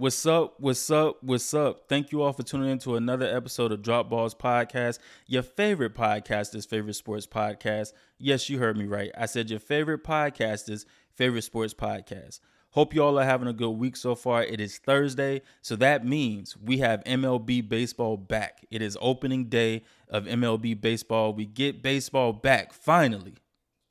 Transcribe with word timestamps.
What's 0.00 0.24
up? 0.24 0.54
What's 0.58 0.90
up? 0.90 1.22
What's 1.22 1.52
up? 1.52 1.86
Thank 1.86 2.10
you 2.10 2.22
all 2.22 2.32
for 2.32 2.42
tuning 2.42 2.70
in 2.70 2.78
to 2.78 2.96
another 2.96 3.26
episode 3.26 3.70
of 3.70 3.82
Drop 3.82 4.08
Balls 4.08 4.34
Podcast, 4.34 4.98
your 5.26 5.42
favorite 5.42 5.94
podcaster's 5.94 6.64
favorite 6.64 6.94
sports 6.94 7.26
podcast. 7.26 7.92
Yes, 8.18 8.48
you 8.48 8.58
heard 8.58 8.78
me 8.78 8.86
right. 8.86 9.10
I 9.14 9.26
said 9.26 9.50
your 9.50 9.60
favorite 9.60 10.02
podcaster's 10.02 10.86
favorite 11.12 11.42
sports 11.42 11.74
podcast. 11.74 12.40
Hope 12.70 12.94
you 12.94 13.02
all 13.02 13.18
are 13.18 13.26
having 13.26 13.46
a 13.46 13.52
good 13.52 13.72
week 13.72 13.94
so 13.94 14.14
far. 14.14 14.42
It 14.42 14.58
is 14.58 14.78
Thursday, 14.78 15.42
so 15.60 15.76
that 15.76 16.06
means 16.06 16.56
we 16.56 16.78
have 16.78 17.04
MLB 17.04 17.68
baseball 17.68 18.16
back. 18.16 18.64
It 18.70 18.80
is 18.80 18.96
opening 19.02 19.50
day 19.50 19.82
of 20.08 20.24
MLB 20.24 20.80
baseball. 20.80 21.34
We 21.34 21.44
get 21.44 21.82
baseball 21.82 22.32
back 22.32 22.72
finally. 22.72 23.34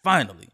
Finally. 0.03 0.49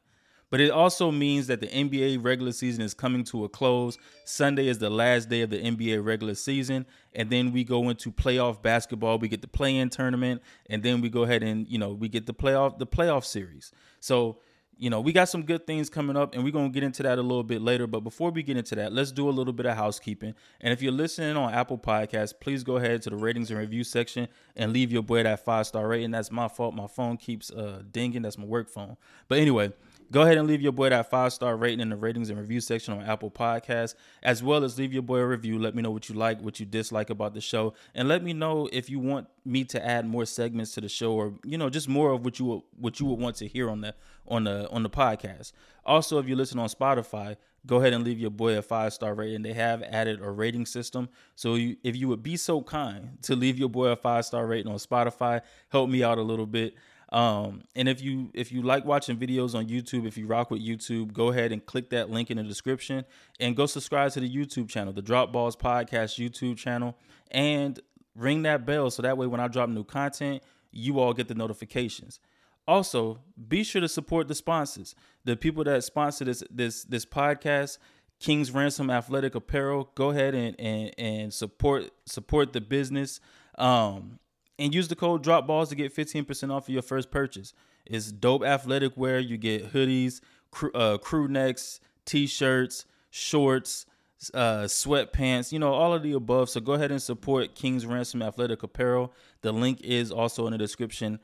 But 0.56 0.62
it 0.62 0.72
also 0.72 1.12
means 1.12 1.48
that 1.48 1.60
the 1.60 1.68
NBA 1.68 2.24
regular 2.24 2.54
season 2.54 2.82
is 2.82 2.94
coming 2.94 3.26
to 3.26 3.44
a 3.44 3.50
close. 3.50 3.98
Sunday 4.24 4.70
is 4.70 4.78
the 4.78 4.90
last 4.90 5.28
day 5.28 5.42
of 5.42 5.50
the 5.50 5.58
NBA 5.58 6.02
regular 6.02 6.34
season, 6.34 6.86
and 7.14 7.30
then 7.30 7.52
we 7.52 7.66
go 7.66 7.90
into 7.90 8.10
playoff 8.10 8.62
basketball. 8.62 9.20
We 9.20 9.28
get 9.28 9.42
the 9.42 9.50
play-in 9.50 9.90
tournament, 9.90 10.42
and 10.70 10.82
then 10.82 11.02
we 11.02 11.10
go 11.10 11.24
ahead 11.24 11.44
and 11.44 11.68
you 11.68 11.78
know 11.78 11.92
we 11.92 12.08
get 12.08 12.26
the 12.26 12.34
playoff 12.34 12.80
the 12.80 12.88
playoff 12.88 13.26
series. 13.26 13.74
So 14.00 14.38
you 14.78 14.90
know, 14.90 15.00
we 15.00 15.14
got 15.14 15.30
some 15.30 15.44
good 15.44 15.66
things 15.66 15.90
coming 15.90 16.18
up, 16.18 16.36
and 16.36 16.44
we're 16.44 16.52
gonna 16.52 16.70
get 16.70 16.84
into 16.84 17.04
that 17.04 17.18
a 17.18 17.22
little 17.22 17.44
bit 17.44 17.62
later. 17.62 17.88
But 17.88 18.02
before 18.02 18.32
we 18.32 18.44
get 18.44 18.58
into 18.58 18.76
that, 18.76 18.94
let's 18.94 19.12
do 19.12 19.28
a 19.28 19.32
little 19.32 19.54
bit 19.54 19.66
of 19.66 19.76
housekeeping. 19.76 20.36
And 20.62 20.74
if 20.74 20.82
you're 20.82 20.92
listening 20.92 21.36
on 21.38 21.54
Apple 21.54 21.78
Podcasts, 21.78 22.34
please 22.40 22.64
go 22.64 22.78
ahead 22.78 23.02
to 23.04 23.10
the 23.10 23.16
ratings 23.16 23.52
and 23.52 23.60
review 23.60 23.84
section 23.84 24.28
and 24.56 24.74
leave 24.74 24.92
your 24.92 25.04
boy 25.04 25.24
that 25.24 25.44
five 25.46 25.68
star 25.68 25.88
rating. 25.88 26.12
That's 26.12 26.32
my 26.32 26.48
fault. 26.48 26.76
My 26.76 26.88
phone 26.88 27.18
keeps 27.18 27.52
uh, 27.52 27.84
dinging. 27.92 28.22
That's 28.22 28.38
my 28.38 28.46
work 28.46 28.70
phone. 28.70 28.98
But 29.28 29.40
anyway, 29.40 29.74
Go 30.12 30.22
ahead 30.22 30.38
and 30.38 30.48
leave 30.48 30.62
your 30.62 30.72
boy 30.72 30.90
that 30.90 31.10
five 31.10 31.34
star 31.34 31.58
rating 31.58 31.80
in 31.80 31.90
the 31.90 31.96
ratings 31.96 32.30
and 32.30 32.40
review 32.40 32.60
section 32.60 32.94
on 32.94 33.04
Apple 33.04 33.32
Podcasts, 33.32 33.96
as 34.22 34.44
well 34.44 34.64
as 34.64 34.78
leave 34.78 34.94
your 34.94 35.02
boy 35.02 35.18
a 35.18 35.26
review. 35.26 35.58
Let 35.58 35.76
me 35.76 35.82
know 35.82 35.92
what 35.92 36.10
you 36.10 36.16
like, 36.16 36.42
what 36.42 36.60
you 36.60 36.66
dislike 36.66 37.10
about 37.10 37.34
the 37.34 37.42
show, 37.42 37.74
and 37.94 38.08
let 38.08 38.24
me 38.24 38.34
know 38.34 38.70
if 38.72 38.90
you 38.90 39.00
want 39.00 39.28
me 39.44 39.64
to 39.66 39.86
add 39.86 40.06
more 40.06 40.26
segments 40.26 40.74
to 40.76 40.82
the 40.82 40.90
show, 40.90 41.14
or 41.14 41.34
you 41.44 41.58
know, 41.58 41.70
just 41.70 41.90
more 41.90 42.12
of 42.12 42.24
what 42.24 42.40
you 42.40 42.64
what 42.78 43.00
you 43.00 43.08
would 43.08 43.20
want 43.20 43.36
to 43.38 43.48
hear 43.48 43.70
on 43.70 43.82
the 43.82 43.96
on 44.28 44.44
the 44.44 44.70
on 44.70 44.84
the 44.84 44.90
podcast. 44.90 45.54
Also, 45.86 46.20
if 46.20 46.28
you 46.28 46.36
listen 46.36 46.60
on 46.60 46.70
Spotify, 46.70 47.36
go 47.66 47.78
ahead 47.78 47.94
and 47.94 48.04
leave 48.04 48.20
your 48.20 48.32
boy 48.32 48.58
a 48.58 48.62
five 48.62 48.94
star 48.94 49.16
rating. 49.16 49.42
They 49.42 49.54
have 49.54 49.82
added 49.84 50.22
a 50.22 50.30
rating 50.30 50.66
system, 50.66 51.10
so 51.36 51.56
you, 51.56 51.78
if 51.84 51.96
you 51.96 52.08
would 52.10 52.24
be 52.24 52.38
so 52.38 52.62
kind 52.62 53.18
to 53.24 53.36
leave 53.36 53.58
your 53.58 53.70
boy 53.70 53.88
a 53.88 53.96
five 53.96 54.26
star 54.26 54.46
rating 54.46 54.72
on 54.72 54.78
Spotify, 54.78 55.42
help 55.70 55.90
me 55.90 56.04
out 56.04 56.20
a 56.20 56.24
little 56.24 56.46
bit. 56.46 56.76
Um, 57.16 57.62
and 57.78 57.88
if 57.88 58.02
you 58.02 58.30
if 58.34 58.52
you 58.52 58.62
like 58.62 58.84
watching 58.84 59.16
videos 59.16 59.56
on 59.56 59.68
YouTube, 59.68 60.06
if 60.06 60.18
you 60.18 60.28
rock 60.28 60.52
with 60.52 60.62
YouTube, 60.62 61.14
go 61.14 61.30
ahead 61.30 61.54
and 61.54 61.66
click 61.66 61.90
that 61.92 62.10
link 62.10 62.30
in 62.30 62.36
the 62.36 62.44
description 62.44 63.06
and 63.40 63.56
go 63.56 63.68
subscribe 63.68 64.12
to 64.12 64.20
the 64.20 64.30
YouTube 64.30 64.68
channel, 64.68 64.92
the 64.92 65.02
Drop 65.02 65.32
Balls 65.32 65.56
Podcast 65.56 66.20
YouTube 66.20 66.58
channel, 66.58 66.98
and 67.32 67.80
ring 68.16 68.42
that 68.42 68.66
bell 68.66 68.92
so 68.92 69.02
that 69.02 69.18
way 69.18 69.28
when 69.28 69.40
I 69.40 69.48
drop 69.48 69.70
new 69.70 69.86
content, 69.86 70.44
you 70.72 71.00
all 71.00 71.14
get 71.14 71.30
the 71.30 71.36
notifications. 71.36 72.20
Also, 72.68 73.22
be 73.48 73.64
sure 73.64 73.80
to 73.80 73.88
support 73.88 74.28
the 74.28 74.36
sponsors, 74.36 74.94
the 75.24 75.38
people 75.38 75.64
that 75.64 75.86
sponsor 75.86 76.26
this 76.26 76.44
this 76.52 76.84
this 76.84 77.06
podcast. 77.06 77.78
King's 78.20 78.52
Ransom 78.52 78.90
Athletic 78.90 79.36
Apparel. 79.36 79.90
Go 79.96 80.10
ahead 80.10 80.36
and 80.36 80.60
and, 80.60 80.92
and 80.98 81.34
support 81.34 81.92
support 82.06 82.52
the 82.52 82.60
business. 82.60 83.22
Um, 83.58 84.20
and 84.58 84.74
use 84.74 84.88
the 84.88 84.96
code 84.96 85.24
drop 85.24 85.48
balls 85.48 85.70
to 85.70 85.76
get 85.76 85.96
15% 85.96 86.52
off 86.52 86.68
of 86.68 86.74
your 86.74 86.82
first 86.82 87.12
purchase. 87.12 87.54
It's 87.86 88.12
dope 88.12 88.44
athletic 88.44 88.96
wear. 88.96 89.20
You 89.20 89.38
get 89.38 89.74
hoodies 89.74 90.22
crew, 90.52 90.72
uh, 90.74 90.98
crew 90.98 91.28
necks 91.28 91.80
t-shirts 92.06 92.86
shorts 93.10 93.86
uh, 94.34 94.64
sweatpants 94.64 95.52
you 95.52 95.60
know 95.60 95.74
all 95.74 95.94
of 95.94 96.02
the 96.02 96.14
above. 96.14 96.50
So 96.50 96.60
go 96.60 96.74
ahead 96.74 96.92
and 96.92 97.02
support 97.02 97.56
king's 97.56 97.86
ransom 97.86 98.22
athletic 98.22 98.64
apparel. 98.64 99.14
The 99.42 99.52
link 99.52 99.82
is 99.82 100.12
also 100.12 100.48
in 100.48 100.52
the 100.52 100.58
description 100.58 101.20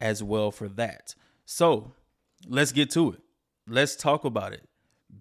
as 0.00 0.22
well 0.22 0.50
for 0.50 0.68
that. 0.68 1.14
So 1.44 1.92
let's 2.46 2.72
get 2.72 2.90
to 2.92 3.12
it. 3.12 3.20
Let's 3.68 3.96
talk 3.96 4.24
about 4.24 4.52
it. 4.52 4.62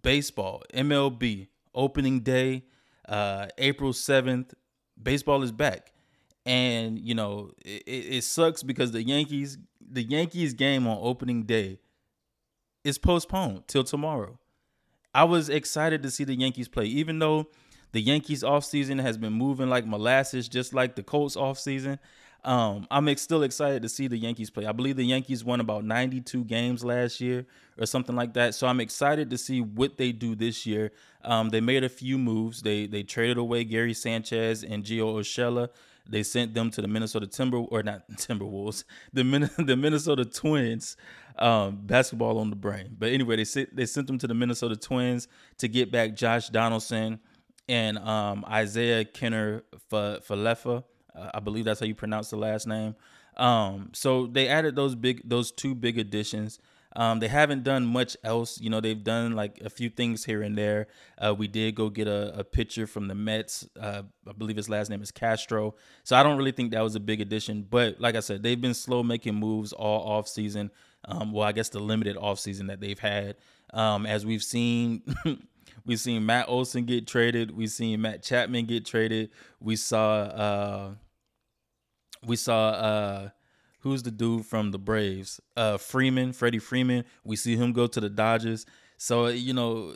Baseball 0.01 0.63
mlb 0.73 1.47
opening 1.73 2.21
day 2.21 2.63
uh, 3.07 3.47
april 3.57 3.91
7th 3.91 4.53
baseball 5.01 5.43
is 5.43 5.51
back 5.51 5.91
and 6.45 7.00
you 7.00 7.16
know 7.16 7.51
it, 7.63 7.83
it 7.88 8.23
sucks 8.23 8.63
because 8.63 8.91
the 8.91 9.03
Yankees 9.03 9.57
the 9.81 10.03
Yankees 10.03 10.53
game 10.53 10.88
on 10.88 10.97
opening 11.01 11.44
day 11.44 11.79
is 12.83 12.97
postponed 12.97 13.67
till 13.67 13.83
tomorrow. 13.83 14.39
I 15.13 15.23
was 15.23 15.50
excited 15.50 16.03
to 16.03 16.11
see 16.11 16.23
the 16.23 16.35
Yankees 16.35 16.67
play, 16.67 16.85
even 16.85 17.19
though 17.19 17.47
the 17.94 18.01
Yankees 18.01 18.44
offseason 18.44 19.01
has 19.01 19.17
been 19.17 19.34
moving 19.34 19.69
like 19.69 19.88
molasses, 19.88 20.50
just 20.50 20.73
like 20.73 20.95
the 20.95 21.03
Colts 21.03 21.35
offseason. 21.35 22.00
Um, 22.44 22.85
I'm 22.91 23.07
ex- 23.07 23.23
still 23.23 23.41
excited 23.41 23.81
to 23.81 23.89
see 23.89 24.07
the 24.07 24.17
Yankees 24.17 24.51
play. 24.51 24.67
I 24.67 24.72
believe 24.72 24.97
the 24.97 25.05
Yankees 25.05 25.44
won 25.44 25.59
about 25.61 25.84
92 25.84 26.44
games 26.44 26.84
last 26.84 27.19
year 27.19 27.47
or 27.79 27.88
something 27.88 28.16
like 28.16 28.34
that. 28.35 28.53
So 28.53 28.67
I'm 28.67 28.79
excited 28.79 29.31
to 29.31 29.38
see 29.38 29.61
what 29.61 29.97
they 29.97 30.11
do 30.11 30.35
this 30.35 30.66
year. 30.66 30.91
Um, 31.23 31.50
they 31.50 31.61
made 31.61 31.84
a 31.84 31.89
few 31.89 32.19
moves. 32.19 32.61
They 32.61 32.85
they 32.85 33.01
traded 33.01 33.38
away 33.38 33.63
Gary 33.63 33.95
Sanchez 33.95 34.63
and 34.63 34.84
Gio 34.84 35.16
Urshela. 35.16 35.69
They 36.09 36.23
sent 36.23 36.53
them 36.53 36.69
to 36.71 36.81
the 36.81 36.88
Minnesota 36.88 37.27
Timber 37.27 37.57
or 37.57 37.83
not 37.83 38.07
Timberwolves, 38.11 38.83
the 39.13 39.23
Min- 39.23 39.49
the 39.57 39.75
Minnesota 39.75 40.25
Twins. 40.25 40.97
Um, 41.38 41.81
basketball 41.83 42.38
on 42.38 42.49
the 42.49 42.55
brain, 42.55 42.95
but 42.97 43.11
anyway, 43.11 43.35
they 43.35 43.43
sent 43.43 43.75
they 43.75 43.85
sent 43.85 44.07
them 44.07 44.17
to 44.19 44.25
the 44.25 44.33
Minnesota 44.33 44.77
Twins 44.77 45.27
to 45.57 45.67
get 45.67 45.91
back 45.91 46.16
Josh 46.16 46.47
Donaldson 46.47 47.19
and 47.67 47.97
um, 47.97 48.45
Isiah 48.49 49.03
Kiner 49.03 49.63
Falefa. 49.91 50.85
Uh, 51.13 51.31
I 51.33 51.39
believe 51.41 51.66
that's 51.66 51.81
how 51.81 51.85
you 51.85 51.95
pronounce 51.95 52.29
the 52.29 52.37
last 52.37 52.67
name. 52.67 52.95
Um, 53.37 53.89
so 53.93 54.27
they 54.27 54.47
added 54.47 54.75
those 54.75 54.95
big 54.95 55.27
those 55.27 55.51
two 55.51 55.75
big 55.75 55.97
additions. 55.97 56.59
Um, 56.95 57.19
they 57.19 57.28
haven't 57.28 57.63
done 57.63 57.85
much 57.85 58.16
else. 58.23 58.59
You 58.59 58.69
know, 58.69 58.79
they've 58.79 59.03
done 59.03 59.33
like 59.33 59.59
a 59.63 59.69
few 59.69 59.89
things 59.89 60.23
here 60.23 60.41
and 60.41 60.57
there. 60.57 60.88
Uh, 61.17 61.35
we 61.35 61.47
did 61.47 61.75
go 61.75 61.89
get 61.89 62.07
a, 62.07 62.39
a 62.39 62.44
pitcher 62.44 62.88
from 62.88 63.07
the 63.07 63.16
Mets. 63.16 63.67
Uh, 63.79 64.03
I 64.28 64.31
believe 64.31 64.56
his 64.56 64.69
last 64.69 64.89
name 64.89 65.01
is 65.01 65.11
Castro. 65.11 65.75
So 66.03 66.16
I 66.16 66.23
don't 66.23 66.38
really 66.38 66.51
think 66.51 66.72
that 66.72 66.81
was 66.81 66.95
a 66.95 67.00
big 67.00 67.19
addition. 67.19 67.66
But 67.69 68.00
like 68.00 68.16
I 68.16 68.22
said, 68.22 68.44
they've 68.44 68.59
been 68.59 68.73
slow 68.73 69.03
making 69.03 69.35
moves 69.35 69.73
all 69.73 70.09
off 70.09 70.28
season. 70.28 70.72
Um, 71.03 71.34
well, 71.34 71.47
I 71.47 71.51
guess 71.51 71.69
the 71.69 71.79
limited 71.79 72.17
off 72.17 72.39
season 72.39 72.67
that 72.67 72.79
they've 72.79 72.97
had. 72.97 73.35
Um, 73.73 74.05
as 74.05 74.25
we've 74.25 74.44
seen, 74.44 75.03
we've 75.85 76.00
seen 76.00 76.25
Matt 76.25 76.47
Olson 76.47 76.85
get 76.85 77.07
traded. 77.07 77.51
We've 77.51 77.69
seen 77.69 78.01
Matt 78.01 78.23
Chapman 78.23 78.66
get 78.66 78.85
traded. 78.85 79.31
We 79.59 79.75
saw, 79.75 80.22
uh, 80.22 80.91
we 82.25 82.38
saw, 82.38 82.69
uh, 82.69 83.29
who's 83.85 84.01
the 84.01 84.09
dude 84.09 84.44
from 84.47 84.72
the 84.72 84.79
Braves? 84.79 85.40
Uh, 85.56 85.78
Freeman, 85.78 86.34
Freddie 86.34 86.57
Freeman. 86.57 87.06
We 87.23 87.35
see 87.35 87.56
him 87.56 87.72
go 87.72 87.85
to 87.85 88.01
the 88.01 88.09
Dodgers. 88.09 88.66
So 88.97 89.28
you 89.28 89.53
know, 89.53 89.94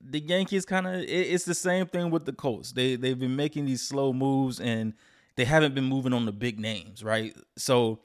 the 0.00 0.18
Yankees 0.18 0.64
kind 0.64 0.86
of 0.86 0.94
it, 0.94 1.08
it's 1.08 1.44
the 1.44 1.54
same 1.54 1.86
thing 1.86 2.10
with 2.10 2.24
the 2.24 2.32
Colts. 2.32 2.72
They 2.72 2.96
they've 2.96 3.18
been 3.18 3.36
making 3.36 3.66
these 3.66 3.86
slow 3.86 4.14
moves 4.14 4.60
and 4.60 4.94
they 5.36 5.44
haven't 5.44 5.74
been 5.74 5.84
moving 5.84 6.14
on 6.14 6.24
the 6.24 6.32
big 6.32 6.58
names, 6.58 7.04
right? 7.04 7.36
So 7.58 8.00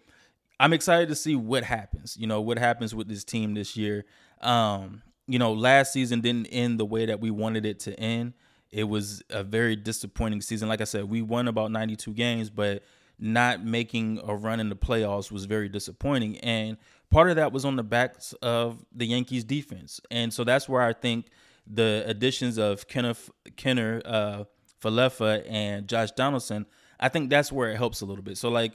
I'm 0.59 0.73
excited 0.73 1.07
to 1.07 1.15
see 1.15 1.37
what 1.37 1.63
happens. 1.63 2.17
You 2.19 2.27
know, 2.27 2.41
what 2.41 2.59
happens 2.59 2.93
with 2.93 3.07
this 3.07 3.23
team 3.23 3.53
this 3.53 3.77
year. 3.77 4.03
Um, 4.41 5.03
you 5.25 5.39
know, 5.39 5.53
last 5.53 5.93
season 5.93 6.19
didn't 6.19 6.47
end 6.47 6.81
the 6.81 6.85
way 6.85 7.05
that 7.05 7.21
we 7.21 7.31
wanted 7.31 7.65
it 7.65 7.79
to 7.81 7.97
end. 7.97 8.33
It 8.71 8.83
was 8.83 9.23
a 9.29 9.41
very 9.41 9.77
disappointing 9.77 10.41
season. 10.41 10.67
Like 10.67 10.81
I 10.81 10.85
said, 10.85 11.05
we 11.05 11.21
won 11.21 11.47
about 11.47 11.71
92 11.71 12.13
games, 12.13 12.49
but 12.49 12.83
not 13.19 13.63
making 13.63 14.19
a 14.25 14.35
run 14.35 14.59
in 14.59 14.69
the 14.69 14.75
playoffs 14.75 15.31
was 15.31 15.45
very 15.45 15.69
disappointing. 15.69 16.37
And 16.39 16.77
part 17.09 17.29
of 17.29 17.35
that 17.37 17.51
was 17.51 17.65
on 17.65 17.75
the 17.75 17.83
backs 17.83 18.33
of 18.41 18.83
the 18.91 19.05
Yankees 19.05 19.43
defense. 19.43 20.01
And 20.11 20.33
so 20.33 20.43
that's 20.43 20.67
where 20.67 20.81
I 20.81 20.93
think 20.93 21.27
the 21.65 22.03
additions 22.05 22.57
of 22.57 22.87
Kenneth 22.87 23.29
Kenner, 23.55 24.01
uh, 24.05 24.43
Falefa, 24.81 25.45
and 25.49 25.87
Josh 25.87 26.11
Donaldson, 26.11 26.65
I 26.99 27.09
think 27.09 27.29
that's 27.29 27.51
where 27.51 27.69
it 27.69 27.77
helps 27.77 28.01
a 28.01 28.05
little 28.05 28.23
bit. 28.23 28.37
So 28.37 28.49
like 28.49 28.73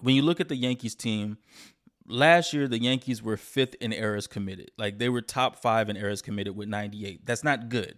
when 0.00 0.14
you 0.14 0.22
look 0.22 0.40
at 0.40 0.48
the 0.48 0.56
Yankees 0.56 0.94
team, 0.94 1.38
last 2.06 2.52
year 2.52 2.68
the 2.68 2.80
Yankees 2.80 3.22
were 3.22 3.36
fifth 3.36 3.76
in 3.80 3.92
errors 3.92 4.26
committed. 4.26 4.70
Like 4.76 4.98
they 4.98 5.08
were 5.08 5.22
top 5.22 5.56
five 5.56 5.88
in 5.88 5.96
errors 5.96 6.22
committed 6.22 6.56
with 6.56 6.68
98. 6.68 7.24
That's 7.24 7.44
not 7.44 7.68
good. 7.68 7.96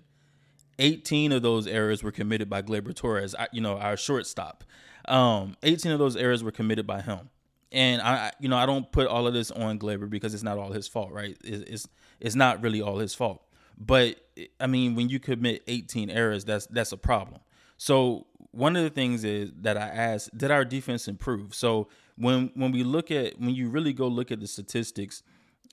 18 0.78 1.32
of 1.32 1.42
those 1.42 1.66
errors 1.66 2.02
were 2.02 2.12
committed 2.12 2.48
by 2.50 2.62
Gleyber 2.62 2.94
Torres, 2.94 3.34
you 3.52 3.60
know, 3.60 3.78
our 3.78 3.96
shortstop. 3.96 4.64
Um, 5.06 5.56
18 5.62 5.92
of 5.92 5.98
those 5.98 6.16
errors 6.16 6.42
were 6.42 6.50
committed 6.50 6.86
by 6.86 7.00
him. 7.00 7.30
And 7.72 8.00
I, 8.00 8.32
you 8.38 8.48
know, 8.48 8.56
I 8.56 8.66
don't 8.66 8.90
put 8.90 9.06
all 9.06 9.26
of 9.26 9.34
this 9.34 9.50
on 9.50 9.78
Gleyber 9.78 10.08
because 10.08 10.32
it's 10.32 10.42
not 10.42 10.58
all 10.58 10.72
his 10.72 10.86
fault, 10.86 11.10
right? 11.10 11.36
It's 11.42 11.88
it's 12.20 12.36
not 12.36 12.62
really 12.62 12.80
all 12.80 12.98
his 12.98 13.14
fault. 13.14 13.42
But 13.76 14.16
I 14.60 14.68
mean, 14.68 14.94
when 14.94 15.08
you 15.08 15.18
commit 15.18 15.62
18 15.66 16.08
errors, 16.08 16.44
that's 16.44 16.66
that's 16.66 16.92
a 16.92 16.96
problem. 16.96 17.40
So 17.76 18.26
one 18.52 18.76
of 18.76 18.84
the 18.84 18.90
things 18.90 19.24
is 19.24 19.50
that 19.62 19.76
I 19.76 19.88
asked, 19.88 20.36
did 20.38 20.50
our 20.52 20.64
defense 20.64 21.08
improve? 21.08 21.54
So 21.54 21.88
when 22.16 22.50
when 22.54 22.70
we 22.70 22.84
look 22.84 23.10
at 23.10 23.40
when 23.40 23.54
you 23.54 23.68
really 23.68 23.92
go 23.92 24.06
look 24.06 24.30
at 24.30 24.40
the 24.40 24.46
statistics, 24.46 25.22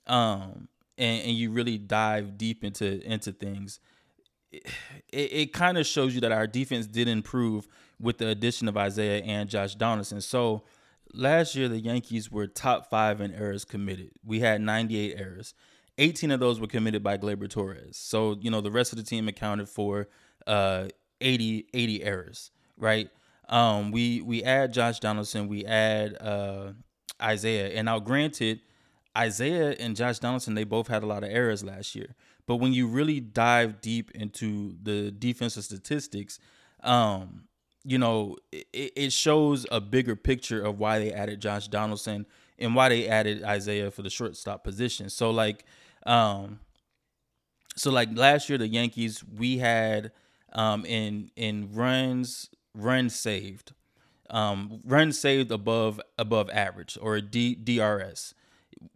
um, 0.08 0.68
and, 0.98 1.22
and 1.22 1.32
you 1.32 1.50
really 1.50 1.78
dive 1.78 2.36
deep 2.36 2.64
into 2.64 3.00
into 3.02 3.32
things, 3.32 3.78
it, 4.52 4.64
it 5.12 5.52
kind 5.52 5.78
of 5.78 5.86
shows 5.86 6.14
you 6.14 6.20
that 6.20 6.32
our 6.32 6.46
defense 6.46 6.86
did 6.86 7.08
improve 7.08 7.66
with 8.00 8.18
the 8.18 8.28
addition 8.28 8.68
of 8.68 8.76
Isiah 8.76 9.22
and 9.22 9.48
Josh 9.48 9.74
Donaldson. 9.74 10.20
So 10.20 10.64
last 11.14 11.54
year 11.54 11.68
the 11.68 11.80
Yankees 11.80 12.30
were 12.30 12.46
top 12.46 12.90
five 12.90 13.20
in 13.20 13.32
errors 13.32 13.64
committed. 13.64 14.10
We 14.24 14.40
had 14.40 14.60
98 14.60 15.14
errors. 15.18 15.54
18 15.98 16.30
of 16.30 16.40
those 16.40 16.58
were 16.58 16.66
committed 16.66 17.02
by 17.02 17.18
Gleyber 17.18 17.48
Torres. 17.48 17.96
So, 17.96 18.36
you 18.40 18.50
know, 18.50 18.60
the 18.60 18.70
rest 18.70 18.92
of 18.92 18.98
the 18.98 19.04
team 19.04 19.28
accounted 19.28 19.68
for 19.68 20.08
uh 20.46 20.88
80 21.20 21.66
80 21.72 22.02
errors, 22.02 22.50
right? 22.76 23.08
Um 23.48 23.92
we 23.92 24.20
we 24.22 24.42
add 24.42 24.72
Josh 24.72 24.98
Donaldson, 24.98 25.48
we 25.48 25.64
add 25.64 26.16
uh 26.20 26.72
Isiah. 27.24 27.70
And 27.74 27.86
now 27.86 28.00
granted, 28.00 28.60
Isiah 29.16 29.76
and 29.78 29.94
Josh 29.94 30.18
Donaldson, 30.18 30.54
they 30.54 30.64
both 30.64 30.88
had 30.88 31.02
a 31.02 31.06
lot 31.06 31.22
of 31.22 31.30
errors 31.30 31.62
last 31.62 31.94
year. 31.94 32.14
But 32.46 32.56
when 32.56 32.72
you 32.72 32.86
really 32.86 33.20
dive 33.20 33.80
deep 33.80 34.10
into 34.12 34.76
the 34.82 35.10
defensive 35.10 35.64
statistics, 35.64 36.38
um, 36.82 37.44
you 37.84 37.98
know, 37.98 38.36
it, 38.50 38.92
it 38.96 39.12
shows 39.12 39.66
a 39.70 39.80
bigger 39.80 40.16
picture 40.16 40.62
of 40.62 40.78
why 40.78 40.98
they 40.98 41.12
added 41.12 41.40
Josh 41.40 41.68
Donaldson 41.68 42.26
and 42.58 42.74
why 42.74 42.88
they 42.88 43.08
added 43.08 43.42
Isiah 43.48 43.90
for 43.90 44.02
the 44.02 44.10
shortstop 44.10 44.64
position. 44.64 45.08
So 45.10 45.30
like, 45.30 45.64
um, 46.06 46.60
so 47.76 47.90
like 47.90 48.08
last 48.14 48.48
year 48.48 48.58
the 48.58 48.68
Yankees 48.68 49.24
we 49.24 49.58
had 49.58 50.12
um 50.52 50.84
in 50.84 51.30
in 51.36 51.70
runs 51.72 52.50
runs 52.74 53.14
saved, 53.14 53.72
um 54.30 54.80
runs 54.84 55.18
saved 55.18 55.50
above 55.50 56.00
above 56.18 56.50
average 56.50 56.98
or 57.00 57.20
D, 57.20 57.54
DRS. 57.54 58.34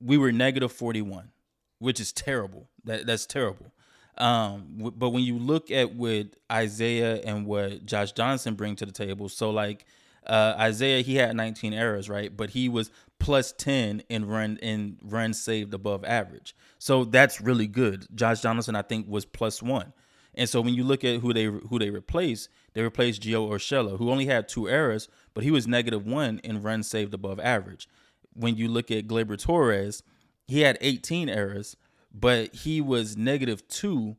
We 0.01 0.19
were 0.19 0.33
negative 0.33 0.73
forty 0.73 1.03
one, 1.03 1.31
which 1.79 2.01
is 2.01 2.13
terrible. 2.13 2.69
That 2.85 3.07
that's 3.07 3.27
terrible. 3.27 3.73
Um, 4.19 4.93
but 4.97 5.11
when 5.11 5.23
you 5.23 5.39
look 5.39 5.71
at 5.71 5.95
what 5.95 6.29
Isiah 6.51 7.21
and 7.25 7.47
what 7.47 7.85
Josh 7.85 8.13
Johnson 8.13 8.55
bring 8.55 8.75
to 8.77 8.87
the 8.87 8.93
table, 8.93 9.29
so 9.29 9.51
like 9.51 9.85
uh, 10.27 10.69
Isiah, 10.69 11.03
he 11.03 11.17
had 11.17 11.37
19 11.37 11.73
errors, 11.75 12.09
right? 12.09 12.35
But 12.35 12.51
he 12.51 12.69
was 12.69 12.91
plus 13.19 13.53
10 13.53 14.03
in 14.09 14.27
run 14.27 14.59
in 14.63 14.99
run 15.03 15.35
saved 15.35 15.75
above 15.75 16.05
average. 16.05 16.57
So 16.79 17.05
that's 17.05 17.41
really 17.41 17.67
good. 17.67 18.07
Josh 18.15 18.41
Donaldson, 18.41 18.75
I 18.75 18.83
think, 18.83 19.07
was 19.09 19.25
plus 19.25 19.63
one. 19.63 19.93
And 20.35 20.49
so 20.49 20.61
when 20.61 20.75
you 20.75 20.85
look 20.85 21.05
at 21.05 21.21
who 21.21 21.33
they 21.33 21.45
who 21.45 21.79
they 21.79 21.91
replaced, 21.91 22.49
they 22.75 22.83
replaced 22.83 23.23
Gio 23.23 23.49
Urshela, 23.49 23.99
who 23.99 24.11
only 24.11 24.27
had 24.27 24.49
two 24.49 24.69
errors, 24.69 25.09
but 25.35 25.45
he 25.45 25.51
was 25.51 25.67
negative 25.67 26.07
one 26.07 26.41
in 26.41 26.63
run 26.63 26.83
saved 26.83 27.15
above 27.15 27.41
average. 27.41 27.89
When 28.35 28.57
you 28.57 28.69
look 28.69 28.91
at 28.91 29.07
Gleyber 29.07 29.41
Torres, 29.41 30.03
he 30.47 30.61
had 30.61 30.79
18 30.81 31.29
errors, 31.29 31.77
but 32.13 32.55
he 32.55 32.81
was 32.81 33.17
negative 33.17 33.67
two 33.69 34.17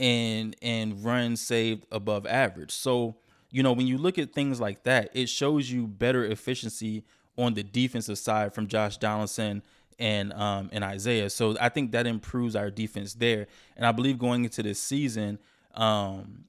and 0.00 0.54
in 0.60 1.02
runs 1.02 1.40
saved 1.40 1.84
above 1.90 2.26
average. 2.26 2.70
So 2.70 3.16
you 3.50 3.62
know 3.62 3.72
when 3.72 3.86
you 3.86 3.98
look 3.98 4.18
at 4.18 4.32
things 4.32 4.60
like 4.60 4.84
that, 4.84 5.10
it 5.14 5.28
shows 5.28 5.70
you 5.70 5.86
better 5.86 6.24
efficiency 6.24 7.04
on 7.36 7.54
the 7.54 7.62
defensive 7.62 8.18
side 8.18 8.54
from 8.54 8.66
Josh 8.66 8.98
Donaldson 8.98 9.62
and 9.98 10.32
um 10.32 10.68
and 10.72 10.84
Isiah. 10.84 11.30
So 11.30 11.56
I 11.60 11.68
think 11.68 11.92
that 11.92 12.06
improves 12.06 12.54
our 12.56 12.70
defense 12.70 13.14
there. 13.14 13.46
And 13.76 13.86
I 13.86 13.92
believe 13.92 14.18
going 14.18 14.44
into 14.44 14.62
this 14.62 14.82
season, 14.82 15.38
um 15.74 16.44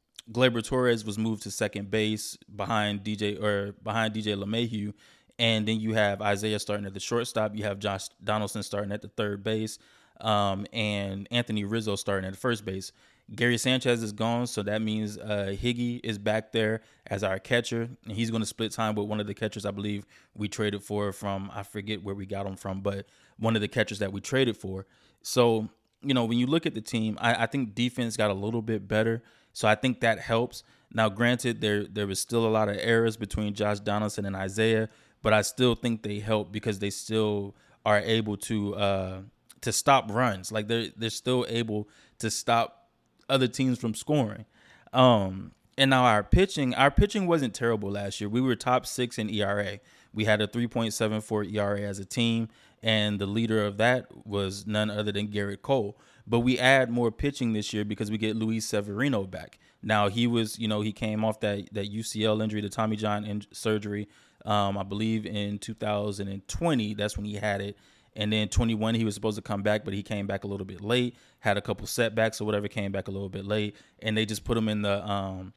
Torres 0.63 1.03
was 1.05 1.17
moved 1.17 1.43
to 1.43 1.51
second 1.51 1.89
base 1.89 2.37
behind 2.55 3.03
DJ 3.03 3.41
or 3.41 3.73
behind 3.83 4.13
DJ 4.13 4.35
LeMahieu. 4.35 4.93
And 5.39 5.67
then 5.67 5.79
you 5.79 5.93
have 5.93 6.21
Isiah 6.21 6.59
starting 6.59 6.85
at 6.85 6.93
the 6.93 6.99
shortstop. 6.99 7.55
You 7.55 7.63
have 7.63 7.79
Josh 7.79 8.09
Donaldson 8.23 8.61
starting 8.61 8.91
at 8.91 9.01
the 9.01 9.07
third 9.07 9.43
base, 9.43 9.79
um, 10.21 10.67
and 10.71 11.27
Anthony 11.31 11.63
Rizzo 11.63 11.95
starting 11.95 12.27
at 12.27 12.33
the 12.33 12.39
first 12.39 12.65
base. 12.65 12.91
Gary 13.35 13.57
Sanchez 13.57 14.01
is 14.01 14.11
gone, 14.11 14.47
so 14.47 14.63
that 14.63 14.81
means 14.81 15.17
uh, 15.17 15.53
Higgy 15.55 15.99
is 16.03 16.17
back 16.17 16.51
there 16.51 16.81
as 17.07 17.23
our 17.23 17.37
catcher, 17.37 17.87
and 18.05 18.13
he's 18.13 18.31
going 18.31 18.41
to 18.41 18.47
split 18.47 18.71
time 18.71 18.95
with 18.95 19.07
one 19.07 19.19
of 19.19 19.27
the 19.27 19.33
catchers 19.33 19.65
I 19.65 19.71
believe 19.71 20.05
we 20.35 20.47
traded 20.47 20.83
for 20.83 21.11
from 21.13 21.51
I 21.53 21.63
forget 21.63 22.03
where 22.03 22.15
we 22.15 22.25
got 22.25 22.45
him 22.45 22.55
from, 22.55 22.81
but 22.81 23.05
one 23.37 23.55
of 23.55 23.61
the 23.61 23.67
catchers 23.67 23.99
that 23.99 24.11
we 24.11 24.19
traded 24.19 24.57
for. 24.57 24.87
So 25.21 25.69
you 26.01 26.13
know 26.13 26.25
when 26.25 26.39
you 26.39 26.47
look 26.47 26.65
at 26.65 26.73
the 26.73 26.81
team, 26.81 27.17
I, 27.21 27.43
I 27.43 27.45
think 27.45 27.75
defense 27.75 28.17
got 28.17 28.31
a 28.31 28.33
little 28.33 28.63
bit 28.63 28.87
better, 28.87 29.21
so 29.53 29.67
I 29.67 29.75
think 29.75 30.01
that 30.01 30.19
helps. 30.19 30.63
Now, 30.91 31.07
granted, 31.07 31.61
there 31.61 31.85
there 31.85 32.07
was 32.07 32.19
still 32.19 32.47
a 32.47 32.49
lot 32.49 32.67
of 32.67 32.77
errors 32.79 33.15
between 33.15 33.53
Josh 33.53 33.79
Donaldson 33.79 34.25
and 34.25 34.35
Isiah, 34.35 34.89
but 35.21 35.33
I 35.33 35.41
still 35.41 35.75
think 35.75 36.03
they 36.03 36.19
help 36.19 36.51
because 36.51 36.79
they 36.79 36.89
still 36.89 37.55
are 37.85 37.99
able 37.99 38.37
to 38.37 38.75
uh, 38.75 39.21
to 39.61 39.71
stop 39.71 40.11
runs. 40.11 40.51
Like 40.51 40.67
they're 40.67 40.87
they're 40.95 41.09
still 41.09 41.45
able 41.49 41.89
to 42.19 42.29
stop 42.29 42.89
other 43.29 43.47
teams 43.47 43.79
from 43.79 43.93
scoring. 43.93 44.45
Um, 44.93 45.51
and 45.77 45.89
now 45.89 46.03
our 46.03 46.23
pitching, 46.23 46.75
our 46.75 46.91
pitching 46.91 47.25
wasn't 47.25 47.53
terrible 47.53 47.91
last 47.91 48.19
year. 48.19 48.29
We 48.29 48.41
were 48.41 48.55
top 48.55 48.85
six 48.85 49.17
in 49.17 49.29
ERA. 49.29 49.79
We 50.13 50.25
had 50.25 50.41
a 50.41 50.47
3.74 50.47 51.53
ERA 51.53 51.81
as 51.81 51.99
a 51.99 52.05
team, 52.05 52.49
and 52.83 53.19
the 53.19 53.27
leader 53.27 53.63
of 53.65 53.77
that 53.77 54.07
was 54.25 54.67
none 54.67 54.89
other 54.89 55.11
than 55.11 55.29
Gerrit 55.29 55.61
Cole. 55.61 55.97
But 56.27 56.39
we 56.39 56.59
add 56.59 56.89
more 56.89 57.11
pitching 57.11 57.53
this 57.53 57.71
year 57.73 57.85
because 57.85 58.11
we 58.11 58.17
get 58.17 58.35
Luis 58.35 58.65
Severino 58.65 59.23
back. 59.23 59.57
Now 59.81 60.09
he 60.09 60.27
was, 60.27 60.59
you 60.59 60.67
know, 60.67 60.81
he 60.81 60.91
came 60.91 61.23
off 61.23 61.39
that 61.39 61.69
that 61.73 61.91
UCL 61.91 62.43
injury, 62.43 62.61
the 62.61 62.69
Tommy 62.69 62.97
John 62.97 63.23
in- 63.23 63.45
surgery, 63.51 64.09
um, 64.49 64.77
I 64.77 64.83
believe 64.83 65.25
in 65.25 65.59
2020. 65.59 66.93
That's 66.95 67.17
when 67.17 67.25
he 67.25 67.35
had 67.35 67.61
it, 67.61 67.77
and 68.15 68.33
then 68.33 68.49
21, 68.49 68.95
he 68.95 69.05
was 69.05 69.13
supposed 69.15 69.37
to 69.37 69.41
come 69.41 69.61
back, 69.61 69.85
but 69.85 69.93
he 69.93 70.03
came 70.03 70.27
back 70.27 70.43
a 70.43 70.47
little 70.47 70.65
bit 70.65 70.81
late, 70.81 71.15
had 71.39 71.57
a 71.57 71.61
couple 71.61 71.87
setbacks 71.87 72.41
or 72.41 72.45
whatever, 72.45 72.67
came 72.67 72.91
back 72.91 73.07
a 73.07 73.11
little 73.11 73.29
bit 73.29 73.45
late, 73.45 73.75
and 74.01 74.17
they 74.17 74.25
just 74.25 74.43
put 74.43 74.57
him 74.57 74.67
in 74.67 74.81
the 74.81 75.07
um 75.09 75.53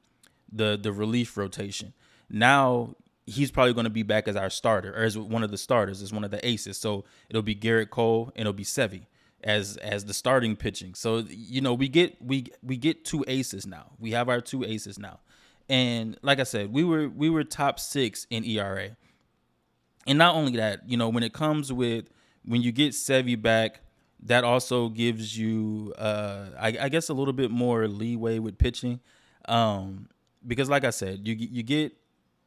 the 0.52 0.78
the 0.80 0.92
relief 0.92 1.36
rotation. 1.36 1.94
Now 2.28 2.94
he's 3.26 3.50
probably 3.50 3.72
going 3.72 3.84
to 3.84 3.90
be 3.90 4.02
back 4.02 4.28
as 4.28 4.36
our 4.36 4.50
starter 4.50 4.92
or 4.92 5.04
as 5.04 5.16
one 5.16 5.42
of 5.42 5.50
the 5.50 5.58
starters, 5.58 6.02
as 6.02 6.12
one 6.12 6.24
of 6.24 6.30
the 6.30 6.46
aces. 6.46 6.76
So 6.76 7.04
it'll 7.28 7.42
be 7.42 7.54
Gerrit 7.54 7.90
Cole 7.90 8.32
and 8.34 8.42
it'll 8.42 8.52
be 8.52 8.64
Sevy 8.64 9.06
as 9.44 9.76
as 9.78 10.04
the 10.04 10.14
starting 10.14 10.56
pitching. 10.56 10.94
So 10.94 11.24
you 11.28 11.60
know 11.60 11.74
we 11.74 11.88
get 11.88 12.20
we 12.22 12.46
we 12.62 12.76
get 12.76 13.04
two 13.04 13.24
aces 13.26 13.66
now. 13.66 13.92
We 13.98 14.12
have 14.12 14.28
our 14.28 14.40
two 14.40 14.64
aces 14.64 14.98
now, 14.98 15.20
and 15.68 16.16
like 16.22 16.40
I 16.40 16.44
said, 16.44 16.72
we 16.72 16.84
were 16.84 17.08
we 17.08 17.30
were 17.30 17.44
top 17.44 17.80
six 17.80 18.26
in 18.30 18.44
ERA, 18.44 18.96
and 20.06 20.18
not 20.18 20.34
only 20.34 20.56
that, 20.56 20.88
you 20.88 20.96
know 20.96 21.08
when 21.08 21.22
it 21.22 21.32
comes 21.32 21.72
with 21.72 22.06
when 22.44 22.62
you 22.62 22.72
get 22.72 22.92
Sevy 22.92 23.40
back, 23.40 23.80
that 24.24 24.44
also 24.44 24.88
gives 24.88 25.36
you, 25.36 25.92
uh, 25.98 26.46
I, 26.58 26.76
I, 26.80 26.88
guess, 26.88 27.08
a 27.08 27.14
little 27.14 27.32
bit 27.32 27.50
more 27.50 27.86
leeway 27.88 28.38
with 28.38 28.58
pitching, 28.58 29.00
um, 29.46 30.08
because 30.46 30.68
like 30.68 30.84
I 30.84 30.90
said, 30.90 31.26
you 31.26 31.34
you 31.34 31.62
get 31.62 31.92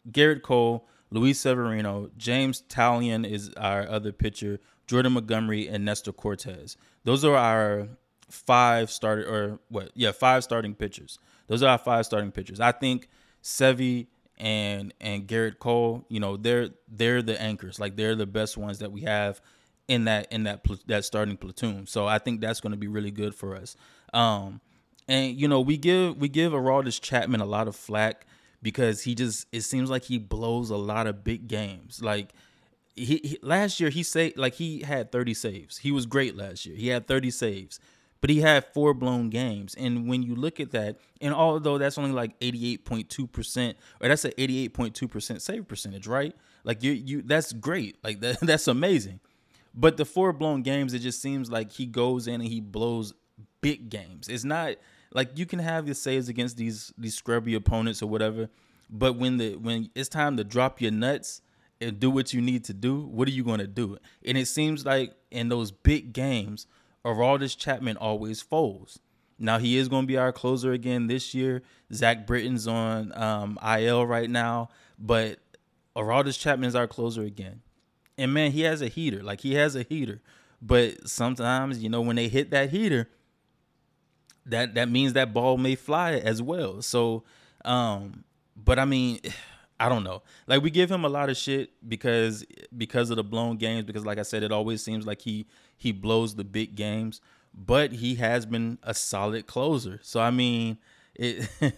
Gerrit 0.09 0.41
Cole, 0.41 0.87
Luis 1.11 1.39
Severino, 1.39 2.09
James 2.17 2.63
Taillon 2.69 3.29
is 3.29 3.51
our 3.57 3.87
other 3.87 4.11
pitcher, 4.11 4.59
Jordan 4.87 5.13
Montgomery, 5.13 5.67
and 5.67 5.85
Nestor 5.85 6.13
Cortes. 6.13 6.77
Those 7.03 7.23
are 7.25 7.35
our 7.35 7.89
five 8.29 8.91
started 8.91 9.27
or 9.27 9.59
what? 9.69 9.91
Yeah, 9.95 10.11
five 10.11 10.43
starting 10.43 10.75
pitchers. 10.75 11.19
Those 11.47 11.63
are 11.63 11.69
our 11.69 11.77
five 11.77 12.05
starting 12.05 12.31
pitchers. 12.31 12.59
I 12.59 12.71
think 12.71 13.09
Sevy 13.43 14.07
and 14.37 14.93
and 14.99 15.27
Gerrit 15.27 15.59
Cole, 15.59 16.05
you 16.09 16.19
know, 16.19 16.37
they're 16.37 16.69
they're 16.87 17.21
the 17.21 17.39
anchors. 17.41 17.79
Like 17.79 17.95
they're 17.95 18.15
the 18.15 18.25
best 18.25 18.57
ones 18.57 18.79
that 18.79 18.91
we 18.91 19.01
have 19.01 19.41
in 19.87 20.05
that 20.05 20.31
in 20.31 20.43
that 20.43 20.65
that 20.87 21.05
starting 21.05 21.37
platoon. 21.37 21.87
So 21.87 22.07
I 22.07 22.19
think 22.19 22.41
that's 22.41 22.59
going 22.59 22.71
to 22.71 22.77
be 22.77 22.87
really 22.87 23.11
good 23.11 23.35
for 23.35 23.55
us. 23.55 23.75
Um, 24.13 24.61
and 25.07 25.39
you 25.39 25.47
know, 25.47 25.61
we 25.61 25.77
give 25.77 26.17
we 26.17 26.29
give 26.29 26.51
Aroldis 26.53 26.99
Chapman 26.99 27.41
a 27.41 27.45
lot 27.45 27.67
of 27.67 27.75
flack 27.75 28.25
because 28.61 29.01
he 29.01 29.13
just 29.13 29.47
it 29.51 29.61
seems 29.61 29.89
like 29.89 30.03
he 30.03 30.17
blows 30.17 30.69
a 30.69 30.77
lot 30.77 31.07
of 31.07 31.23
big 31.23 31.47
games. 31.47 32.01
Like 32.01 32.33
he, 32.95 33.19
he 33.23 33.37
last 33.41 33.79
year 33.79 33.89
he 33.89 34.03
say 34.03 34.33
like 34.35 34.55
he 34.55 34.81
had 34.81 35.11
30 35.11 35.33
saves. 35.33 35.77
He 35.77 35.91
was 35.91 36.05
great 36.05 36.35
last 36.35 36.65
year. 36.65 36.75
He 36.75 36.87
had 36.87 37.07
30 37.07 37.29
saves. 37.31 37.79
But 38.21 38.29
he 38.29 38.41
had 38.41 38.65
four 38.73 38.93
blown 38.93 39.29
games. 39.29 39.75
And 39.75 40.07
when 40.09 40.23
you 40.23 40.35
look 40.35 40.59
at 40.59 40.71
that, 40.71 40.97
and 41.21 41.33
although 41.33 41.77
that's 41.77 41.97
only 41.97 42.11
like 42.11 42.39
88.2%, 42.39 43.75
or 44.01 44.07
that's 44.07 44.25
an 44.25 44.31
88.2% 44.31 45.41
save 45.41 45.67
percentage, 45.67 46.07
right? 46.07 46.35
Like 46.63 46.81
you 46.81 46.91
you 46.93 47.21
that's 47.21 47.53
great. 47.53 47.97
Like 48.03 48.19
that, 48.21 48.39
that's 48.41 48.67
amazing. 48.67 49.19
But 49.73 49.97
the 49.97 50.05
four 50.05 50.33
blown 50.33 50.61
games, 50.61 50.93
it 50.93 50.99
just 50.99 51.21
seems 51.21 51.51
like 51.51 51.71
he 51.71 51.85
goes 51.85 52.27
in 52.27 52.35
and 52.35 52.49
he 52.49 52.61
blows 52.61 53.13
big 53.61 53.89
games. 53.89 54.29
It's 54.29 54.43
not 54.45 54.75
like 55.13 55.37
you 55.37 55.45
can 55.45 55.59
have 55.59 55.85
your 55.85 55.95
saves 55.95 56.29
against 56.29 56.57
these 56.57 56.93
these 56.97 57.15
scrubby 57.15 57.55
opponents 57.55 58.01
or 58.01 58.07
whatever, 58.07 58.49
but 58.89 59.17
when 59.17 59.37
the 59.37 59.55
when 59.55 59.89
it's 59.95 60.09
time 60.09 60.37
to 60.37 60.43
drop 60.43 60.81
your 60.81 60.91
nuts 60.91 61.41
and 61.81 61.99
do 61.99 62.09
what 62.09 62.33
you 62.33 62.41
need 62.41 62.63
to 62.65 62.73
do, 62.73 63.01
what 63.01 63.27
are 63.27 63.31
you 63.31 63.43
going 63.43 63.59
to 63.59 63.67
do? 63.67 63.97
And 64.25 64.37
it 64.37 64.47
seems 64.47 64.85
like 64.85 65.13
in 65.29 65.49
those 65.49 65.71
big 65.71 66.13
games, 66.13 66.67
Aroldis 67.05 67.57
Chapman 67.57 67.97
always 67.97 68.41
folds. 68.41 68.99
Now 69.37 69.59
he 69.59 69.77
is 69.77 69.87
going 69.87 70.03
to 70.03 70.07
be 70.07 70.17
our 70.17 70.31
closer 70.31 70.71
again 70.71 71.07
this 71.07 71.33
year. 71.33 71.61
Zach 71.93 72.25
Britton's 72.25 72.67
on 72.67 73.15
um, 73.17 73.59
IL 73.63 74.05
right 74.05 74.29
now, 74.29 74.69
but 74.97 75.39
Aroldis 75.95 76.39
Chapman 76.39 76.67
is 76.67 76.75
our 76.75 76.87
closer 76.87 77.21
again 77.21 77.61
and 78.17 78.33
man, 78.33 78.51
he 78.51 78.61
has 78.61 78.81
a 78.81 78.87
heater. 78.87 79.21
Like 79.21 79.41
he 79.41 79.55
has 79.55 79.75
a 79.75 79.83
heater. 79.83 80.21
But 80.61 81.07
sometimes, 81.07 81.83
you 81.83 81.89
know, 81.89 82.01
when 82.01 82.15
they 82.15 82.27
hit 82.27 82.51
that 82.51 82.69
heater, 82.69 83.09
that 84.45 84.75
that 84.75 84.89
means 84.89 85.13
that 85.13 85.33
ball 85.33 85.57
may 85.57 85.75
fly 85.75 86.13
as 86.13 86.41
well. 86.41 86.81
So, 86.81 87.23
um, 87.63 88.23
but 88.55 88.79
I 88.79 88.85
mean, 88.85 89.19
I 89.79 89.89
don't 89.89 90.03
know. 90.03 90.21
Like 90.47 90.61
we 90.61 90.69
give 90.71 90.89
him 90.89 91.03
a 91.03 91.09
lot 91.09 91.29
of 91.29 91.37
shit 91.37 91.71
because 91.87 92.45
because 92.75 93.09
of 93.09 93.17
the 93.17 93.23
blown 93.23 93.57
games. 93.57 93.85
Because 93.85 94.05
like 94.05 94.17
I 94.17 94.23
said, 94.23 94.43
it 94.43 94.51
always 94.51 94.83
seems 94.83 95.05
like 95.05 95.21
he 95.21 95.47
he 95.77 95.91
blows 95.91 96.35
the 96.35 96.43
big 96.43 96.75
games. 96.75 97.21
But 97.53 97.93
he 97.93 98.15
has 98.15 98.45
been 98.45 98.79
a 98.83 98.93
solid 98.93 99.47
closer. 99.47 99.99
So 100.03 100.19
I 100.19 100.31
mean, 100.31 100.77
it. 101.13 101.49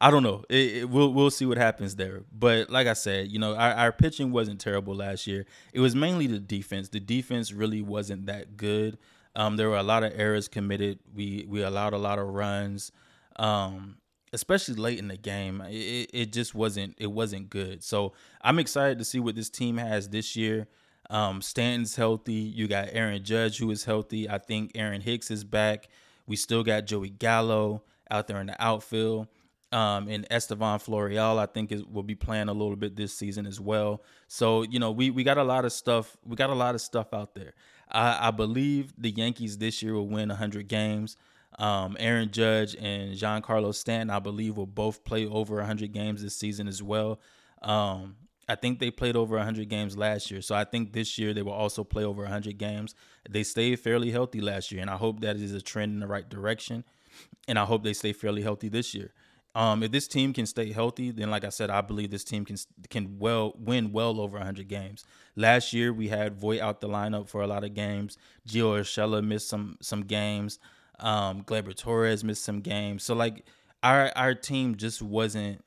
I 0.00 0.10
don't 0.10 0.24
know. 0.24 0.44
It, 0.48 0.76
it, 0.78 0.90
we'll 0.90 1.12
we'll 1.12 1.30
see 1.30 1.46
what 1.46 1.58
happens 1.58 1.94
there. 1.94 2.22
But 2.36 2.70
like 2.70 2.88
I 2.88 2.92
said, 2.92 3.30
you 3.30 3.38
know, 3.38 3.54
our, 3.54 3.72
our 3.72 3.92
pitching 3.92 4.32
wasn't 4.32 4.60
terrible 4.60 4.96
last 4.96 5.28
year. 5.28 5.46
It 5.72 5.78
was 5.78 5.94
mainly 5.94 6.26
the 6.26 6.40
defense. 6.40 6.88
The 6.88 6.98
defense 6.98 7.52
really 7.52 7.82
wasn't 7.82 8.26
that 8.26 8.56
good. 8.56 8.98
Um, 9.36 9.56
there 9.56 9.68
were 9.68 9.76
a 9.76 9.84
lot 9.84 10.02
of 10.02 10.12
errors 10.16 10.48
committed. 10.48 10.98
We 11.14 11.46
we 11.48 11.62
allowed 11.62 11.92
a 11.92 11.98
lot 11.98 12.18
of 12.18 12.26
runs. 12.26 12.90
Um, 13.36 13.98
especially 14.32 14.74
late 14.74 14.98
in 14.98 15.08
the 15.08 15.16
game. 15.16 15.60
It, 15.68 16.10
it 16.12 16.32
just 16.32 16.54
wasn't 16.54 16.94
it 16.98 17.10
wasn't 17.10 17.50
good. 17.50 17.82
So 17.82 18.12
I'm 18.40 18.58
excited 18.58 18.98
to 18.98 19.04
see 19.04 19.20
what 19.20 19.34
this 19.34 19.50
team 19.50 19.76
has 19.76 20.08
this 20.08 20.36
year. 20.36 20.68
Um, 21.10 21.42
Stanton's 21.42 21.96
healthy. 21.96 22.32
You 22.32 22.68
got 22.68 22.88
Aaron 22.92 23.22
Judge 23.22 23.58
who 23.58 23.70
is 23.70 23.84
healthy. 23.84 24.28
I 24.28 24.38
think 24.38 24.72
Aaron 24.74 25.00
Hicks 25.00 25.30
is 25.30 25.44
back. 25.44 25.88
We 26.26 26.36
still 26.36 26.62
got 26.62 26.86
Joey 26.86 27.10
Gallo 27.10 27.82
out 28.10 28.26
there 28.26 28.40
in 28.40 28.46
the 28.46 28.62
outfield. 28.62 29.28
Um, 29.72 30.08
and 30.08 30.26
Estevan 30.30 30.78
Florial, 30.78 31.38
I 31.38 31.46
think, 31.46 31.72
is 31.72 31.82
will 31.84 32.02
be 32.02 32.14
playing 32.14 32.48
a 32.48 32.52
little 32.52 32.76
bit 32.76 32.94
this 32.94 33.14
season 33.14 33.46
as 33.46 33.58
well. 33.58 34.02
So 34.28 34.62
you 34.62 34.78
know, 34.78 34.90
we 34.90 35.10
we 35.10 35.24
got 35.24 35.38
a 35.38 35.44
lot 35.44 35.64
of 35.64 35.72
stuff. 35.72 36.14
We 36.26 36.36
got 36.36 36.50
a 36.50 36.54
lot 36.54 36.74
of 36.74 36.82
stuff 36.82 37.14
out 37.14 37.34
there. 37.34 37.54
I, 37.90 38.28
I 38.28 38.30
believe 38.30 38.92
the 38.98 39.10
Yankees 39.10 39.58
this 39.58 39.82
year 39.82 39.94
will 39.94 40.08
win 40.08 40.28
100 40.28 40.68
games. 40.68 41.16
Um, 41.58 41.96
Aaron 42.00 42.30
Judge 42.30 42.74
and 42.76 43.14
Giancarlo 43.14 43.74
Stanton, 43.74 44.10
I 44.10 44.18
believe, 44.18 44.56
will 44.56 44.66
both 44.66 45.04
play 45.04 45.26
over 45.26 45.56
100 45.56 45.92
games 45.92 46.22
this 46.22 46.36
season 46.36 46.66
as 46.66 46.82
well. 46.82 47.20
Um, 47.60 48.16
I 48.48 48.54
think 48.54 48.80
they 48.80 48.90
played 48.90 49.16
over 49.16 49.36
100 49.36 49.68
games 49.68 49.96
last 49.96 50.30
year. 50.30 50.42
So 50.42 50.54
I 50.54 50.64
think 50.64 50.92
this 50.92 51.18
year 51.18 51.32
they 51.32 51.42
will 51.42 51.52
also 51.52 51.84
play 51.84 52.04
over 52.04 52.22
100 52.22 52.58
games. 52.58 52.94
They 53.28 53.44
stayed 53.44 53.78
fairly 53.80 54.10
healthy 54.10 54.40
last 54.40 54.72
year, 54.72 54.80
and 54.80 54.90
I 54.90 54.96
hope 54.96 55.20
that 55.20 55.36
is 55.36 55.52
a 55.52 55.60
trend 55.60 55.92
in 55.92 56.00
the 56.00 56.06
right 56.06 56.28
direction. 56.28 56.84
And 57.46 57.58
I 57.58 57.64
hope 57.64 57.84
they 57.84 57.92
stay 57.92 58.12
fairly 58.12 58.42
healthy 58.42 58.68
this 58.68 58.94
year. 58.94 59.12
Um, 59.54 59.82
if 59.82 59.92
this 59.92 60.08
team 60.08 60.32
can 60.32 60.46
stay 60.46 60.72
healthy, 60.72 61.10
then 61.10 61.30
like 61.30 61.44
I 61.44 61.50
said, 61.50 61.68
I 61.68 61.82
believe 61.82 62.10
this 62.10 62.24
team 62.24 62.44
can 62.44 62.56
can 62.88 63.18
well 63.18 63.52
win 63.58 63.92
well 63.92 64.18
over 64.18 64.38
100 64.38 64.66
games. 64.66 65.04
Last 65.36 65.74
year 65.74 65.92
we 65.92 66.08
had 66.08 66.36
Voit 66.36 66.60
out 66.60 66.80
the 66.80 66.88
lineup 66.88 67.28
for 67.28 67.42
a 67.42 67.46
lot 67.46 67.62
of 67.62 67.74
games. 67.74 68.16
Gio 68.48 68.80
Urshela 68.80 69.22
missed 69.22 69.48
some 69.48 69.76
some 69.82 70.02
games. 70.02 70.58
Um, 71.02 71.42
Gleyber 71.42 71.76
Torres 71.76 72.24
missed 72.24 72.44
some 72.44 72.60
games. 72.60 73.02
So 73.02 73.14
like 73.14 73.44
our 73.82 74.12
our 74.16 74.34
team 74.34 74.76
just 74.76 75.02
wasn't 75.02 75.64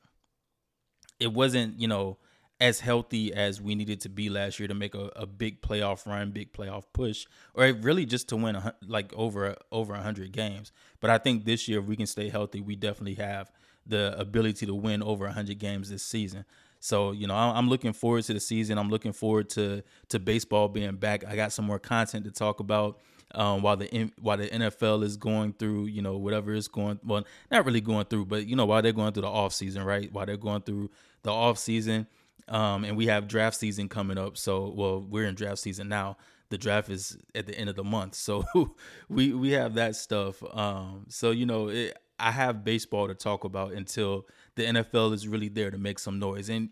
it 1.20 1.32
wasn't, 1.32 1.80
you 1.80 1.88
know, 1.88 2.18
as 2.60 2.80
healthy 2.80 3.34
as 3.34 3.60
we 3.60 3.74
needed 3.74 4.00
to 4.00 4.08
be 4.08 4.30
last 4.30 4.58
year 4.58 4.66
to 4.66 4.74
make 4.74 4.94
a, 4.94 5.10
a 5.16 5.26
big 5.26 5.60
playoff 5.60 6.06
run, 6.06 6.30
big 6.30 6.52
playoff 6.52 6.84
push, 6.92 7.26
or 7.54 7.70
really 7.72 8.06
just 8.06 8.28
to 8.30 8.36
win 8.36 8.56
a, 8.56 8.74
like 8.86 9.12
over 9.14 9.56
over 9.70 9.92
100 9.92 10.32
games. 10.32 10.72
But 11.00 11.10
I 11.10 11.18
think 11.18 11.44
this 11.44 11.68
year, 11.68 11.80
if 11.80 11.86
we 11.86 11.96
can 11.96 12.06
stay 12.06 12.28
healthy, 12.28 12.60
we 12.60 12.76
definitely 12.76 13.22
have 13.22 13.50
the 13.86 14.18
ability 14.18 14.66
to 14.66 14.74
win 14.74 15.02
over 15.02 15.26
100 15.26 15.58
games 15.58 15.90
this 15.90 16.02
season. 16.02 16.44
So 16.80 17.12
you 17.12 17.26
know, 17.26 17.34
I'm 17.34 17.68
looking 17.68 17.92
forward 17.92 18.24
to 18.24 18.34
the 18.34 18.40
season. 18.40 18.78
I'm 18.78 18.90
looking 18.90 19.12
forward 19.12 19.50
to 19.50 19.82
to 20.08 20.18
baseball 20.18 20.68
being 20.68 20.96
back. 20.96 21.24
I 21.26 21.36
got 21.36 21.52
some 21.52 21.66
more 21.66 21.78
content 21.78 22.24
to 22.24 22.30
talk 22.30 22.60
about 22.60 23.00
um, 23.36 23.60
while 23.60 23.76
the 23.76 24.10
while 24.20 24.38
the 24.38 24.48
NFL 24.48 25.04
is 25.04 25.16
going 25.16 25.52
through, 25.52 25.86
you 25.86 26.00
know, 26.00 26.16
whatever 26.16 26.54
is 26.54 26.68
going 26.68 26.98
well, 27.04 27.24
not 27.50 27.66
really 27.66 27.82
going 27.82 28.06
through, 28.06 28.24
but 28.24 28.46
you 28.46 28.56
know, 28.56 28.64
while 28.64 28.80
they're 28.82 28.92
going 28.92 29.12
through 29.12 29.22
the 29.22 29.28
off 29.28 29.52
season, 29.52 29.84
right? 29.84 30.10
While 30.10 30.26
they're 30.26 30.38
going 30.38 30.62
through 30.62 30.90
the 31.22 31.32
off 31.32 31.58
season, 31.58 32.06
um, 32.48 32.84
and 32.84 32.96
we 32.96 33.06
have 33.06 33.28
draft 33.28 33.56
season 33.56 33.88
coming 33.88 34.16
up. 34.16 34.38
So, 34.38 34.72
well, 34.74 35.00
we're 35.00 35.26
in 35.26 35.34
draft 35.34 35.58
season 35.58 35.88
now. 35.88 36.16
The 36.48 36.56
draft 36.56 36.88
is 36.88 37.18
at 37.34 37.46
the 37.46 37.58
end 37.58 37.68
of 37.68 37.76
the 37.76 37.84
month, 37.84 38.14
so 38.14 38.44
we 39.08 39.34
we 39.34 39.50
have 39.50 39.74
that 39.74 39.96
stuff. 39.96 40.42
Um, 40.54 41.04
so 41.08 41.30
you 41.30 41.44
know, 41.44 41.68
it, 41.68 41.98
I 42.18 42.30
have 42.30 42.64
baseball 42.64 43.08
to 43.08 43.14
talk 43.14 43.44
about 43.44 43.72
until 43.72 44.26
the 44.54 44.64
NFL 44.64 45.12
is 45.12 45.28
really 45.28 45.48
there 45.48 45.70
to 45.70 45.78
make 45.78 45.98
some 45.98 46.18
noise. 46.18 46.48
And 46.48 46.70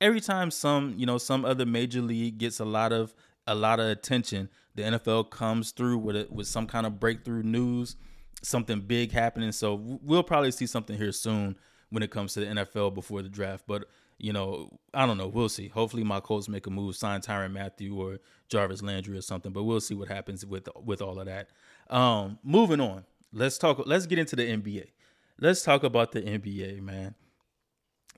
every 0.00 0.20
time 0.20 0.50
some, 0.50 0.94
you 0.96 1.06
know, 1.06 1.18
some 1.18 1.44
other 1.44 1.66
major 1.66 2.00
league 2.00 2.38
gets 2.38 2.58
a 2.58 2.64
lot 2.64 2.92
of 2.92 3.14
a 3.46 3.54
lot 3.54 3.80
of 3.80 3.86
attention, 3.86 4.48
the 4.74 4.82
NFL 4.82 5.30
comes 5.30 5.72
through 5.72 5.98
with 5.98 6.16
it 6.16 6.32
with 6.32 6.46
some 6.46 6.66
kind 6.66 6.86
of 6.86 7.00
breakthrough 7.00 7.42
news, 7.42 7.96
something 8.42 8.80
big 8.80 9.12
happening. 9.12 9.52
So 9.52 9.74
we'll 9.74 10.22
probably 10.22 10.52
see 10.52 10.66
something 10.66 10.96
here 10.96 11.12
soon 11.12 11.56
when 11.90 12.02
it 12.02 12.10
comes 12.10 12.34
to 12.34 12.40
the 12.40 12.46
NFL 12.46 12.94
before 12.94 13.22
the 13.22 13.28
draft. 13.28 13.64
But 13.66 13.84
you 14.20 14.34
know, 14.34 14.78
I 14.92 15.06
don't 15.06 15.16
know. 15.16 15.28
We'll 15.28 15.48
see. 15.48 15.68
Hopefully, 15.68 16.04
my 16.04 16.20
Colts 16.20 16.48
make 16.48 16.66
a 16.66 16.70
move, 16.70 16.94
sign 16.94 17.22
Tyrann 17.22 17.52
Mathieu 17.52 17.98
or 17.98 18.18
Jarvis 18.48 18.82
Landry 18.82 19.16
or 19.16 19.22
something. 19.22 19.50
But 19.50 19.62
we'll 19.64 19.80
see 19.80 19.94
what 19.94 20.08
happens 20.08 20.44
with 20.44 20.68
with 20.84 21.00
all 21.00 21.18
of 21.18 21.26
that. 21.26 21.48
Um, 21.88 22.38
moving 22.42 22.80
on. 22.80 23.04
Let's 23.32 23.56
talk. 23.58 23.82
Let's 23.86 24.06
get 24.06 24.18
into 24.18 24.36
the 24.36 24.42
NBA. 24.42 24.90
Let's 25.38 25.62
talk 25.62 25.84
about 25.84 26.12
the 26.12 26.20
NBA, 26.20 26.82
man. 26.82 27.14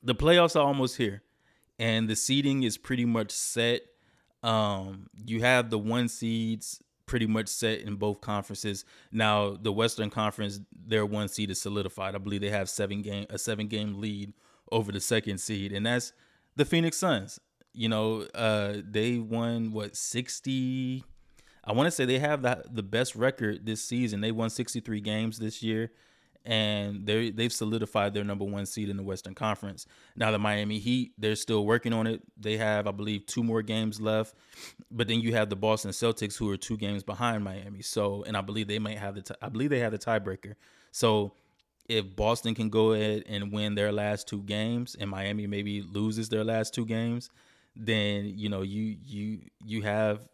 The 0.03 0.15
playoffs 0.15 0.57
are 0.57 0.67
almost 0.67 0.97
here, 0.97 1.23
and 1.79 2.09
the 2.09 2.17
seeding 2.17 2.65
is 2.65 2.77
pretty 2.77 3.05
much 3.05 3.31
set. 3.31 3.83
Um, 4.43 5.09
you 5.25 5.41
have 5.41 5.71
the 5.71 5.79
one 5.79 6.09
seeds 6.09 6.83
pretty 7.07 7.27
much 7.27 7.49
set 7.49 7.81
in 7.81 7.97
both 7.97 8.21
conferences. 8.21 8.85
Now, 9.11 9.57
the 9.61 9.73
Western 9.73 10.11
Conference, 10.11 10.61
their 10.87 11.05
one 11.05 11.29
seed 11.29 11.51
is 11.51 11.61
solidified. 11.61 12.15
I 12.15 12.19
believe 12.19 12.41
they 12.41 12.51
have 12.51 12.69
seven 12.69 13.03
game 13.03 13.27
a 13.31 13.39
seven 13.39 13.69
game 13.69 14.01
lead 14.01 14.33
over 14.71 14.93
the 14.93 15.01
second 15.01 15.39
seed, 15.39 15.73
and 15.73 15.87
that's 15.87 16.13
the 16.57 16.65
Phoenix 16.65 16.97
Suns. 16.97 17.39
You 17.73 17.89
know, 17.89 18.23
uh, 18.35 18.77
they 18.85 19.19
won 19.19 19.73
what 19.73 19.97
sixty. 19.97 21.05
I 21.65 21.73
want 21.73 21.87
to 21.87 21.91
say 21.91 22.05
they 22.05 22.19
have 22.19 22.43
the 22.43 22.65
the 22.71 22.83
best 22.83 23.15
record 23.15 23.67
this 23.67 23.85
season. 23.85 24.21
They 24.21 24.33
won 24.33 24.51
sixty 24.51 24.81
three 24.81 25.01
games 25.01 25.39
this 25.39 25.63
year 25.63 25.93
and 26.45 27.07
they 27.07 27.31
they've 27.31 27.53
solidified 27.53 28.15
their 28.15 28.25
number 28.25 28.45
one 28.45 28.67
seed 28.67 28.89
in 28.89 28.97
the 28.97 29.03
Western 29.03 29.35
Conference. 29.35 29.87
Now 30.17 30.31
the 30.31 30.39
Miami 30.39 30.79
Heat, 30.79 31.13
they're 31.17 31.37
still 31.37 31.65
working 31.65 31.93
on 31.93 32.07
it. 32.07 32.23
They 32.37 32.57
have, 32.57 32.87
I 32.87 32.91
believe, 32.91 33.27
two 33.27 33.45
more 33.45 33.63
games 33.63 34.01
left. 34.01 34.35
But 34.91 35.09
then 35.09 35.21
you 35.21 35.35
have 35.35 35.51
the 35.51 35.57
Boston 35.57 35.93
Celtics, 35.93 36.37
who 36.37 36.51
are 36.51 36.57
two 36.57 36.77
games 36.77 37.03
behind 37.03 37.45
Miami. 37.45 37.83
So, 37.83 38.25
and 38.27 38.37
I 38.37 38.41
believe 38.41 38.67
they 38.69 38.79
might 38.79 38.99
have 38.99 39.15
the 39.15 39.23
t- 39.23 39.35
I 39.41 39.49
believe 39.49 39.71
they 39.71 39.81
have 39.81 39.93
the 39.93 39.99
tiebreaker. 39.99 40.55
So, 40.91 41.35
if 41.89 42.17
Boston 42.17 42.55
can 42.55 42.71
go 42.71 42.93
ahead 42.93 43.25
and 43.29 43.53
win 43.53 43.75
their 43.75 43.93
last 43.93 44.29
two 44.29 44.43
games, 44.43 44.97
and 44.99 45.11
Miami 45.11 45.47
maybe 45.47 45.83
loses 45.83 46.29
their 46.29 46.45
last 46.45 46.75
two 46.75 46.87
games, 46.87 47.31
then 47.77 48.33
you 48.37 48.49
know 48.49 48.63
you 48.63 48.97
you 49.05 49.41
you 49.65 49.83
have 49.83 50.29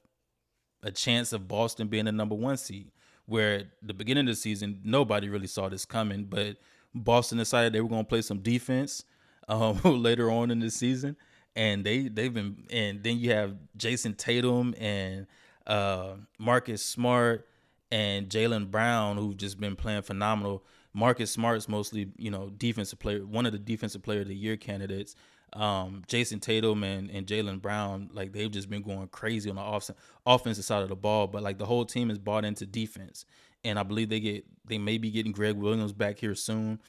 a 0.82 0.90
chance 0.90 1.32
of 1.32 1.48
Boston 1.48 1.88
being 1.88 2.04
the 2.04 2.12
number 2.12 2.34
one 2.34 2.56
seed 2.56 2.92
where 3.28 3.58
at 3.58 3.66
the 3.82 3.94
beginning 3.94 4.22
of 4.22 4.34
the 4.34 4.36
season 4.36 4.80
nobody 4.84 5.28
really 5.28 5.46
saw 5.46 5.68
this 5.68 5.84
coming, 5.84 6.24
but 6.24 6.56
Boston 6.94 7.38
decided 7.38 7.72
they 7.72 7.80
were 7.80 7.88
going 7.88 8.04
to 8.04 8.08
play 8.08 8.22
some 8.22 8.38
defense 8.38 9.04
um, 9.48 9.80
later 9.84 10.30
on 10.30 10.50
in 10.50 10.58
the 10.58 10.70
season, 10.70 11.16
and 11.54 11.84
they 11.84 12.08
they've 12.08 12.32
been 12.32 12.64
and 12.70 13.02
then 13.02 13.18
you 13.18 13.30
have 13.32 13.56
Jayson 13.76 14.14
Tatum 14.14 14.74
and 14.78 15.26
uh, 15.66 16.14
Marcus 16.38 16.84
Smart 16.84 17.46
and 17.90 18.28
Jaylen 18.28 18.70
Brown 18.70 19.16
who've 19.16 19.36
just 19.36 19.60
been 19.60 19.76
playing 19.76 20.02
phenomenal. 20.02 20.64
Marcus 20.92 21.30
Smart's 21.30 21.68
mostly 21.68 22.10
you 22.16 22.30
know 22.30 22.50
defensive 22.50 22.98
player, 22.98 23.24
one 23.24 23.46
of 23.46 23.52
the 23.52 23.58
defensive 23.58 24.02
player 24.02 24.22
of 24.22 24.28
the 24.28 24.34
year 24.34 24.56
candidates 24.56 25.14
um, 25.52 26.02
Jayson 26.06 26.40
Tatum 26.40 26.84
and, 26.84 27.10
and 27.10 27.26
Jaylen 27.26 27.60
Brown, 27.60 28.10
like 28.12 28.32
they've 28.32 28.50
just 28.50 28.68
been 28.68 28.82
going 28.82 29.08
crazy 29.08 29.48
on 29.50 29.56
the 29.56 29.62
off- 29.62 29.90
offensive 30.26 30.64
side 30.64 30.82
of 30.82 30.88
the 30.88 30.96
ball. 30.96 31.26
But 31.26 31.42
like 31.42 31.58
the 31.58 31.66
whole 31.66 31.84
team 31.84 32.10
is 32.10 32.18
bought 32.18 32.44
into 32.44 32.66
defense, 32.66 33.24
and 33.64 33.78
I 33.78 33.82
believe 33.82 34.08
they 34.08 34.20
get 34.20 34.44
they 34.66 34.78
may 34.78 34.98
be 34.98 35.10
getting 35.10 35.32
Greg 35.32 35.56
Williams 35.56 35.92
back 35.92 36.18
here 36.18 36.34
soon. 36.34 36.80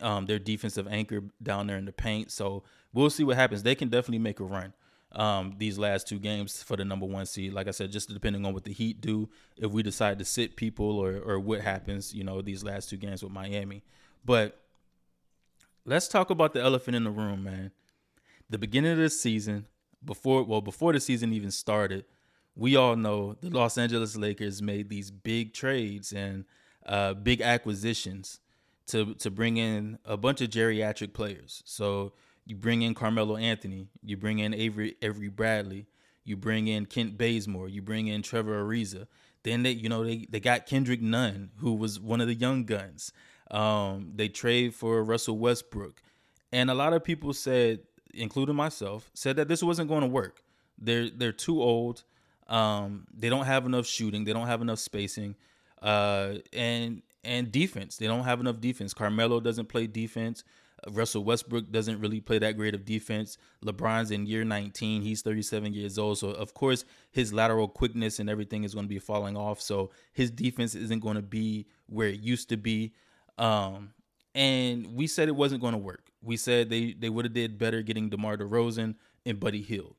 Um, 0.00 0.26
their 0.26 0.38
defensive 0.38 0.86
anchor 0.88 1.22
down 1.42 1.66
there 1.66 1.78
in 1.78 1.84
the 1.84 1.92
paint, 1.92 2.30
so 2.30 2.64
we'll 2.92 3.10
see 3.10 3.24
what 3.24 3.36
happens. 3.36 3.62
They 3.62 3.74
can 3.74 3.88
definitely 3.88 4.18
make 4.18 4.40
a 4.40 4.44
run. 4.44 4.74
Um, 5.14 5.56
these 5.58 5.78
last 5.78 6.08
two 6.08 6.18
games 6.18 6.62
for 6.62 6.74
the 6.74 6.86
number 6.86 7.04
one 7.04 7.26
seed. 7.26 7.52
Like 7.52 7.68
I 7.68 7.72
said, 7.72 7.92
just 7.92 8.08
depending 8.08 8.46
on 8.46 8.54
what 8.54 8.64
the 8.64 8.72
Heat 8.72 9.02
do, 9.02 9.28
if 9.58 9.70
we 9.70 9.82
decide 9.82 10.18
to 10.18 10.24
sit 10.24 10.56
people 10.56 10.98
or 10.98 11.18
or 11.18 11.40
what 11.40 11.60
happens, 11.60 12.14
you 12.14 12.24
know, 12.24 12.42
these 12.42 12.62
last 12.62 12.90
two 12.90 12.96
games 12.96 13.22
with 13.22 13.32
Miami. 13.32 13.82
But 14.24 14.58
let's 15.84 16.08
talk 16.08 16.30
about 16.30 16.52
the 16.52 16.60
elephant 16.60 16.96
in 16.96 17.04
the 17.04 17.10
room, 17.10 17.42
man 17.44 17.72
the 18.52 18.58
beginning 18.58 18.92
of 18.92 18.98
the 18.98 19.08
season, 19.10 19.66
before 20.04 20.44
well, 20.44 20.60
before 20.60 20.92
the 20.92 21.00
season 21.00 21.32
even 21.32 21.50
started, 21.50 22.04
we 22.54 22.76
all 22.76 22.96
know 22.96 23.34
the 23.40 23.48
Los 23.48 23.78
Angeles 23.78 24.14
Lakers 24.14 24.60
made 24.60 24.90
these 24.90 25.10
big 25.10 25.54
trades 25.54 26.12
and 26.12 26.44
uh, 26.84 27.14
big 27.14 27.40
acquisitions 27.40 28.40
to 28.88 29.14
to 29.14 29.30
bring 29.30 29.56
in 29.56 29.98
a 30.04 30.16
bunch 30.18 30.42
of 30.42 30.50
geriatric 30.50 31.14
players. 31.14 31.62
So 31.64 32.12
you 32.44 32.54
bring 32.54 32.82
in 32.82 32.94
Carmelo 32.94 33.36
Anthony, 33.36 33.88
you 34.02 34.18
bring 34.18 34.38
in 34.38 34.52
Avery 34.52 34.96
Avery 35.00 35.28
Bradley, 35.28 35.86
you 36.22 36.36
bring 36.36 36.68
in 36.68 36.84
Kent 36.84 37.16
Bazemore, 37.16 37.68
you 37.68 37.80
bring 37.80 38.06
in 38.06 38.20
Trevor 38.20 38.62
Ariza. 38.62 39.06
Then 39.44 39.62
they, 39.62 39.70
you 39.70 39.88
know, 39.88 40.04
they 40.04 40.26
they 40.28 40.40
got 40.40 40.66
Kendrick 40.66 41.00
Nunn, 41.00 41.52
who 41.56 41.72
was 41.72 41.98
one 41.98 42.20
of 42.20 42.26
the 42.26 42.34
young 42.34 42.64
guns. 42.64 43.12
Um, 43.50 44.12
they 44.14 44.28
trade 44.28 44.74
for 44.74 45.02
Russell 45.02 45.38
Westbrook, 45.38 46.02
and 46.52 46.70
a 46.70 46.74
lot 46.74 46.92
of 46.92 47.02
people 47.02 47.32
said, 47.32 47.80
including 48.14 48.54
myself, 48.54 49.10
said 49.14 49.36
that 49.36 49.48
this 49.48 49.62
wasn't 49.62 49.88
going 49.88 50.02
to 50.02 50.06
work. 50.06 50.42
They're 50.78 51.10
they're 51.10 51.32
too 51.32 51.62
old. 51.62 52.04
Um, 52.48 53.06
they 53.16 53.28
don't 53.28 53.46
have 53.46 53.66
enough 53.66 53.86
shooting. 53.86 54.24
They 54.24 54.32
don't 54.32 54.46
have 54.46 54.62
enough 54.62 54.78
spacing, 54.78 55.36
uh, 55.80 56.34
and 56.52 57.02
and 57.24 57.52
defense. 57.52 57.96
They 57.96 58.06
don't 58.06 58.24
have 58.24 58.40
enough 58.40 58.60
defense. 58.60 58.94
Carmelo 58.94 59.40
doesn't 59.40 59.66
play 59.66 59.86
defense. 59.86 60.44
Russell 60.90 61.22
Westbrook 61.22 61.70
doesn't 61.70 62.00
really 62.00 62.20
play 62.20 62.38
that 62.38 62.56
great 62.56 62.74
of 62.74 62.84
defense. 62.84 63.38
LeBron's 63.64 64.10
in 64.10 64.26
year 64.26 64.44
19. 64.44 65.02
He's 65.02 65.22
37 65.22 65.72
years 65.72 65.98
old. 65.98 66.18
So, 66.18 66.30
of 66.30 66.54
course, 66.54 66.84
his 67.12 67.32
lateral 67.32 67.68
quickness 67.68 68.18
and 68.18 68.28
everything 68.28 68.64
is 68.64 68.74
going 68.74 68.86
to 68.86 68.88
be 68.88 68.98
falling 68.98 69.36
off. 69.36 69.60
So, 69.60 69.90
his 70.12 70.30
defense 70.30 70.74
isn't 70.74 71.00
going 71.00 71.16
to 71.16 71.22
be 71.22 71.66
where 71.86 72.08
it 72.08 72.20
used 72.20 72.48
to 72.48 72.56
be. 72.56 72.92
Um, 73.38 73.92
and 74.34 74.94
we 74.94 75.06
said 75.06 75.28
it 75.28 75.36
wasn't 75.36 75.60
going 75.60 75.72
to 75.72 75.78
work. 75.78 76.10
We 76.22 76.36
said 76.36 76.70
they, 76.70 76.92
they 76.92 77.08
would 77.08 77.24
have 77.24 77.34
did 77.34 77.58
better 77.58 77.82
getting 77.82 78.08
DeMar 78.08 78.36
DeRozan 78.36 78.94
and 79.26 79.40
Buddy 79.40 79.62
Hield. 79.62 79.96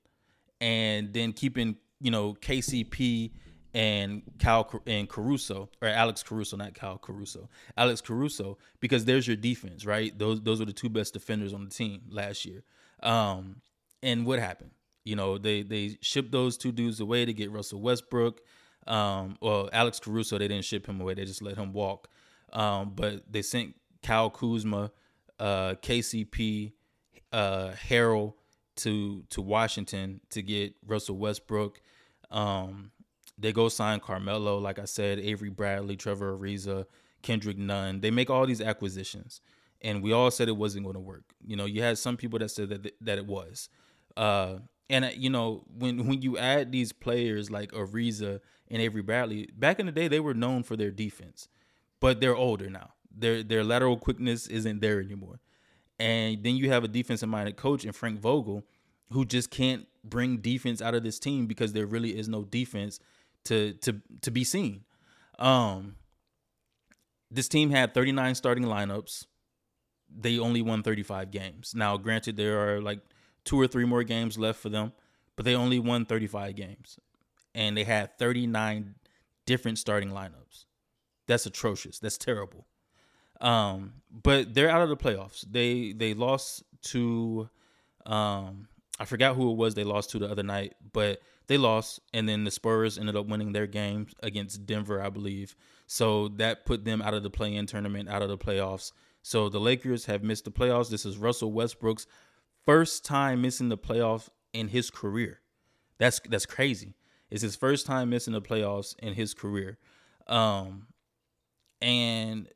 And 0.62 1.14
then 1.14 1.34
keeping, 1.34 1.78
you 2.00 2.12
know, 2.12 2.34
KCP 2.34 3.32
and 3.74 4.22
Cal 4.40 4.70
and 4.86 5.10
Caruso 5.10 5.70
or 5.82 5.88
Alex 5.88 6.24
Caruso, 6.24 6.58
not 6.58 6.74
Cal 6.74 6.98
Caruso, 6.98 7.50
Alex 7.76 8.02
Caruso, 8.02 8.58
because 8.80 9.06
there's 9.06 9.28
your 9.28 9.36
defense, 9.36 9.86
right? 9.86 10.18
Those 10.18 10.42
those 10.42 10.62
are 10.62 10.66
the 10.66 10.74
two 10.74 10.90
best 10.90 11.14
defenders 11.14 11.54
on 11.54 11.66
the 11.66 11.70
team 11.70 12.02
last 12.10 12.46
year. 12.46 12.64
Um, 13.02 13.62
and 14.02 14.26
what 14.26 14.40
happened? 14.40 14.72
You 15.04 15.16
know, 15.16 15.38
they 15.38 15.64
they 15.64 15.98
shipped 16.02 16.32
those 16.32 16.58
two 16.58 16.72
dudes 16.72 17.00
away 17.00 17.26
to 17.26 17.34
get 17.34 17.52
Russell 17.52 17.82
Westbrook. 17.82 18.42
Um, 18.86 19.38
well, 19.42 19.70
Alex 19.74 20.00
Caruso, 20.00 20.38
they 20.38 20.48
didn't 20.48 20.66
ship 20.66 20.86
him 20.88 21.02
away; 21.02 21.16
they 21.16 21.26
just 21.26 21.42
let 21.42 21.58
him 21.58 21.74
walk. 21.74 22.10
Um, 22.52 22.94
but 22.96 23.24
they 23.32 23.42
sent 23.42 23.76
Kyle 24.04 24.30
Kuzma, 24.30 24.92
uh, 25.40 25.76
KCP, 25.82 26.74
uh, 27.32 27.72
Harrell 27.72 28.36
to 28.76 29.24
to 29.30 29.42
Washington 29.42 30.22
to 30.30 30.42
get 30.42 30.76
Russell 30.86 31.18
Westbrook. 31.18 31.82
Um, 32.32 32.92
they 33.38 33.52
go 33.52 33.70
sign 33.70 34.00
Carmelo, 34.00 34.58
like 34.60 34.80
I 34.80 34.86
said, 34.86 35.20
Avery 35.20 35.50
Bradley, 35.50 35.96
Trevor 35.96 36.38
Ariza, 36.38 36.86
Kendrick 37.22 37.58
Nunn. 37.58 38.02
They 38.02 38.12
make 38.12 38.30
all 38.30 38.46
these 38.46 38.62
acquisitions, 38.62 39.42
and 39.82 40.04
we 40.04 40.12
all 40.12 40.32
said 40.32 40.48
it 40.48 40.58
wasn't 40.58 40.86
going 40.86 40.96
to 40.96 41.00
work. 41.00 41.34
You 41.46 41.56
know, 41.56 41.66
you 41.66 41.82
had 41.82 41.98
some 41.98 42.18
people 42.18 42.40
that 42.40 42.50
said 42.50 42.70
that 42.70 42.94
that 43.02 43.18
it 43.18 43.26
was. 43.26 43.70
Uh, 44.16 44.60
and 44.90 45.06
uh, 45.06 45.10
you 45.16 45.30
know, 45.30 45.64
when 45.78 46.08
when 46.08 46.22
you 46.22 46.38
add 46.38 46.72
these 46.72 46.92
players 46.92 47.50
like 47.50 47.72
Ariza 47.72 48.40
and 48.70 48.82
Avery 48.82 49.02
Bradley, 49.02 49.50
back 49.56 49.80
in 49.80 49.86
the 49.86 49.92
day 49.92 50.08
they 50.08 50.20
were 50.20 50.34
known 50.34 50.64
for 50.64 50.76
their 50.76 50.92
defense, 50.92 51.48
but 52.00 52.22
they're 52.22 52.36
older 52.36 52.70
now. 52.70 52.92
Their 53.14 53.44
their 53.44 53.64
lateral 53.64 53.98
quickness 53.98 54.48
isn't 54.48 54.82
there 54.82 55.00
anymore. 55.00 55.40
And 56.00 56.44
then 56.44 56.56
you 56.56 56.70
have 56.70 56.84
a 56.84 56.88
defensive 56.88 57.30
minded 57.30 57.56
coach 57.56 57.86
in 57.86 57.92
Frank 57.92 58.20
Vogel 58.20 58.64
who 59.12 59.26
just 59.26 59.52
can't 59.52 59.88
bring 60.04 60.38
defense 60.38 60.82
out 60.82 60.96
of 60.96 61.04
this 61.04 61.20
team 61.20 61.46
because 61.46 61.74
there 61.74 61.86
really 61.86 62.18
is 62.18 62.28
no 62.28 62.44
defense 62.44 63.00
to 63.46 63.74
to 63.74 64.02
to 64.22 64.32
be 64.32 64.44
seen. 64.44 64.84
Um, 65.40 65.96
this 67.32 67.48
team 67.48 67.70
had 67.72 67.94
39 67.94 68.36
starting 68.36 68.66
lineups. 68.66 69.26
They 70.16 70.38
only 70.38 70.62
won 70.62 70.84
35 70.84 71.32
games. 71.32 71.74
Now, 71.76 71.98
granted, 71.98 72.38
there 72.38 72.60
are 72.60 72.82
like 72.82 73.00
two 73.44 73.60
or 73.60 73.68
three 73.68 73.86
more 73.86 74.04
games 74.04 74.38
left 74.38 74.60
for 74.60 74.70
them, 74.70 74.94
but 75.36 75.46
they 75.46 75.56
only 75.56 75.80
won 75.80 76.06
35 76.06 76.56
games, 76.56 77.00
and 77.56 77.76
they 77.76 77.84
had 77.84 78.18
39 78.20 78.96
different 79.46 79.80
starting 79.80 80.10
lineups. 80.10 80.66
That's 81.28 81.46
atrocious. 81.46 82.00
That's 82.00 82.18
terrible. 82.18 82.68
Um, 83.44 83.94
but 84.10 84.54
they're 84.54 84.70
out 84.70 84.82
of 84.82 84.90
the 84.90 84.98
playoffs. 84.98 85.46
They 85.50 85.94
they 85.94 86.14
lost 86.14 86.64
to 86.84 87.50
um 88.06 88.68
I 89.00 89.06
forgot 89.06 89.36
who 89.36 89.52
it 89.52 89.58
was 89.58 89.76
they 89.76 89.84
lost 89.84 90.12
to 90.12 90.20
the 90.20 90.30
other 90.30 90.44
night, 90.44 90.76
but 90.94 91.22
they 91.48 91.58
lost, 91.58 92.00
and 92.14 92.28
then 92.30 92.46
the 92.46 92.52
Spurs 92.52 92.98
ended 92.98 93.16
up 93.16 93.28
winning 93.28 93.52
their 93.52 93.68
game 93.68 94.08
against 94.22 94.66
Denver, 94.66 95.02
I 95.02 95.10
believe. 95.10 95.56
So 95.88 96.30
that 96.30 96.66
put 96.66 96.86
them 96.86 97.02
out 97.02 97.14
of 97.14 97.24
the 97.24 97.30
play-in 97.30 97.66
tournament, 97.66 98.08
out 98.08 98.22
of 98.22 98.30
the 98.30 98.38
playoffs. 98.38 98.94
So 99.24 99.50
the 99.50 99.60
Lakers 99.60 100.06
have 100.06 100.24
missed 100.24 100.46
the 100.46 100.52
playoffs. 100.52 100.90
This 100.90 101.06
is 101.06 101.18
Russell 101.18 101.52
Westbrook's 101.52 102.08
first 102.66 103.04
time 103.04 103.42
missing 103.42 103.70
the 103.70 103.78
playoffs 103.78 104.30
in 104.54 104.70
his 104.70 104.90
career. 104.90 105.42
That's 105.98 106.22
that's 106.30 106.46
crazy. 106.46 106.96
It's 107.30 107.42
his 107.42 107.56
first 107.56 107.86
time 107.86 108.10
missing 108.10 108.34
the 108.34 108.42
playoffs 108.42 108.96
in 109.00 109.14
his 109.14 109.34
career. 109.34 109.78
Um, 110.28 110.88
and 111.82 112.48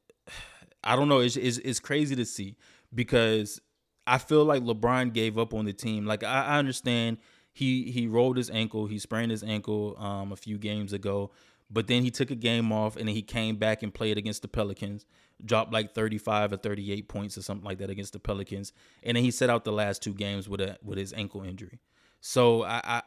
I 0.88 0.96
don't 0.96 1.10
know. 1.10 1.20
It's, 1.20 1.36
it's, 1.36 1.58
it's 1.58 1.82
crazy 1.82 2.16
to 2.16 2.26
see 2.26 2.56
because 2.96 3.60
I 4.08 4.18
feel 4.18 4.46
like 4.46 4.64
LeBron 4.64 5.14
gave 5.14 5.38
up 5.38 5.54
on 5.54 5.66
the 5.66 5.74
team. 5.74 6.06
Like 6.06 6.24
I, 6.24 6.46
I 6.46 6.58
understand 6.58 7.18
he 7.52 7.92
he 7.92 8.08
rolled 8.08 8.38
his 8.38 8.50
ankle, 8.50 8.88
he 8.88 8.98
sprained 8.98 9.32
his 9.32 9.44
ankle 9.44 9.96
um, 10.00 10.32
a 10.32 10.38
few 10.38 10.58
games 10.58 10.94
ago, 10.94 11.32
but 11.70 11.88
then 11.88 12.04
he 12.04 12.10
took 12.10 12.32
a 12.32 12.36
game 12.36 12.72
off 12.72 12.96
and 12.96 13.08
then 13.08 13.16
he 13.16 13.22
came 13.22 13.58
back 13.58 13.84
and 13.84 13.94
played 13.94 14.18
against 14.18 14.44
the 14.44 14.48
Pelicans, 14.48 15.06
dropped 15.44 15.74
like 15.74 15.94
35 15.94 16.54
or 16.54 16.58
38 16.58 17.10
points 17.10 17.38
or 17.38 17.42
something 17.42 17.66
like 17.66 17.80
that 17.80 17.90
against 17.90 18.14
the 18.14 18.20
Pelicans, 18.20 18.72
and 19.04 19.18
then 19.18 19.24
he 19.26 19.32
set 19.32 19.50
out 19.50 19.66
the 19.66 19.74
last 19.74 20.02
two 20.02 20.14
games 20.14 20.48
with 20.48 20.62
a 20.62 20.78
with 20.82 20.98
his 20.98 21.12
ankle 21.12 21.44
injury. 21.44 21.80
So 22.22 22.64
I, 22.64 22.82
I 22.86 23.02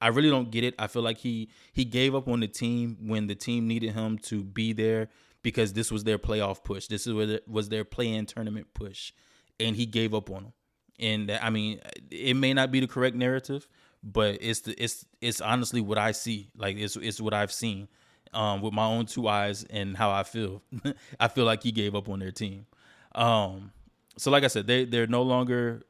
I 0.00 0.08
really 0.08 0.30
don't 0.30 0.52
get 0.52 0.62
it. 0.62 0.74
I 0.78 0.86
feel 0.86 1.02
like 1.02 1.18
he 1.18 1.50
he 1.72 1.84
gave 1.84 2.14
up 2.14 2.28
on 2.28 2.38
the 2.38 2.48
team 2.48 2.96
when 3.00 3.26
the 3.26 3.34
team 3.34 3.66
needed 3.66 3.94
him 3.94 4.18
to 4.18 4.44
be 4.44 4.72
there 4.72 5.08
because 5.44 5.74
this 5.74 5.92
was 5.92 6.02
their 6.02 6.18
playoff 6.18 6.64
push. 6.64 6.88
This 6.88 7.06
is 7.06 7.40
was 7.46 7.68
their 7.68 7.84
play-in 7.84 8.26
tournament 8.26 8.66
push, 8.74 9.12
and 9.60 9.76
he 9.76 9.86
gave 9.86 10.12
up 10.12 10.30
on 10.30 10.44
them. 10.44 10.52
And 10.98 11.30
I 11.30 11.50
mean, 11.50 11.80
it 12.10 12.34
may 12.34 12.54
not 12.54 12.72
be 12.72 12.80
the 12.80 12.88
correct 12.88 13.14
narrative, 13.14 13.68
but 14.02 14.38
it's 14.40 14.60
the 14.60 14.82
it's 14.82 15.06
it's 15.20 15.40
honestly 15.40 15.80
what 15.80 15.98
I 15.98 16.10
see. 16.10 16.50
Like 16.56 16.78
it's 16.78 16.96
it's 16.96 17.20
what 17.20 17.34
I've 17.34 17.52
seen 17.52 17.88
um, 18.32 18.62
with 18.62 18.72
my 18.72 18.86
own 18.86 19.06
two 19.06 19.28
eyes 19.28 19.64
and 19.70 19.96
how 19.96 20.10
I 20.10 20.24
feel. 20.24 20.62
I 21.20 21.28
feel 21.28 21.44
like 21.44 21.62
he 21.62 21.70
gave 21.70 21.94
up 21.94 22.08
on 22.08 22.18
their 22.18 22.32
team. 22.32 22.66
Um, 23.14 23.70
so 24.16 24.30
like 24.30 24.44
I 24.44 24.48
said, 24.48 24.66
they 24.66 24.86
they're 24.86 25.06
no 25.06 25.22
longer 25.22 25.82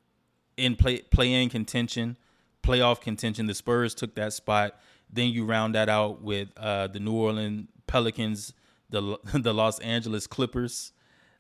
in 0.57 0.75
play 0.75 0.99
play 1.03 1.33
in 1.33 1.49
contention, 1.49 2.17
playoff 2.63 3.01
contention. 3.01 3.47
The 3.47 3.55
Spurs 3.55 3.95
took 3.95 4.17
that 4.17 4.33
spot. 4.33 4.81
Then 5.13 5.29
you 5.29 5.45
round 5.45 5.77
that 5.77 5.89
out 5.89 6.23
with 6.23 6.49
uh, 6.57 6.89
the 6.89 6.99
New 6.99 7.13
Orleans 7.13 7.69
Pelicans, 7.87 8.53
the 8.91 9.19
the 9.35 9.53
Los 9.53 9.79
Angeles 9.81 10.27
Clippers, 10.27 10.93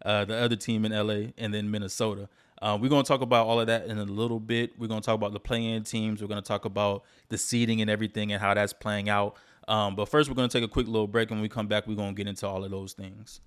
uh, 0.04 0.24
the 0.24 0.36
other 0.36 0.56
team 0.56 0.84
in 0.84 0.92
LA, 0.92 1.32
and 1.38 1.52
then 1.52 1.70
Minnesota. 1.70 2.28
Uh, 2.62 2.78
we're 2.80 2.88
to 3.04 3.08
talk 3.08 3.20
about 3.20 3.46
all 3.46 3.60
of 3.60 3.66
that 3.66 3.86
in 3.86 3.98
a 3.98 4.04
little 4.04 4.40
bit. 4.40 4.78
We're 4.78 4.86
to 5.02 5.04
talk 5.04 5.16
about 5.16 5.32
the 5.32 5.40
play-in 5.40 5.82
teams. 5.82 6.22
We're 6.22 6.28
to 6.42 6.48
talk 6.48 6.64
about 6.64 7.04
the 7.28 7.36
seeding 7.36 7.82
and 7.82 7.90
everything 7.90 8.32
and 8.32 8.40
how 8.40 8.54
that's 8.54 8.72
playing 8.72 9.10
out. 9.10 9.36
Um, 9.68 9.96
but 9.96 10.08
first, 10.08 10.30
we're 10.30 10.36
to 10.48 10.58
take 10.58 10.64
a 10.64 10.72
quick 10.72 10.86
little 10.86 11.08
break. 11.08 11.30
And 11.30 11.38
when 11.38 11.42
we 11.42 11.48
come 11.48 11.66
back, 11.66 11.86
we're 11.86 11.96
to 12.14 12.14
get 12.14 12.28
into 12.28 12.46
all 12.46 12.64
of 12.64 12.70
those 12.70 12.92
things. 12.94 13.40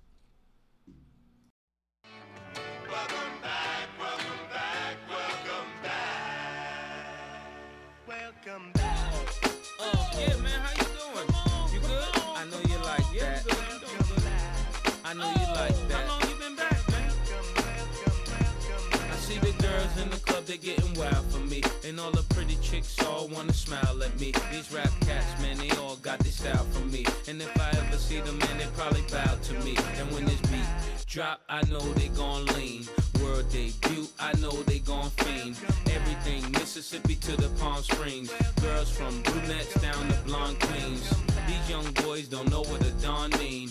They 20.48 20.56
getting 20.56 20.94
wild 20.94 21.30
for 21.30 21.40
me. 21.40 21.62
And 21.84 22.00
all 22.00 22.10
the 22.10 22.22
pretty 22.34 22.56
chicks 22.62 22.96
all 23.04 23.28
wanna 23.28 23.52
smile 23.52 24.02
at 24.02 24.18
me. 24.18 24.32
These 24.50 24.72
rap 24.72 24.90
cats, 25.02 25.42
man, 25.42 25.58
they 25.58 25.70
all 25.76 25.96
got 25.96 26.18
this 26.20 26.36
style 26.36 26.64
from 26.72 26.90
me. 26.90 27.04
And 27.28 27.40
if 27.42 27.60
I 27.60 27.68
ever 27.68 27.98
see 27.98 28.20
them, 28.20 28.38
man, 28.38 28.56
they 28.56 28.66
probably 28.74 29.02
bow 29.12 29.36
to 29.36 29.54
me. 29.64 29.76
And 29.98 30.10
when 30.10 30.24
this 30.24 30.40
beat 30.50 30.66
drop, 31.06 31.42
I 31.50 31.62
know 31.68 31.80
they 31.92 32.08
gon' 32.08 32.46
lean. 32.56 32.88
World 33.22 33.50
debut, 33.50 34.08
I 34.18 34.32
know 34.40 34.52
they 34.62 34.78
gon' 34.78 35.10
fiend. 35.10 35.56
Everything 35.92 36.50
Mississippi 36.52 37.16
to 37.16 37.36
the 37.36 37.50
Palm 37.60 37.82
Springs. 37.82 38.32
Girls 38.62 38.90
from 38.90 39.20
brunettes 39.22 39.78
down 39.82 40.08
to 40.08 40.18
blonde 40.24 40.58
queens. 40.60 41.12
These 41.46 41.68
young 41.68 41.92
boys 42.04 42.26
don't 42.26 42.50
know 42.50 42.62
what 42.62 42.80
a 42.86 42.90
dawn 43.02 43.30
mean. 43.38 43.70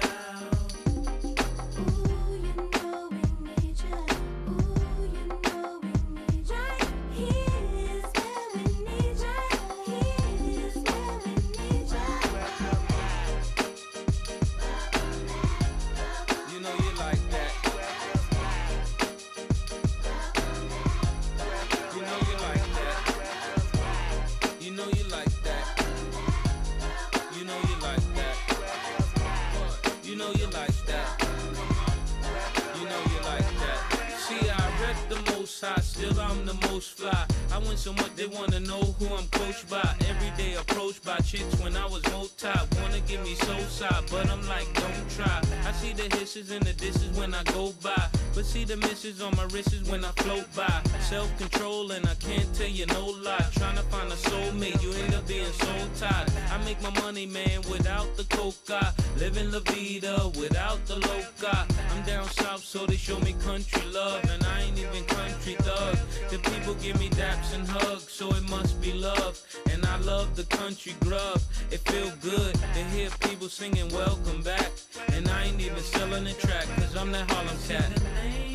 On 49.19 49.35
my 49.35 49.43
wrists 49.45 49.89
when 49.89 50.05
I 50.05 50.11
float 50.23 50.45
by. 50.55 50.81
Self 51.01 51.35
control 51.37 51.91
and 51.91 52.05
I 52.07 52.15
can't 52.15 52.47
tell 52.55 52.67
you 52.69 52.85
no 52.85 53.07
lie. 53.07 53.45
Trying 53.55 53.75
to 53.75 53.83
find 53.83 54.09
a 54.11 54.15
soulmate, 54.15 54.81
you 54.81 54.93
end 54.93 55.13
up 55.13 55.27
being 55.27 55.51
so 55.51 55.73
tired. 55.97 56.31
I 56.51 56.57
make 56.63 56.81
my 56.81 56.91
money, 57.01 57.25
man, 57.25 57.61
without 57.69 58.15
the 58.15 58.23
coca. 58.25 58.93
Living 59.17 59.51
la 59.51 59.59
vida 59.59 60.31
without 60.39 60.85
the 60.85 60.95
loca. 60.95 61.67
I'm 61.91 62.03
down 62.03 62.25
south, 62.29 62.63
so 62.63 62.85
they 62.85 62.95
show 62.95 63.19
me 63.19 63.33
country 63.43 63.81
love. 63.91 64.23
And 64.29 64.43
I 64.43 64.61
ain't 64.61 64.77
even 64.77 65.03
country 65.05 65.55
thug. 65.55 65.97
The 66.29 66.37
people 66.51 66.75
give 66.75 66.97
me 66.99 67.09
daps 67.09 67.53
and 67.53 67.67
hugs, 67.67 68.11
so 68.11 68.29
it 68.29 68.49
must 68.49 68.79
be 68.81 68.93
love. 68.93 69.41
And 69.71 69.85
I 69.85 69.97
love 69.97 70.35
the 70.35 70.45
country 70.55 70.95
grub. 71.01 71.41
It 71.71 71.79
feel 71.89 72.11
good 72.21 72.53
to 72.53 72.83
hear 72.95 73.09
people 73.27 73.49
singing 73.49 73.89
welcome 73.89 74.41
back. 74.43 74.71
And 75.13 75.27
I 75.27 75.45
ain't 75.45 75.59
even 75.59 75.83
selling 75.83 76.23
the 76.23 76.33
track, 76.33 76.67
cause 76.77 76.95
I'm 76.95 77.11
that 77.11 77.29
Harlem 77.29 77.57
cat. 77.67 78.50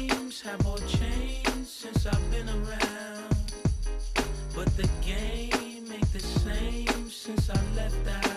Have 0.47 0.65
all 0.65 0.79
changed 0.79 1.67
since 1.67 2.07
I've 2.07 2.31
been 2.31 2.49
around. 2.49 3.53
But 4.55 4.77
the 4.77 4.89
game 5.05 5.91
ain't 5.93 6.13
the 6.13 6.21
same 6.21 7.11
since 7.11 7.51
I 7.51 7.61
left 7.75 8.09
out. 8.25 8.36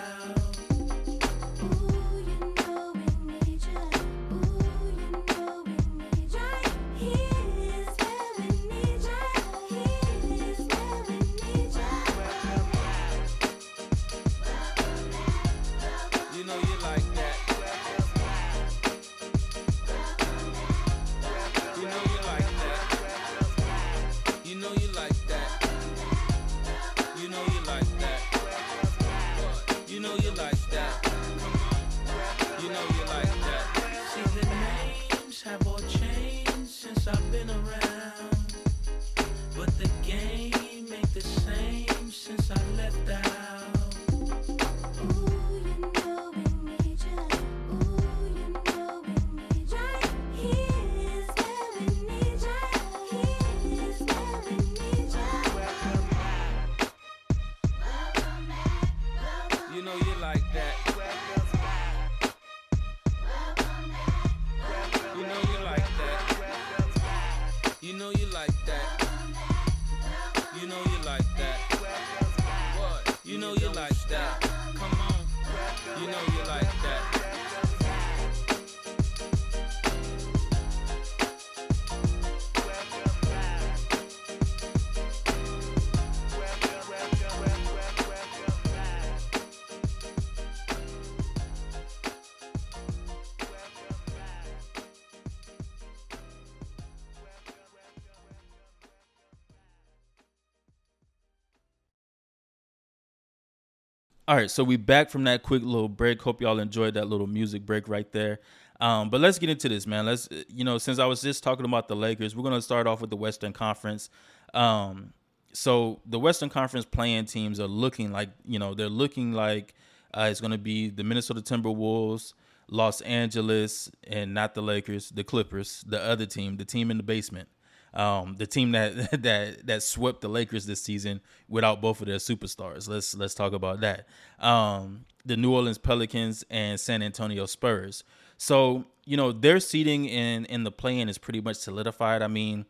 All 104.30 104.36
right, 104.36 104.52
so 104.52 104.64
we 104.64 104.78
back 104.78 105.10
from 105.10 105.24
that 105.24 105.42
quick 105.42 105.64
little 105.64 105.90
break. 105.90 106.22
Hope 106.22 106.40
y'all 106.40 106.60
enjoyed 106.60 106.94
that 106.94 107.08
little 107.08 107.26
music 107.26 107.66
break 107.66 107.88
right 107.88 108.12
there. 108.12 108.38
Um, 108.80 109.10
but 109.10 109.22
let's 109.22 109.40
get 109.40 109.50
into 109.50 109.68
this, 109.68 109.88
man. 109.88 110.06
Let's 110.06 110.30
you 110.50 110.64
know, 110.64 110.78
since 110.78 111.00
I 111.00 111.08
was 111.08 111.24
just 111.24 111.44
talking 111.44 111.66
about 111.66 111.88
the 111.88 111.96
Lakers, 111.96 112.36
we're 112.36 112.44
gonna 112.44 112.62
start 112.62 112.86
off 112.86 113.02
with 113.02 113.10
the 113.10 113.16
Western 113.16 113.54
Conference. 113.54 114.12
Um, 114.54 115.14
so 115.52 116.02
the 116.06 116.20
Western 116.20 116.50
Conference 116.50 116.86
playing 116.86 117.26
teams 117.26 117.60
are 117.60 117.66
looking 117.66 118.12
like 118.12 118.30
you 118.46 118.60
know 118.60 118.76
they're 118.76 118.88
looking 118.88 119.34
like 119.34 119.74
uh, 120.14 120.28
it's 120.30 120.42
gonna 120.42 120.60
be 120.60 120.92
the 120.92 121.04
Minnesota 121.04 121.42
Timberwolves, 121.42 122.34
Los 122.70 123.02
Angeles, 123.02 123.90
and 124.04 124.36
not 124.36 124.54
the 124.54 124.62
Lakers, 124.62 125.10
the 125.10 125.24
Clippers, 125.24 125.84
the 125.88 126.00
other 126.00 126.28
team, 126.28 126.58
the 126.58 126.66
team 126.66 126.92
in 126.92 126.98
the 126.98 127.04
basement 127.04 127.50
um, 127.94 128.36
the 128.38 128.48
team 128.48 128.72
that 128.72 129.12
that 129.24 129.66
that 129.66 129.84
swept 129.84 130.22
the 130.22 130.28
Lakers 130.28 130.66
this 130.66 130.82
season 130.82 131.22
without 131.48 131.82
both 131.82 132.02
of 132.02 132.08
their 132.08 132.18
superstars. 132.18 132.88
Let's 132.88 133.16
let's 133.16 133.34
talk 133.34 133.54
about 133.54 133.82
that. 133.82 134.08
Um, 134.40 135.06
the 135.26 135.38
New 135.38 135.54
Orleans 135.54 135.78
Pelicans 135.78 136.44
and 136.50 136.80
San 136.80 137.02
Antonio 137.02 137.46
Spurs. 137.46 138.04
So 138.38 138.86
you 139.06 139.18
know 139.18 139.32
their 139.32 139.60
seating 139.60 140.06
in 140.06 140.46
in 140.46 140.64
the 140.64 140.72
play-in 140.72 141.10
is 141.10 141.18
pretty 141.18 141.42
much 141.42 141.58
solidified. 141.58 142.22
I 142.22 142.28
mean, 142.28 142.66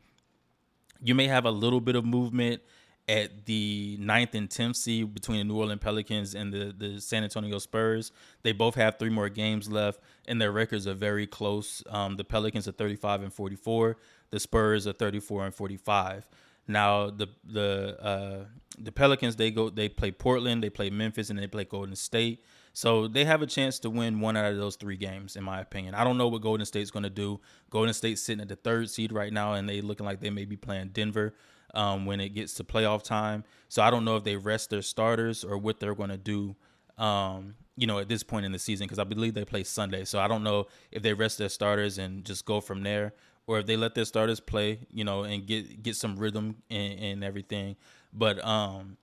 you 1.02 1.16
may 1.16 1.28
have 1.28 1.46
a 1.46 1.52
little 1.52 1.82
bit 1.82 1.96
of 1.96 2.06
movement 2.06 2.62
at 3.10 3.48
the 3.48 3.98
ninth 4.00 4.36
and 4.36 4.52
tenth 4.52 4.76
seed 4.76 5.16
between 5.16 5.40
the 5.40 5.44
New 5.44 5.58
Orleans 5.58 5.82
Pelicans 5.82 6.36
and 6.36 6.54
the, 6.54 6.74
the 6.78 7.02
San 7.02 7.24
Antonio 7.24 7.58
Spurs. 7.58 8.12
They 8.44 8.52
both 8.52 8.76
have 8.76 9.00
three 9.00 9.10
more 9.10 9.30
games 9.30 9.68
left, 9.68 10.00
and 10.28 10.40
their 10.40 10.52
records 10.52 10.86
are 10.86 10.94
very 10.94 11.26
close. 11.26 11.84
Um, 11.90 12.18
the 12.18 12.24
Pelicans 12.24 12.68
are 12.68 12.72
35 12.72 13.24
and 13.24 13.34
44. 13.34 13.98
The 14.32 14.39
Spurs 14.39 14.88
are 14.88 14.94
34 14.94 15.46
and 15.46 15.56
45. 15.56 16.28
Now 16.68 17.10
the 17.10 17.28
the 17.44 17.98
uh, 18.00 18.46
the 18.78 18.92
Pelicans 18.92 19.36
they 19.36 19.50
go 19.50 19.70
they 19.70 19.89
play 19.89 20.12
Portland, 20.12 20.63
they 20.63 20.70
play 20.70 20.89
Memphis, 20.89 21.30
and 21.30 21.39
they 21.39 21.48
play 21.48 21.65
Golden 21.65 21.96
State. 21.96 22.44
So 22.74 23.08
they 23.08 23.26
have 23.26 23.42
a 23.42 23.48
chance 23.48 23.80
to 23.80 23.89
win 23.89 24.20
one 24.20 24.38
out 24.38 24.52
of 24.52 24.58
those 24.58 24.76
three 24.76 24.96
games, 24.96 25.36
in 25.36 25.44
my 25.44 25.60
opinion. 25.60 25.96
I 25.96 26.04
don't 26.04 26.18
know 26.18 26.28
what 26.28 26.42
Golden 26.42 26.65
State's 26.65 26.92
going 26.92 27.04
to 27.04 27.10
do. 27.10 27.42
Golden 27.72 27.94
State's 27.94 28.22
sitting 28.22 28.42
at 28.42 28.48
the 28.48 28.56
third 28.56 28.89
seed 28.89 29.12
right 29.12 29.34
now, 29.34 29.54
and 29.54 29.68
they 29.68 29.82
looking 29.82 30.06
like 30.06 30.22
they 30.22 30.30
may 30.30 30.46
be 30.46 30.56
playing 30.56 30.89
Denver 30.89 31.34
um, 31.74 32.06
when 32.06 32.20
it 32.20 32.30
gets 32.30 32.54
to 32.56 32.63
playoff 32.63 33.04
time. 33.04 33.44
So 33.68 33.82
I 33.82 33.89
don't 33.89 34.06
know 34.06 34.15
if 34.15 34.24
they 34.24 34.36
rest 34.36 34.70
their 34.70 34.82
starters 34.82 35.44
or 35.44 35.58
what 35.58 35.80
they're 35.80 35.96
going 35.96 36.10
to 36.10 36.18
do. 36.18 36.56
Um, 36.98 37.56
you 37.76 37.88
know, 37.88 38.00
at 38.00 38.10
this 38.10 38.24
point 38.24 38.46
in 38.46 38.52
the 38.52 38.60
season, 38.60 38.86
because 38.86 39.00
I 39.00 39.06
believe 39.06 39.34
they 39.34 39.46
play 39.46 39.63
Sunday. 39.63 40.04
So 40.04 40.20
I 40.20 40.28
don't 40.28 40.44
know 40.44 40.68
if 40.92 41.02
they 41.02 41.13
rest 41.13 41.38
their 41.38 41.50
starters 41.50 41.98
and 41.98 42.26
just 42.26 42.46
go 42.46 42.60
from 42.60 42.84
there, 42.84 43.13
or 43.50 43.58
if 43.58 43.66
they 43.66 43.76
let 43.76 43.96
their 43.96 44.06
starters 44.06 44.40
play, 44.40 44.78
you 44.94 45.04
know, 45.04 45.24
and 45.24 45.48
get 45.48 45.82
get 45.82 45.96
some 45.96 46.18
rhythm 46.18 46.58
and, 46.70 47.00
and 47.00 47.24
everything. 47.24 47.76
But 48.14 48.46
um, 48.46 48.96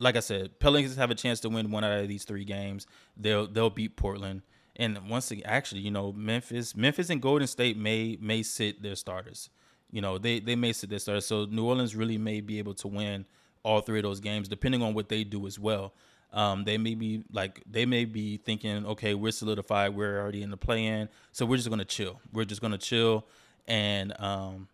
like 0.00 0.16
I 0.16 0.20
said, 0.20 0.58
Pelicans 0.58 0.96
have 0.96 1.12
a 1.12 1.14
chance 1.14 1.38
to 1.40 1.48
win 1.48 1.70
one 1.70 1.84
out 1.84 2.00
of 2.00 2.08
these 2.08 2.24
three 2.24 2.44
games. 2.44 2.88
They'll 3.16 3.46
they'll 3.46 3.70
beat 3.70 3.96
Portland, 3.96 4.42
and 4.74 5.08
once 5.08 5.30
again, 5.30 5.44
actually, 5.46 5.82
you 5.82 5.92
know, 5.92 6.12
Memphis, 6.12 6.74
Memphis 6.74 7.10
and 7.10 7.22
Golden 7.22 7.46
State 7.46 7.76
may 7.76 8.18
may 8.20 8.42
sit 8.42 8.82
their 8.82 8.96
starters. 8.96 9.50
You 9.92 10.00
know, 10.00 10.18
they 10.18 10.40
they 10.40 10.56
may 10.56 10.72
sit 10.72 10.90
their 10.90 10.98
starters. 10.98 11.26
So 11.26 11.44
New 11.44 11.64
Orleans 11.64 11.94
really 11.94 12.18
may 12.18 12.40
be 12.40 12.58
able 12.58 12.74
to 12.74 12.88
win 12.88 13.24
all 13.62 13.82
three 13.82 14.00
of 14.00 14.02
those 14.02 14.18
games, 14.18 14.48
depending 14.48 14.82
on 14.82 14.94
what 14.94 15.10
they 15.10 15.22
do 15.22 15.46
as 15.46 15.60
well. 15.60 15.94
Um, 16.32 16.64
they 16.64 16.76
may 16.76 16.96
be 16.96 17.22
like 17.30 17.62
they 17.70 17.86
may 17.86 18.04
be 18.04 18.38
thinking, 18.38 18.84
okay, 18.84 19.14
we're 19.14 19.30
solidified, 19.30 19.94
we're 19.94 20.20
already 20.20 20.42
in 20.42 20.50
the 20.50 20.56
play-in, 20.56 21.08
so 21.30 21.46
we're 21.46 21.58
just 21.58 21.70
gonna 21.70 21.84
chill. 21.84 22.20
We're 22.32 22.46
just 22.46 22.60
gonna 22.60 22.78
chill 22.78 23.26
and 23.66 24.18
um, 24.20 24.68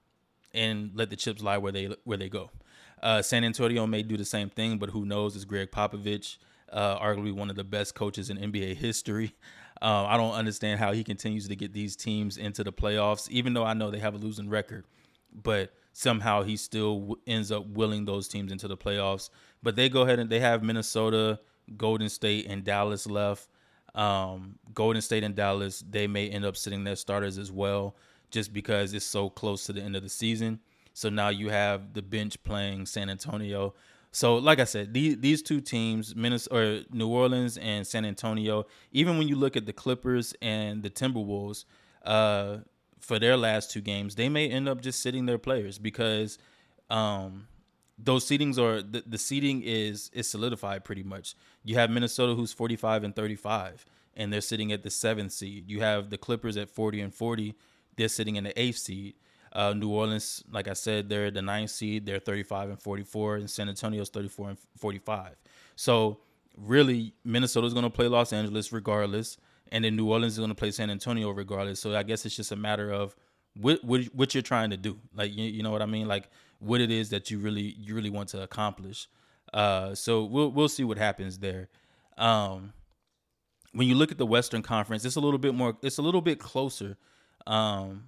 and 0.54 0.90
let 0.94 1.10
the 1.10 1.16
chips 1.16 1.42
lie 1.42 1.58
where 1.58 1.72
they 1.72 1.94
where 2.04 2.18
they 2.18 2.28
go. 2.28 2.50
Uh, 3.02 3.22
San 3.22 3.44
Antonio 3.44 3.86
may 3.86 4.02
do 4.02 4.16
the 4.16 4.24
same 4.24 4.50
thing, 4.50 4.78
but 4.78 4.90
who 4.90 5.04
knows? 5.04 5.36
It's 5.36 5.44
Gregg 5.44 5.70
Popovich, 5.70 6.38
uh, 6.72 6.98
arguably 6.98 7.32
one 7.32 7.50
of 7.50 7.56
the 7.56 7.64
best 7.64 7.94
coaches 7.94 8.30
in 8.30 8.38
NBA 8.38 8.76
history. 8.76 9.34
Uh, 9.80 10.06
I 10.08 10.16
don't 10.16 10.34
understand 10.34 10.80
how 10.80 10.92
he 10.92 11.04
continues 11.04 11.46
to 11.46 11.54
get 11.54 11.72
these 11.72 11.94
teams 11.94 12.36
into 12.36 12.64
the 12.64 12.72
playoffs, 12.72 13.28
even 13.30 13.54
though 13.54 13.62
I 13.62 13.74
know 13.74 13.92
they 13.92 14.00
have 14.00 14.14
a 14.14 14.18
losing 14.18 14.48
record. 14.48 14.84
But 15.32 15.72
somehow 15.92 16.42
he 16.42 16.56
still 16.56 16.98
w- 16.98 17.20
ends 17.28 17.52
up 17.52 17.64
willing 17.66 18.04
those 18.04 18.26
teams 18.26 18.50
into 18.50 18.66
the 18.66 18.76
playoffs. 18.76 19.30
But 19.62 19.76
they 19.76 19.88
go 19.88 20.02
ahead 20.02 20.18
and 20.18 20.28
they 20.28 20.40
have 20.40 20.64
Minnesota, 20.64 21.38
Golden 21.76 22.08
State, 22.08 22.46
and 22.48 22.64
Dallas 22.64 23.06
left. 23.06 23.48
Um, 23.94 24.58
Golden 24.74 25.00
State 25.00 25.22
and 25.22 25.34
Dallas, 25.36 25.84
they 25.88 26.06
may 26.06 26.28
end 26.28 26.44
up 26.44 26.56
sitting 26.56 26.84
their 26.84 26.96
starters 26.96 27.38
as 27.38 27.52
well, 27.52 27.94
just 28.30 28.52
because 28.52 28.94
it's 28.94 29.04
so 29.04 29.30
close 29.30 29.64
to 29.66 29.72
the 29.72 29.82
end 29.82 29.96
of 29.96 30.02
the 30.02 30.08
season. 30.08 30.60
So 30.92 31.08
now 31.08 31.28
you 31.28 31.50
have 31.50 31.94
the 31.94 32.02
bench 32.02 32.42
playing 32.42 32.86
San 32.86 33.08
Antonio. 33.08 33.74
So 34.10 34.36
like 34.36 34.58
I 34.58 34.64
said, 34.64 34.94
these 34.94 35.18
these 35.18 35.42
two 35.42 35.60
teams, 35.60 36.16
Minnesota 36.16 36.56
or 36.56 36.82
New 36.90 37.08
Orleans 37.08 37.56
and 37.58 37.86
San 37.86 38.04
Antonio, 38.04 38.66
even 38.90 39.18
when 39.18 39.28
you 39.28 39.36
look 39.36 39.56
at 39.56 39.66
the 39.66 39.72
Clippers 39.72 40.34
and 40.42 40.82
the 40.82 40.90
Timberwolves, 40.90 41.64
uh, 42.04 42.58
for 43.00 43.18
their 43.18 43.36
last 43.36 43.70
two 43.70 43.80
games, 43.80 44.14
they 44.16 44.28
may 44.28 44.48
end 44.48 44.68
up 44.68 44.80
just 44.80 45.00
sitting 45.00 45.26
their 45.26 45.38
players 45.38 45.78
because 45.78 46.38
um, 46.90 47.46
those 47.98 48.24
seedings 48.24 48.58
are 48.58 48.82
the, 48.82 49.02
the 49.06 49.18
seeding 49.18 49.62
is 49.62 50.10
is 50.12 50.28
solidified 50.28 50.84
pretty 50.84 51.02
much. 51.02 51.34
You 51.62 51.76
have 51.76 51.90
Minnesota 51.90 52.34
who's 52.34 52.52
45 52.52 53.04
and 53.04 53.14
35 53.14 53.84
and 54.18 54.32
they're 54.32 54.40
sitting 54.40 54.72
at 54.72 54.82
the 54.82 54.88
7th 54.88 55.30
seed. 55.30 55.70
You 55.70 55.80
have 55.80 56.10
the 56.10 56.18
Clippers 56.18 56.56
at 56.56 56.68
40 56.68 57.00
and 57.00 57.14
40, 57.14 57.54
they're 57.98 58.08
sitting 58.08 58.36
in 58.36 58.44
the 58.44 58.52
8th 58.54 58.78
seed. 58.78 59.14
Uh, 59.52 59.72
New 59.72 59.90
Orleans, 59.90 60.44
like 60.50 60.68
I 60.68 60.74
said, 60.74 61.08
they're 61.08 61.30
the 61.30 61.42
ninth 61.42 61.70
seed. 61.70 62.06
They're 62.06 62.18
35 62.18 62.70
and 62.70 62.82
44, 62.82 63.36
and 63.36 63.50
San 63.50 63.68
Antonio's 63.68 64.08
34 64.08 64.50
and 64.50 64.58
45. 64.78 65.36
So 65.76 66.20
really, 66.56 67.14
Minnesota's 67.24 67.72
going 67.72 67.84
to 67.84 67.90
play 67.90 68.08
Los 68.08 68.32
Angeles 68.32 68.72
regardless, 68.72 69.38
and 69.72 69.84
then 69.84 69.96
New 69.96 70.10
Orleans 70.10 70.34
is 70.34 70.38
going 70.38 70.50
to 70.50 70.54
play 70.54 70.70
San 70.70 70.90
Antonio 70.90 71.30
regardless. 71.30 71.80
So 71.80 71.96
I 71.96 72.02
guess 72.02 72.26
it's 72.26 72.36
just 72.36 72.52
a 72.52 72.56
matter 72.56 72.90
of 72.90 73.16
what 73.54 73.82
what, 73.84 74.04
what 74.14 74.34
you're 74.34 74.42
trying 74.42 74.70
to 74.70 74.76
do. 74.76 74.98
Like 75.14 75.34
you, 75.34 75.44
you 75.44 75.62
know 75.62 75.70
what 75.70 75.82
I 75.82 75.86
mean? 75.86 76.08
Like 76.08 76.30
what 76.58 76.80
it 76.80 76.90
is 76.90 77.10
that 77.10 77.30
you 77.30 77.38
really 77.38 77.74
you 77.78 77.94
really 77.94 78.10
want 78.10 78.28
to 78.30 78.42
accomplish. 78.42 79.08
Uh, 79.52 79.94
so 79.94 80.24
we'll 80.24 80.50
we'll 80.50 80.68
see 80.68 80.84
what 80.84 80.98
happens 80.98 81.38
there. 81.38 81.68
Um, 82.16 82.72
when 83.72 83.86
you 83.86 83.94
look 83.94 84.10
at 84.10 84.18
the 84.18 84.26
Western 84.26 84.62
Conference, 84.62 85.04
it's 85.04 85.16
a 85.16 85.20
little 85.20 85.38
bit 85.38 85.54
more. 85.54 85.76
It's 85.82 85.98
a 85.98 86.02
little 86.02 86.20
bit 86.20 86.38
closer 86.38 86.96
um, 87.46 88.04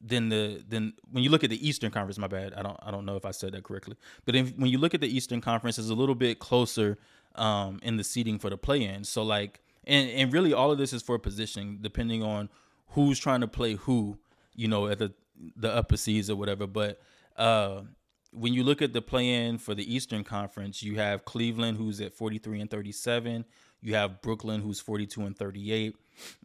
than 0.00 0.28
the 0.28 0.62
than 0.68 0.92
when 1.10 1.24
you 1.24 1.30
look 1.30 1.44
at 1.44 1.50
the 1.50 1.66
Eastern 1.66 1.90
Conference. 1.90 2.18
My 2.18 2.26
bad. 2.26 2.54
I 2.54 2.62
don't 2.62 2.78
I 2.82 2.90
don't 2.90 3.06
know 3.06 3.16
if 3.16 3.24
I 3.24 3.30
said 3.30 3.52
that 3.52 3.64
correctly. 3.64 3.96
But 4.24 4.34
if, 4.34 4.56
when 4.56 4.70
you 4.70 4.78
look 4.78 4.94
at 4.94 5.00
the 5.00 5.08
Eastern 5.08 5.40
Conference, 5.40 5.78
it's 5.78 5.90
a 5.90 5.94
little 5.94 6.14
bit 6.14 6.38
closer 6.38 6.98
um, 7.34 7.80
in 7.82 7.96
the 7.96 8.04
seating 8.04 8.38
for 8.38 8.50
the 8.50 8.58
play-in. 8.58 9.04
So 9.04 9.22
like, 9.22 9.60
and 9.84 10.10
and 10.10 10.32
really 10.32 10.52
all 10.52 10.70
of 10.70 10.78
this 10.78 10.92
is 10.92 11.02
for 11.02 11.18
positioning, 11.18 11.78
depending 11.80 12.22
on 12.22 12.48
who's 12.88 13.18
trying 13.18 13.40
to 13.40 13.48
play 13.48 13.74
who. 13.74 14.18
You 14.56 14.68
know, 14.68 14.86
at 14.86 14.98
the 14.98 15.12
the 15.56 15.74
upper 15.74 15.96
seeds 15.96 16.30
or 16.30 16.36
whatever. 16.36 16.66
But 16.66 17.00
uh, 17.36 17.82
when 18.32 18.52
you 18.52 18.64
look 18.64 18.82
at 18.82 18.92
the 18.92 19.02
play-in 19.02 19.58
for 19.58 19.74
the 19.74 19.94
Eastern 19.94 20.24
Conference, 20.24 20.82
you 20.82 20.96
have 20.96 21.24
Cleveland 21.24 21.78
who's 21.78 22.00
at 22.00 22.14
43 22.14 22.60
and 22.60 22.70
37. 22.70 23.44
You 23.80 23.94
have 23.94 24.22
Brooklyn 24.22 24.60
who's 24.60 24.80
42 24.80 25.22
and 25.22 25.36
38, 25.36 25.94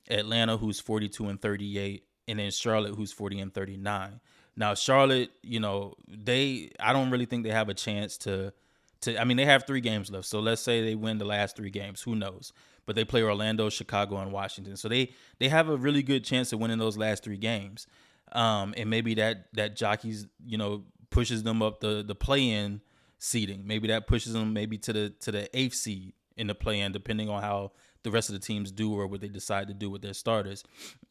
Atlanta 0.09 0.57
who's 0.57 0.79
42 0.79 1.29
and 1.29 1.41
38, 1.41 2.03
and 2.29 2.39
then 2.39 2.51
Charlotte 2.51 2.95
who's 2.95 3.11
40 3.11 3.39
and 3.39 3.53
39. 3.53 4.19
Now 4.55 4.73
Charlotte, 4.75 5.31
you 5.41 5.59
know, 5.59 5.95
they 6.07 6.71
I 6.79 6.93
don't 6.93 7.09
really 7.11 7.25
think 7.25 7.43
they 7.43 7.51
have 7.51 7.69
a 7.69 7.73
chance 7.73 8.17
to 8.19 8.53
to 9.01 9.19
I 9.19 9.23
mean 9.23 9.37
they 9.37 9.45
have 9.45 9.65
3 9.65 9.81
games 9.81 10.11
left. 10.11 10.27
So 10.27 10.39
let's 10.39 10.61
say 10.61 10.83
they 10.83 10.95
win 10.95 11.17
the 11.17 11.25
last 11.25 11.55
3 11.55 11.69
games, 11.69 12.01
who 12.01 12.15
knows. 12.15 12.53
But 12.85 12.95
they 12.95 13.05
play 13.05 13.21
Orlando, 13.21 13.69
Chicago 13.69 14.17
and 14.17 14.31
Washington. 14.31 14.77
So 14.77 14.87
they 14.87 15.11
they 15.39 15.49
have 15.49 15.69
a 15.69 15.77
really 15.77 16.03
good 16.03 16.23
chance 16.23 16.53
of 16.53 16.59
winning 16.59 16.77
those 16.77 16.97
last 16.97 17.23
3 17.23 17.37
games. 17.37 17.87
Um 18.31 18.73
and 18.77 18.89
maybe 18.89 19.15
that 19.15 19.47
that 19.53 19.75
jockeys, 19.75 20.27
you 20.45 20.57
know, 20.57 20.83
pushes 21.09 21.43
them 21.43 21.61
up 21.61 21.79
the 21.79 22.03
the 22.05 22.15
play-in 22.15 22.81
seeding. 23.17 23.65
Maybe 23.65 23.87
that 23.89 24.07
pushes 24.07 24.33
them 24.33 24.53
maybe 24.53 24.77
to 24.79 24.93
the 24.93 25.09
to 25.21 25.31
the 25.31 25.49
8th 25.53 25.73
seed 25.73 26.13
in 26.37 26.47
the 26.47 26.55
play-in 26.55 26.91
depending 26.91 27.29
on 27.29 27.41
how 27.41 27.71
the 28.03 28.11
rest 28.11 28.29
of 28.29 28.33
the 28.33 28.39
teams 28.39 28.71
do 28.71 28.93
or 28.93 29.07
what 29.07 29.21
they 29.21 29.27
decide 29.27 29.67
to 29.67 29.73
do 29.73 29.89
with 29.89 30.01
their 30.01 30.13
starters. 30.13 30.63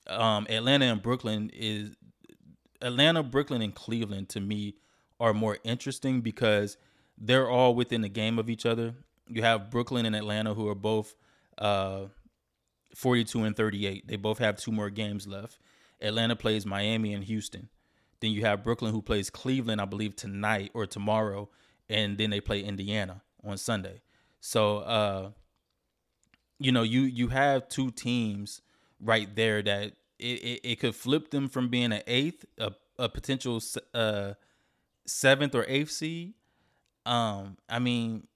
Um, 0.07 0.47
Atlanta 0.49 0.87
and 0.87 1.03
Brooklyn 1.03 1.51
is 1.53 1.95
Atlanta, 2.81 3.23
Brooklyn, 3.23 3.63
and 3.63 3.75
Cleveland 3.75 4.29
to 4.31 4.41
me 4.41 4.77
are 5.21 5.35
more 5.35 5.59
interesting 5.65 6.21
because 6.21 6.77
they're 7.17 7.51
all 7.51 7.75
within 7.75 8.03
the 8.03 8.09
game 8.09 8.39
of 8.39 8.49
each 8.49 8.65
other. 8.65 8.95
You 9.29 9.43
have 9.43 9.71
Brooklyn 9.71 10.07
and 10.07 10.17
Atlanta 10.17 10.55
who 10.55 10.69
are 10.69 10.75
both 10.75 11.15
uh, 11.59 12.05
42 12.95 13.45
and 13.45 13.57
38. 13.57 14.07
They 14.07 14.17
both 14.17 14.39
have 14.39 14.57
two 14.57 14.73
more 14.73 14.91
games 14.91 15.27
left. 15.27 15.59
Atlanta 16.01 16.37
plays 16.37 16.65
Miami 16.65 17.13
and 17.13 17.25
Houston. 17.25 17.69
Then 18.21 18.31
you 18.33 18.45
have 18.45 18.65
Brooklyn 18.65 18.93
who 18.93 19.03
plays 19.03 19.31
Cleveland, 19.31 19.81
I 19.81 19.85
believe, 19.85 20.17
tonight 20.17 20.71
or 20.75 20.87
tomorrow, 20.87 21.49
and 21.89 22.19
then 22.19 22.31
they 22.31 22.41
play 22.41 22.61
Indiana 22.63 23.23
on 23.45 23.59
Sunday. 23.59 24.03
So 24.41 24.79
uh, 24.79 25.31
you 26.59 26.73
know, 26.73 26.83
you 26.83 27.03
you 27.03 27.29
have 27.29 27.69
two 27.69 27.91
teams 27.91 28.63
right 29.01 29.35
there 29.35 29.63
that 29.63 29.93
it, 30.19 30.25
it, 30.25 30.61
it 30.65 30.81
could 30.81 30.95
flip 30.95 31.31
them 31.31 31.49
from 31.49 31.69
being 31.69 31.93
an 31.93 32.03
eighth, 32.07 32.45
a, 32.59 32.73
a 32.99 33.09
potential 33.09 33.61
uh, 33.95 34.35
seventh 35.07 35.55
or 35.55 35.65
eighth 35.69 35.91
seed. 35.91 36.35
Um, 37.07 37.57
I 37.69 37.79
mean, 37.79 38.27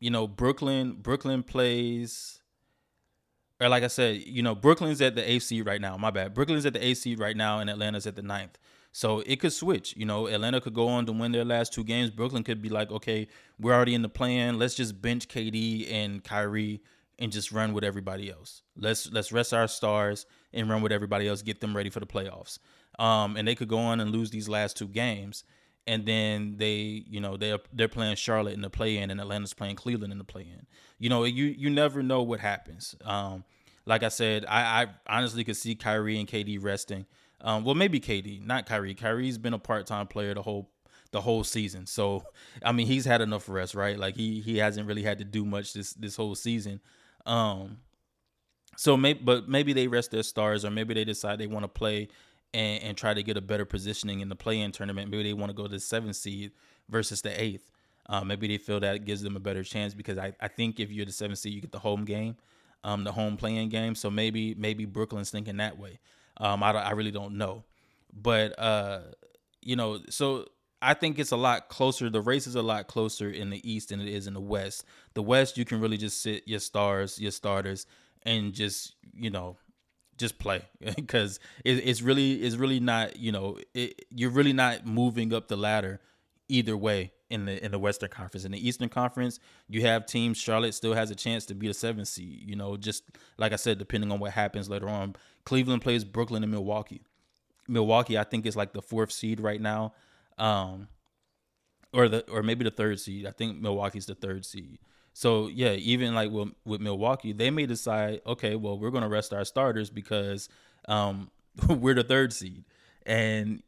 you 0.00 0.10
know, 0.10 0.26
Brooklyn 0.26 0.92
Brooklyn 0.92 1.42
plays, 1.42 2.40
or 3.60 3.68
like 3.68 3.82
I 3.82 3.88
said, 3.88 4.22
you 4.26 4.42
know, 4.42 4.54
Brooklyn's 4.54 5.00
at 5.00 5.14
the 5.14 5.38
seed 5.40 5.66
right 5.66 5.80
now. 5.80 5.96
My 5.96 6.10
bad. 6.10 6.34
Brooklyn's 6.34 6.66
at 6.66 6.74
the 6.74 6.94
seed 6.94 7.18
right 7.18 7.36
now, 7.36 7.58
and 7.60 7.70
Atlanta's 7.70 8.06
at 8.06 8.16
the 8.16 8.22
ninth. 8.22 8.58
So 8.92 9.20
it 9.26 9.36
could 9.40 9.52
switch. 9.52 9.96
You 9.96 10.06
know, 10.06 10.26
Atlanta 10.26 10.60
could 10.60 10.74
go 10.74 10.88
on 10.88 11.06
to 11.06 11.12
win 11.12 11.32
their 11.32 11.44
last 11.44 11.72
two 11.72 11.84
games. 11.84 12.10
Brooklyn 12.10 12.42
could 12.42 12.62
be 12.62 12.68
like, 12.68 12.90
okay, 12.90 13.28
we're 13.58 13.74
already 13.74 13.94
in 13.94 14.02
the 14.02 14.08
plan. 14.08 14.58
Let's 14.58 14.74
just 14.74 15.00
bench 15.00 15.28
KD 15.28 15.92
and 15.92 16.24
Kyrie 16.24 16.80
and 17.18 17.32
just 17.32 17.52
run 17.52 17.72
with 17.72 17.84
everybody 17.84 18.30
else. 18.30 18.62
Let's 18.76 19.10
let's 19.10 19.32
rest 19.32 19.52
our 19.52 19.68
stars 19.68 20.26
and 20.52 20.68
run 20.68 20.82
with 20.82 20.92
everybody 20.92 21.28
else, 21.28 21.42
get 21.42 21.60
them 21.60 21.76
ready 21.76 21.90
for 21.90 22.00
the 22.00 22.06
playoffs. 22.06 22.58
Um, 22.98 23.36
and 23.36 23.46
they 23.46 23.54
could 23.54 23.68
go 23.68 23.78
on 23.78 24.00
and 24.00 24.10
lose 24.10 24.30
these 24.30 24.48
last 24.48 24.76
two 24.76 24.88
games, 24.88 25.44
and 25.86 26.04
then 26.04 26.56
they, 26.56 27.04
you 27.08 27.20
know, 27.20 27.36
they're 27.36 27.58
they're 27.72 27.88
playing 27.88 28.16
Charlotte 28.16 28.54
in 28.54 28.60
the 28.60 28.70
play-in, 28.70 29.10
and 29.10 29.20
Atlanta's 29.20 29.54
playing 29.54 29.76
Cleveland 29.76 30.12
in 30.12 30.18
the 30.18 30.24
play-in. 30.24 30.66
You 30.98 31.08
know, 31.08 31.24
you 31.24 31.46
you 31.46 31.70
never 31.70 32.02
know 32.02 32.22
what 32.22 32.40
happens. 32.40 32.94
Um, 33.04 33.44
like 33.86 34.02
I 34.02 34.08
said, 34.08 34.44
I, 34.46 34.82
I 34.82 34.86
honestly 35.06 35.44
could 35.44 35.56
see 35.56 35.74
Kyrie 35.74 36.18
and 36.18 36.28
KD 36.28 36.62
resting. 36.62 37.06
Um, 37.40 37.64
well, 37.64 37.74
maybe 37.74 38.00
KD, 38.00 38.44
not 38.44 38.66
Kyrie. 38.66 38.94
Kyrie's 38.94 39.38
been 39.38 39.54
a 39.54 39.58
part-time 39.58 40.08
player 40.08 40.34
the 40.34 40.42
whole 40.42 40.70
the 41.10 41.20
whole 41.20 41.44
season. 41.44 41.86
So, 41.86 42.24
I 42.62 42.72
mean, 42.72 42.86
he's 42.86 43.04
had 43.04 43.20
enough 43.20 43.48
rest, 43.48 43.74
right? 43.74 43.98
Like 43.98 44.16
he 44.16 44.40
he 44.40 44.58
hasn't 44.58 44.86
really 44.86 45.02
had 45.02 45.18
to 45.18 45.24
do 45.24 45.44
much 45.44 45.72
this 45.72 45.94
this 45.94 46.16
whole 46.16 46.34
season. 46.34 46.80
Um, 47.28 47.78
so 48.76 48.96
maybe, 48.96 49.20
but 49.22 49.48
maybe 49.48 49.72
they 49.72 49.86
rest 49.86 50.10
their 50.10 50.22
stars, 50.22 50.64
or 50.64 50.70
maybe 50.70 50.94
they 50.94 51.04
decide 51.04 51.38
they 51.38 51.46
want 51.46 51.64
to 51.64 51.68
play 51.68 52.08
and, 52.54 52.82
and 52.82 52.96
try 52.96 53.14
to 53.14 53.22
get 53.22 53.36
a 53.36 53.40
better 53.40 53.64
positioning 53.64 54.20
in 54.20 54.28
the 54.28 54.36
play-in 54.36 54.72
tournament. 54.72 55.10
Maybe 55.10 55.24
they 55.24 55.32
want 55.32 55.50
to 55.50 55.54
go 55.54 55.64
to 55.64 55.68
the 55.68 55.80
seventh 55.80 56.16
seed 56.16 56.52
versus 56.88 57.20
the 57.22 57.40
eighth. 57.40 57.70
Uh, 58.08 58.24
maybe 58.24 58.48
they 58.48 58.56
feel 58.56 58.80
that 58.80 59.04
gives 59.04 59.22
them 59.22 59.36
a 59.36 59.40
better 59.40 59.62
chance 59.62 59.92
because 59.94 60.16
I, 60.16 60.32
I 60.40 60.48
think 60.48 60.80
if 60.80 60.90
you're 60.90 61.04
the 61.04 61.12
seventh 61.12 61.38
seed, 61.38 61.52
you 61.52 61.60
get 61.60 61.72
the 61.72 61.78
home 61.78 62.04
game, 62.04 62.36
um, 62.82 63.04
the 63.04 63.12
home 63.12 63.36
playing 63.36 63.68
game. 63.68 63.94
So 63.94 64.10
maybe 64.10 64.54
maybe 64.54 64.86
Brooklyn's 64.86 65.30
thinking 65.30 65.58
that 65.58 65.78
way. 65.78 65.98
Um, 66.38 66.62
I, 66.62 66.70
I 66.70 66.90
really 66.92 67.10
don't 67.10 67.36
know, 67.36 67.64
but 68.12 68.58
uh, 68.58 69.00
you 69.60 69.76
know, 69.76 69.98
so 70.08 70.46
I 70.80 70.94
think 70.94 71.18
it's 71.18 71.32
a 71.32 71.36
lot 71.36 71.68
closer. 71.68 72.08
The 72.08 72.20
race 72.20 72.46
is 72.46 72.54
a 72.54 72.62
lot 72.62 72.86
closer 72.86 73.30
in 73.30 73.50
the 73.50 73.70
East 73.70 73.88
than 73.88 74.00
it 74.00 74.08
is 74.08 74.26
in 74.26 74.34
the 74.34 74.40
West. 74.40 74.84
The 75.14 75.22
West, 75.22 75.58
you 75.58 75.64
can 75.64 75.80
really 75.80 75.96
just 75.96 76.22
sit 76.22 76.46
your 76.46 76.60
stars, 76.60 77.18
your 77.18 77.32
starters, 77.32 77.86
and 78.22 78.52
just 78.52 78.94
you 79.14 79.30
know, 79.30 79.56
just 80.16 80.38
play 80.38 80.62
because 80.96 81.40
it, 81.64 81.78
it's 81.88 82.02
really 82.02 82.34
it's 82.34 82.56
really 82.56 82.80
not 82.80 83.16
you 83.16 83.32
know 83.32 83.58
it, 83.74 84.04
you're 84.10 84.30
really 84.30 84.52
not 84.52 84.86
moving 84.86 85.32
up 85.32 85.48
the 85.48 85.56
ladder 85.56 86.00
either 86.48 86.76
way 86.76 87.12
in 87.28 87.44
the 87.44 87.62
in 87.64 87.72
the 87.72 87.78
Western 87.78 88.10
Conference. 88.10 88.44
In 88.44 88.52
the 88.52 88.68
Eastern 88.68 88.88
Conference, 88.88 89.40
you 89.68 89.82
have 89.82 90.06
teams. 90.06 90.38
Charlotte 90.38 90.74
still 90.74 90.94
has 90.94 91.10
a 91.10 91.14
chance 91.14 91.44
to 91.46 91.54
be 91.54 91.66
the 91.66 91.74
seventh 91.74 92.08
seed. 92.08 92.42
You 92.48 92.54
know, 92.54 92.76
just 92.76 93.04
like 93.36 93.52
I 93.52 93.56
said, 93.56 93.78
depending 93.78 94.12
on 94.12 94.20
what 94.20 94.32
happens 94.32 94.68
later 94.68 94.88
on. 94.88 95.16
Cleveland 95.44 95.82
plays 95.82 96.04
Brooklyn 96.04 96.42
and 96.42 96.52
Milwaukee. 96.52 97.02
Milwaukee, 97.66 98.16
I 98.16 98.24
think, 98.24 98.46
is 98.46 98.56
like 98.56 98.72
the 98.72 98.82
fourth 98.82 99.12
seed 99.12 99.40
right 99.40 99.60
now 99.60 99.92
um, 100.38 100.88
or 101.92 102.08
the 102.08 102.28
or 102.30 102.42
maybe 102.42 102.64
the 102.64 102.70
third 102.70 103.00
seed. 103.00 103.26
I 103.26 103.30
think 103.30 103.60
Milwaukee's 103.60 104.06
the 104.06 104.14
third 104.14 104.44
seed. 104.44 104.78
So 105.12 105.48
yeah, 105.48 105.72
even 105.72 106.14
like 106.14 106.30
with, 106.30 106.50
with 106.64 106.80
Milwaukee, 106.80 107.32
they 107.32 107.50
may 107.50 107.66
decide, 107.66 108.20
okay, 108.26 108.54
well, 108.54 108.78
we're 108.78 108.90
gonna 108.90 109.08
rest 109.08 109.32
our 109.32 109.44
starters 109.44 109.90
because 109.90 110.48
um, 110.86 111.30
we're 111.68 111.94
the 111.94 112.04
third 112.04 112.32
seed, 112.32 112.64
and 113.04 113.62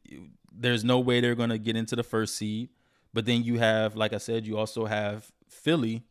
there's 0.51 0.83
no 0.83 0.99
way 0.99 1.19
they're 1.19 1.35
gonna 1.35 1.57
get 1.57 1.75
into 1.75 1.95
the 1.95 2.03
first 2.03 2.35
seed. 2.35 2.69
But 3.13 3.25
then 3.25 3.43
you 3.43 3.59
have, 3.59 3.95
like 3.95 4.13
I 4.13 4.17
said, 4.17 4.47
you 4.47 4.57
also 4.57 4.85
have 4.85 5.31
Philly, 5.49 6.03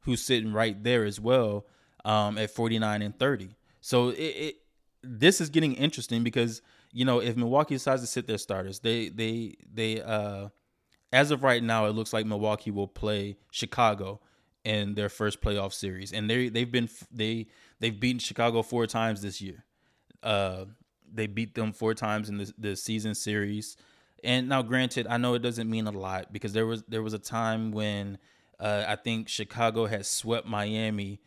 who's 0.00 0.22
sitting 0.22 0.52
right 0.52 0.82
there 0.82 1.04
as 1.04 1.20
well 1.20 1.66
um, 2.04 2.36
at 2.36 2.50
49 2.50 3.02
and 3.02 3.16
30. 3.16 3.50
So 3.80 4.08
it, 4.08 4.16
it 4.16 4.56
this 5.02 5.40
is 5.40 5.48
getting 5.48 5.74
interesting 5.74 6.22
because 6.22 6.62
you 6.92 7.04
know, 7.04 7.20
if 7.20 7.36
Milwaukee 7.36 7.74
decides 7.74 8.02
to 8.02 8.06
sit 8.06 8.26
their 8.26 8.38
starters, 8.38 8.80
they 8.80 9.08
they 9.08 9.54
they 9.72 10.02
uh 10.02 10.48
as 11.12 11.30
of 11.30 11.42
right 11.42 11.62
now, 11.62 11.86
it 11.86 11.90
looks 11.90 12.12
like 12.12 12.24
Milwaukee 12.26 12.70
will 12.70 12.88
play 12.88 13.36
Chicago 13.50 14.20
in 14.64 14.94
their 14.94 15.08
first 15.08 15.40
playoff 15.40 15.72
series, 15.72 16.12
and 16.12 16.28
they 16.30 16.48
they've 16.48 16.70
been 16.70 16.88
they 17.10 17.48
they've 17.80 17.98
beaten 17.98 18.18
Chicago 18.18 18.62
four 18.62 18.86
times 18.86 19.22
this 19.22 19.40
year. 19.40 19.64
Uh, 20.22 20.66
they 21.12 21.26
beat 21.26 21.54
them 21.54 21.72
four 21.72 21.94
times 21.94 22.28
in 22.28 22.38
the 22.38 22.52
the 22.56 22.76
season 22.76 23.14
series, 23.14 23.76
And 24.24 24.48
now, 24.48 24.62
granted, 24.62 25.06
I 25.08 25.16
know 25.16 25.34
it 25.34 25.40
doesn't 25.42 25.68
mean 25.68 25.86
a 25.86 25.90
lot 25.90 26.32
because 26.32 26.52
there 26.52 26.66
was 26.66 26.82
there 26.84 27.02
was 27.02 27.12
a 27.12 27.18
time 27.18 27.72
when 27.72 28.18
uh, 28.60 28.84
I 28.86 28.96
think 28.96 29.28
Chicago 29.28 29.86
had 29.86 30.06
swept 30.06 30.46
Miami 30.46 31.20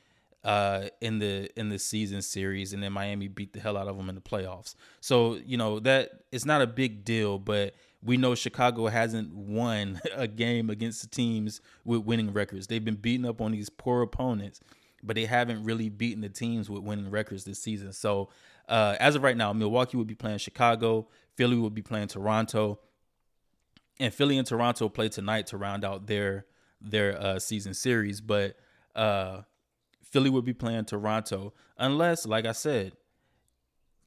uh, 0.45 0.89
in 1.01 1.17
the 1.17 1.49
in 1.59 1.69
the 1.69 1.79
season 1.79 2.21
series, 2.21 2.71
and 2.71 2.81
then 2.81 2.93
Miami 2.93 3.27
beat 3.27 3.51
the 3.51 3.59
hell 3.59 3.75
out 3.75 3.87
of 3.87 3.97
them 3.97 4.07
in 4.09 4.15
the 4.15 4.21
playoffs. 4.21 4.75
So 5.01 5.39
you 5.43 5.57
know 5.57 5.79
that 5.79 6.11
it's 6.31 6.45
not 6.45 6.61
a 6.61 6.67
big 6.67 7.03
deal, 7.03 7.39
but 7.39 7.73
we 8.03 8.15
know 8.15 8.35
Chicago 8.35 8.85
hasn't 8.85 9.33
won 9.33 9.99
a 10.15 10.27
game 10.27 10.69
against 10.69 11.01
the 11.01 11.07
teams 11.07 11.61
with 11.83 12.01
winning 12.01 12.31
records. 12.31 12.67
They've 12.67 12.85
been 12.85 12.95
beating 12.95 13.25
up 13.25 13.41
on 13.41 13.53
these 13.53 13.69
poor 13.69 14.03
opponents, 14.03 14.61
but 15.01 15.15
they 15.15 15.25
haven't 15.25 15.63
really 15.63 15.89
beaten 15.89 16.21
the 16.21 16.29
teams 16.29 16.69
with 16.69 16.83
winning 16.83 17.09
records 17.09 17.43
this 17.43 17.59
season. 17.59 17.91
So 17.91 18.29
uh, 18.69 18.97
as 18.99 19.15
of 19.15 19.23
right 19.23 19.35
now, 19.35 19.51
Milwaukee 19.51 19.97
would 19.97 20.05
be 20.05 20.13
playing 20.13 20.37
Chicago, 20.37 21.07
Philly 21.35 21.57
would 21.57 21.73
be 21.73 21.81
playing 21.81 22.09
Toronto, 22.09 22.79
and 23.99 24.13
Philly 24.13 24.37
and 24.37 24.45
Toronto 24.45 24.89
play 24.89 25.09
tonight 25.09 25.47
to 25.47 25.57
round 25.57 25.83
out 25.83 26.05
their 26.05 26.45
their 26.79 27.19
uh, 27.19 27.39
season 27.39 27.73
series. 27.73 28.21
But 28.21 28.57
uh, 28.95 29.41
Philly 30.15 30.29
would 30.29 30.45
be 30.45 30.53
playing 30.53 30.85
Toronto 30.85 31.53
unless, 31.77 32.25
like 32.25 32.45
I 32.45 32.53
said, 32.53 32.93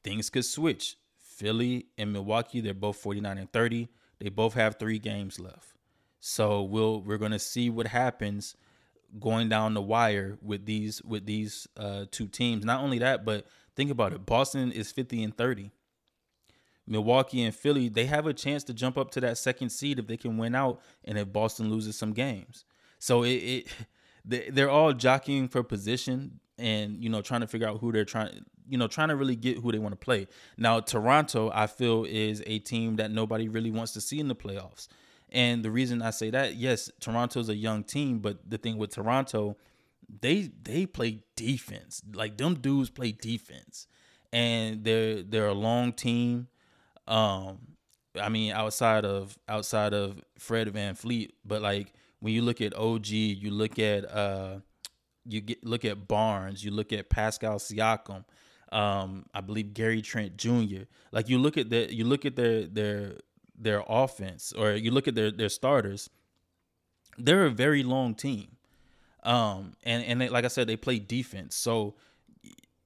things 0.03 0.31
could 0.31 0.43
switch. 0.43 0.97
Philly 1.19 1.85
and 1.99 2.11
Milwaukee, 2.11 2.61
they're 2.61 2.73
both 2.73 2.97
49 2.97 3.37
and 3.37 3.53
30. 3.53 3.89
They 4.17 4.29
both 4.29 4.55
have 4.55 4.79
three 4.79 4.97
games 4.97 5.39
left. 5.39 5.75
So 6.19 6.63
we'll 6.63 7.03
we're 7.03 7.19
gonna 7.19 7.37
see 7.37 7.69
what 7.69 7.85
happens 7.85 8.55
going 9.19 9.49
down 9.49 9.75
the 9.75 9.83
wire 9.83 10.39
with 10.41 10.65
these 10.65 10.99
with 11.03 11.27
these 11.27 11.67
uh, 11.77 12.05
two 12.09 12.27
teams. 12.27 12.65
Not 12.65 12.81
only 12.81 12.97
that, 12.97 13.23
but 13.23 13.45
think 13.75 13.91
about 13.91 14.11
it. 14.11 14.25
Boston 14.25 14.71
is 14.71 14.91
50 14.91 15.23
and 15.23 15.37
30. 15.37 15.69
Milwaukee 16.87 17.43
and 17.43 17.53
Philly, 17.53 17.87
they 17.87 18.07
have 18.07 18.25
a 18.25 18.33
chance 18.33 18.63
to 18.63 18.73
jump 18.73 18.97
up 18.97 19.11
to 19.11 19.21
that 19.21 19.37
second 19.37 19.69
seed 19.69 19.99
if 19.99 20.07
they 20.07 20.17
can 20.17 20.39
win 20.39 20.55
out 20.55 20.81
and 21.05 21.19
if 21.19 21.31
Boston 21.31 21.69
loses 21.69 21.95
some 21.95 22.13
games. 22.13 22.65
So 22.97 23.21
it, 23.21 23.29
it 23.29 23.67
they, 24.29 24.49
they're 24.49 24.69
all 24.69 24.93
jockeying 24.93 25.47
for 25.47 25.63
position 25.63 26.39
and 26.57 27.03
you 27.03 27.09
know 27.09 27.21
trying 27.21 27.41
to 27.41 27.47
figure 27.47 27.67
out 27.67 27.79
who 27.79 27.91
they're 27.91 28.05
trying 28.05 28.45
you 28.67 28.77
know 28.77 28.87
trying 28.87 29.09
to 29.09 29.15
really 29.15 29.35
get 29.35 29.57
who 29.57 29.71
they 29.71 29.79
want 29.79 29.93
to 29.93 29.97
play. 29.97 30.27
Now 30.57 30.79
Toronto, 30.79 31.51
I 31.53 31.67
feel 31.67 32.05
is 32.05 32.43
a 32.45 32.59
team 32.59 32.97
that 32.97 33.11
nobody 33.11 33.47
really 33.47 33.71
wants 33.71 33.93
to 33.93 34.01
see 34.01 34.19
in 34.19 34.27
the 34.27 34.35
playoffs. 34.35 34.87
And 35.31 35.63
the 35.63 35.71
reason 35.71 36.01
I 36.01 36.09
say 36.09 36.31
that, 36.31 36.55
yes, 36.55 36.89
Toronto's 36.99 37.49
a 37.49 37.55
young 37.55 37.83
team, 37.83 38.19
but 38.19 38.49
the 38.49 38.57
thing 38.57 38.77
with 38.77 38.91
Toronto, 38.91 39.57
they 40.21 40.51
they 40.63 40.85
play 40.85 41.21
defense. 41.35 42.01
Like 42.13 42.37
them 42.37 42.55
dudes 42.55 42.89
play 42.89 43.11
defense. 43.11 43.87
And 44.31 44.83
they're 44.83 45.23
they're 45.23 45.47
a 45.47 45.53
long 45.53 45.93
team. 45.93 46.47
Um 47.07 47.59
I 48.19 48.29
mean 48.29 48.51
outside 48.51 49.05
of 49.05 49.37
outside 49.47 49.93
of 49.93 50.21
Fred 50.37 50.67
VanVleet, 50.73 51.31
but 51.45 51.61
like 51.61 51.93
when 52.19 52.33
you 52.33 52.41
look 52.41 52.61
at 52.61 52.75
OG, 52.75 53.07
you 53.07 53.51
look 53.51 53.79
at 53.79 54.09
uh 54.09 54.59
you 55.25 55.41
get 55.41 55.65
look 55.65 55.85
at 55.85 56.07
Barnes, 56.07 56.63
you 56.63 56.71
look 56.71 56.91
at 56.93 57.09
Pascal 57.09 57.59
Siakam, 57.59 58.25
um, 58.71 59.25
I 59.33 59.41
believe 59.41 59.73
Gary 59.73 60.01
Trent 60.01 60.37
Jr. 60.37 60.83
Like 61.11 61.29
you 61.29 61.39
look 61.39 61.57
at 61.57 61.69
the 61.69 61.93
you 61.93 62.05
look 62.05 62.25
at 62.25 62.35
their 62.35 62.65
their 62.65 63.13
their 63.57 63.83
offense 63.87 64.53
or 64.53 64.71
you 64.71 64.91
look 64.91 65.07
at 65.07 65.15
their 65.15 65.31
their 65.31 65.49
starters, 65.49 66.09
they're 67.17 67.45
a 67.45 67.51
very 67.51 67.83
long 67.83 68.15
team. 68.15 68.57
Um, 69.23 69.73
and 69.83 70.03
and 70.03 70.21
they, 70.21 70.29
like 70.29 70.45
I 70.45 70.49
said, 70.49 70.67
they 70.67 70.77
play 70.77 70.99
defense. 70.99 71.55
So 71.55 71.95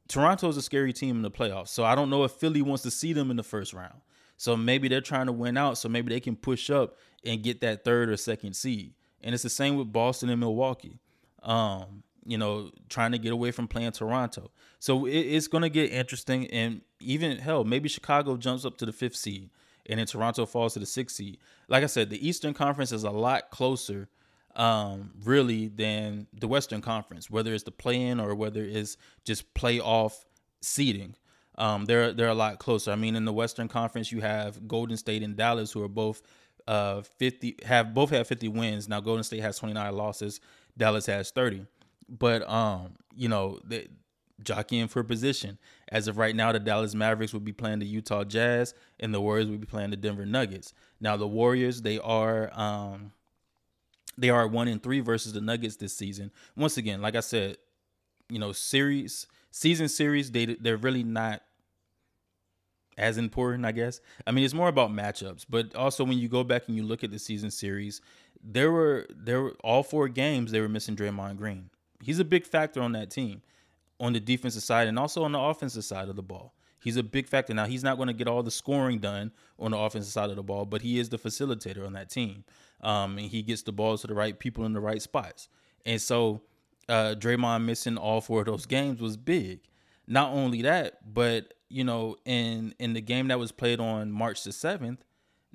Toronto 0.07 0.47
is 0.49 0.57
a 0.57 0.61
scary 0.61 0.93
team 0.93 1.17
in 1.17 1.21
the 1.21 1.31
playoffs. 1.31 1.69
So 1.69 1.83
I 1.83 1.95
don't 1.95 2.09
know 2.09 2.23
if 2.23 2.31
Philly 2.31 2.61
wants 2.61 2.83
to 2.83 2.91
see 2.91 3.13
them 3.13 3.29
in 3.29 3.37
the 3.37 3.43
first 3.43 3.73
round. 3.73 4.01
So 4.37 4.57
maybe 4.57 4.87
they're 4.87 5.01
trying 5.01 5.27
to 5.27 5.31
win 5.31 5.57
out. 5.57 5.77
So 5.77 5.87
maybe 5.87 6.09
they 6.09 6.19
can 6.19 6.35
push 6.35 6.69
up 6.69 6.97
and 7.23 7.43
get 7.43 7.61
that 7.61 7.83
third 7.83 8.09
or 8.09 8.17
second 8.17 8.55
seed. 8.55 8.93
And 9.23 9.33
it's 9.33 9.43
the 9.43 9.49
same 9.49 9.77
with 9.77 9.91
Boston 9.91 10.29
and 10.29 10.39
Milwaukee. 10.39 10.99
Um, 11.41 12.03
you 12.25 12.37
know, 12.37 12.71
trying 12.89 13.11
to 13.11 13.17
get 13.17 13.33
away 13.33 13.51
from 13.51 13.67
playing 13.67 13.91
Toronto. 13.91 14.49
So 14.79 15.05
it, 15.05 15.11
it's 15.11 15.47
going 15.47 15.63
to 15.63 15.69
get 15.69 15.91
interesting. 15.91 16.47
And 16.47 16.81
even 16.99 17.37
hell, 17.37 17.63
maybe 17.63 17.89
Chicago 17.89 18.37
jumps 18.37 18.63
up 18.65 18.77
to 18.77 18.85
the 18.85 18.93
fifth 18.93 19.15
seed 19.15 19.49
and 19.85 19.99
then 19.99 20.07
Toronto 20.07 20.45
falls 20.45 20.73
to 20.73 20.79
the 20.79 20.85
sixth 20.85 21.17
seed. 21.17 21.37
Like 21.67 21.83
I 21.83 21.87
said, 21.87 22.09
the 22.09 22.25
Eastern 22.25 22.53
Conference 22.53 22.91
is 22.91 23.03
a 23.03 23.11
lot 23.11 23.49
closer, 23.49 24.09
um, 24.55 25.11
really, 25.23 25.67
than 25.67 26.27
the 26.33 26.47
Western 26.47 26.81
Conference, 26.81 27.29
whether 27.29 27.53
it's 27.53 27.63
the 27.63 27.71
play 27.71 28.01
in 28.01 28.19
or 28.19 28.35
whether 28.35 28.63
it's 28.63 28.97
just 29.25 29.53
playoff 29.53 30.13
seeding. 30.61 31.15
Um, 31.55 31.85
they're 31.85 32.13
they're 32.13 32.29
a 32.29 32.33
lot 32.33 32.57
closer. 32.57 32.91
I 32.91 32.95
mean, 32.95 33.15
in 33.15 33.25
the 33.25 33.33
Western 33.33 33.67
Conference, 33.67 34.11
you 34.11 34.21
have 34.21 34.67
Golden 34.67 34.97
State 34.97 35.21
and 35.21 35.35
Dallas, 35.35 35.71
who 35.71 35.83
are 35.83 35.89
both 35.89 36.21
uh 36.67 37.01
50 37.01 37.57
have 37.65 37.93
both 37.93 38.09
have 38.11 38.27
50 38.27 38.47
wins. 38.49 38.87
Now 38.87 38.99
Golden 38.99 39.23
State 39.23 39.41
has 39.41 39.57
29 39.57 39.95
losses, 39.95 40.39
Dallas 40.77 41.05
has 41.05 41.31
30. 41.31 41.65
But 42.09 42.47
um, 42.49 42.93
you 43.15 43.29
know, 43.29 43.59
they 43.63 43.87
jockeying 44.41 44.87
for 44.87 45.03
position. 45.03 45.57
As 45.89 46.07
of 46.07 46.17
right 46.17 46.35
now, 46.35 46.51
the 46.51 46.59
Dallas 46.59 46.95
Mavericks 46.95 47.33
would 47.33 47.45
be 47.45 47.53
playing 47.53 47.79
the 47.79 47.85
Utah 47.85 48.23
Jazz, 48.23 48.73
and 48.99 49.13
the 49.13 49.21
Warriors 49.21 49.47
would 49.47 49.61
be 49.61 49.67
playing 49.67 49.91
the 49.91 49.97
Denver 49.97 50.25
Nuggets. 50.25 50.73
Now 50.99 51.17
the 51.17 51.27
Warriors, 51.27 51.81
they 51.81 51.99
are 51.99 52.51
um 52.53 53.11
they 54.17 54.29
are 54.29 54.47
one 54.47 54.67
in 54.67 54.79
three 54.79 54.99
versus 54.99 55.33
the 55.33 55.41
Nuggets 55.41 55.77
this 55.77 55.95
season. 55.95 56.31
Once 56.55 56.77
again, 56.77 57.01
like 57.01 57.15
I 57.15 57.21
said, 57.21 57.57
you 58.29 58.39
know, 58.39 58.51
series 58.51 59.27
season 59.51 59.87
series, 59.87 60.31
they 60.31 60.45
they're 60.45 60.77
really 60.77 61.03
not 61.03 61.41
as 62.97 63.17
important, 63.17 63.65
I 63.65 63.71
guess. 63.71 63.99
I 64.25 64.31
mean, 64.31 64.45
it's 64.45 64.53
more 64.53 64.67
about 64.67 64.91
matchups, 64.91 65.45
but 65.49 65.75
also 65.75 66.03
when 66.03 66.17
you 66.17 66.27
go 66.27 66.43
back 66.43 66.63
and 66.67 66.75
you 66.75 66.83
look 66.83 67.03
at 67.03 67.11
the 67.11 67.19
season 67.19 67.51
series, 67.51 68.01
there 68.43 68.71
were 68.71 69.07
there 69.15 69.41
were 69.41 69.55
all 69.63 69.83
four 69.83 70.07
games 70.07 70.51
they 70.51 70.61
were 70.61 70.69
missing 70.69 70.95
Draymond 70.95 71.37
Green. 71.37 71.69
He's 72.01 72.19
a 72.19 72.25
big 72.25 72.45
factor 72.45 72.81
on 72.81 72.91
that 72.93 73.09
team, 73.09 73.41
on 73.99 74.13
the 74.13 74.19
defensive 74.19 74.63
side 74.63 74.87
and 74.87 74.99
also 74.99 75.23
on 75.23 75.31
the 75.31 75.39
offensive 75.39 75.85
side 75.85 76.09
of 76.09 76.15
the 76.15 76.23
ball. 76.23 76.53
He's 76.83 76.97
a 76.97 77.03
big 77.03 77.29
factor. 77.29 77.53
Now 77.53 77.65
he's 77.65 77.83
not 77.83 77.95
going 77.95 78.07
to 78.07 78.13
get 78.13 78.27
all 78.27 78.43
the 78.43 78.51
scoring 78.51 78.99
done 78.99 79.31
on 79.57 79.71
the 79.71 79.77
offensive 79.77 80.11
side 80.11 80.29
of 80.29 80.35
the 80.35 80.43
ball, 80.43 80.65
but 80.65 80.81
he 80.81 80.99
is 80.99 81.07
the 81.07 81.17
facilitator 81.17 81.85
on 81.85 81.93
that 81.93 82.09
team, 82.09 82.43
um, 82.81 83.17
and 83.17 83.27
he 83.27 83.41
gets 83.41 83.61
the 83.61 83.71
balls 83.71 84.01
to 84.01 84.07
the 84.07 84.13
right 84.13 84.37
people 84.37 84.65
in 84.65 84.73
the 84.73 84.81
right 84.81 85.01
spots. 85.01 85.47
And 85.85 86.01
so, 86.01 86.41
uh, 86.89 87.15
Draymond 87.17 87.63
missing 87.63 87.97
all 87.97 88.19
four 88.19 88.41
of 88.41 88.47
those 88.47 88.65
games 88.65 88.99
was 88.99 89.15
big. 89.15 89.61
Not 90.07 90.33
only 90.33 90.63
that, 90.63 91.13
but 91.13 91.53
you 91.69 91.83
know, 91.83 92.17
in 92.25 92.73
in 92.79 92.93
the 92.93 93.01
game 93.01 93.27
that 93.29 93.39
was 93.39 93.51
played 93.51 93.79
on 93.79 94.11
March 94.11 94.43
the 94.43 94.51
seventh, 94.51 95.03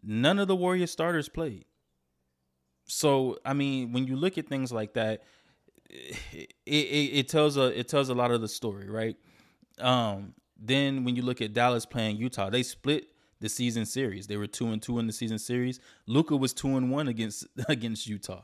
none 0.02 0.38
of 0.38 0.48
the 0.48 0.56
Warriors 0.56 0.90
starters 0.90 1.28
played. 1.28 1.64
So 2.86 3.38
I 3.44 3.52
mean, 3.52 3.92
when 3.92 4.06
you 4.06 4.16
look 4.16 4.38
at 4.38 4.48
things 4.48 4.72
like 4.72 4.94
that, 4.94 5.22
it, 5.88 6.54
it, 6.66 6.72
it 6.72 7.28
tells 7.28 7.56
a 7.56 7.78
it 7.78 7.88
tells 7.88 8.08
a 8.08 8.14
lot 8.14 8.30
of 8.30 8.40
the 8.40 8.48
story, 8.48 8.88
right? 8.88 9.16
Um, 9.78 10.34
then 10.58 11.04
when 11.04 11.14
you 11.14 11.22
look 11.22 11.40
at 11.40 11.52
Dallas 11.52 11.86
playing 11.86 12.16
Utah, 12.16 12.50
they 12.50 12.62
split 12.62 13.08
the 13.40 13.48
season 13.48 13.86
series. 13.86 14.26
They 14.26 14.36
were 14.36 14.46
two 14.46 14.68
and 14.68 14.82
two 14.82 14.98
in 14.98 15.06
the 15.06 15.12
season 15.12 15.38
series. 15.38 15.80
Luka 16.06 16.36
was 16.36 16.52
two 16.52 16.76
and 16.76 16.90
one 16.90 17.08
against 17.08 17.46
against 17.68 18.06
Utah. 18.06 18.42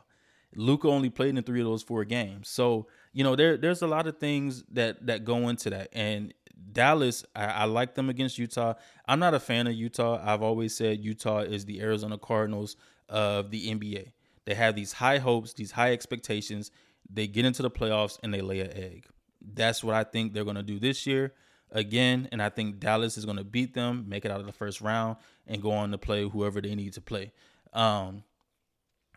Luka 0.57 0.89
only 0.89 1.11
played 1.11 1.37
in 1.37 1.43
three 1.43 1.61
of 1.61 1.67
those 1.67 1.83
four 1.83 2.05
games. 2.05 2.49
So 2.49 2.87
you 3.13 3.25
know 3.25 3.37
there 3.37 3.57
there's 3.57 3.83
a 3.83 3.87
lot 3.87 4.07
of 4.07 4.19
things 4.19 4.63
that 4.73 5.07
that 5.07 5.25
go 5.25 5.49
into 5.49 5.71
that. 5.71 5.89
And 5.93 6.33
Dallas, 6.73 7.25
I, 7.35 7.45
I 7.45 7.65
like 7.65 7.95
them 7.95 8.11
against 8.11 8.39
Utah. 8.39 8.75
I'm 9.07 9.19
not 9.19 9.35
a 9.35 9.41
fan 9.41 9.67
of 9.67 9.75
Utah. 9.75 10.21
I've 10.23 10.43
always 10.43 10.77
said 10.77 11.01
Utah 11.05 11.41
is 11.41 11.65
the 11.65 11.81
Arizona 11.81 12.19
Cardinals 12.19 12.77
of 13.09 13.51
the 13.51 13.71
NBA. 13.71 14.13
They 14.45 14.55
have 14.55 14.75
these 14.75 14.93
high 14.93 15.19
hopes, 15.19 15.55
these 15.55 15.73
high 15.73 15.93
expectations. 15.93 16.71
They 17.11 17.27
get 17.27 17.45
into 17.45 17.63
the 17.63 17.71
playoffs 17.71 18.19
and 18.23 18.33
they 18.33 18.41
lay 18.41 18.61
an 18.61 18.73
egg. 18.77 19.07
That's 19.41 19.85
what 19.85 19.95
I 19.95 20.05
think 20.05 20.33
they're 20.33 20.45
going 20.45 20.57
to 20.57 20.63
do 20.63 20.79
this 20.79 21.07
year 21.07 21.33
again. 21.71 22.29
And 22.33 22.43
I 22.43 22.49
think 22.49 22.81
Dallas 22.81 23.17
is 23.17 23.25
going 23.25 23.37
to 23.37 23.45
beat 23.45 23.75
them, 23.75 24.05
make 24.09 24.25
it 24.25 24.31
out 24.31 24.41
of 24.41 24.47
the 24.47 24.53
first 24.53 24.81
round, 24.81 25.17
and 25.47 25.63
go 25.63 25.71
on 25.73 25.91
to 25.91 25.99
play 25.99 26.29
whoever 26.29 26.61
they 26.61 26.75
need 26.75 26.95
to 26.95 27.01
play. 27.01 27.33
Um, 27.73 28.25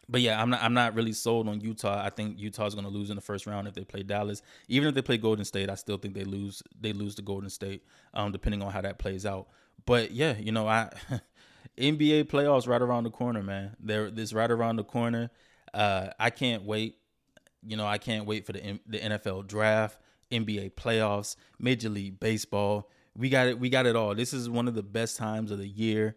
but 0.10 0.22
yeah, 0.22 0.41
I'm 0.41 0.49
not. 0.49 0.64
I'm 0.64 0.74
not 0.74 0.95
really 0.95 1.14
sold 1.14 1.49
on 1.49 1.60
Utah. 1.60 2.01
I 2.03 2.10
think 2.10 2.39
Utah's 2.39 2.74
going 2.74 2.86
to 2.86 2.91
lose 2.91 3.10
in 3.10 3.16
the 3.16 3.22
first 3.22 3.45
round 3.45 3.68
if 3.68 3.74
they 3.74 3.84
play 3.84 4.03
Dallas. 4.03 4.41
Even 4.70 4.88
if 4.88 4.95
they 4.95 5.01
play 5.01 5.18
Golden 5.18 5.43
State, 5.43 5.70
I 5.70 5.76
still 5.76 5.97
think 5.97 6.14
they 6.14 6.24
lose. 6.24 6.64
They 6.80 6.93
lose 6.93 7.16
to 7.16 7.22
Golden 7.22 7.49
State, 7.49 7.84
um, 8.14 8.32
depending 8.32 8.62
on 8.62 8.72
how 8.72 8.82
that 8.82 8.99
plays 8.99 9.26
out. 9.26 9.47
But 9.86 10.12
yeah, 10.12 10.38
you 10.38 10.51
know, 10.51 10.68
I 10.68 10.91
NBA 11.78 12.26
playoffs 12.26 12.68
right 12.68 12.82
around 12.82 13.03
the 13.03 13.12
corner, 13.12 13.43
man. 13.43 13.76
They're 13.80 14.10
this 14.10 14.34
right 14.34 14.49
around 14.49 14.78
the 14.78 14.84
corner. 14.84 15.30
Uh, 15.74 16.08
I 16.20 16.30
can't 16.30 16.64
wait. 16.64 16.97
You 17.66 17.76
know, 17.76 17.86
I 17.86 17.97
can't 17.97 18.26
wait 18.26 18.45
for 18.45 18.53
the 18.53 18.80
the 18.88 18.99
NFL 18.99 19.47
draft, 19.47 19.99
NBA 20.32 20.76
playoffs, 20.76 21.36
Major 21.60 21.89
League 21.89 22.20
Baseball. 22.20 22.89
We 23.18 23.30
got 23.30 23.47
it. 23.47 23.60
We 23.60 23.70
got 23.70 23.86
it 23.86 23.97
all. 23.97 24.16
This 24.16 24.32
is 24.32 24.49
one 24.49 24.70
of 24.70 24.74
the 24.76 24.84
best 24.84 25.18
times 25.18 25.51
of 25.51 25.58
the 25.58 25.68
year. 25.68 26.16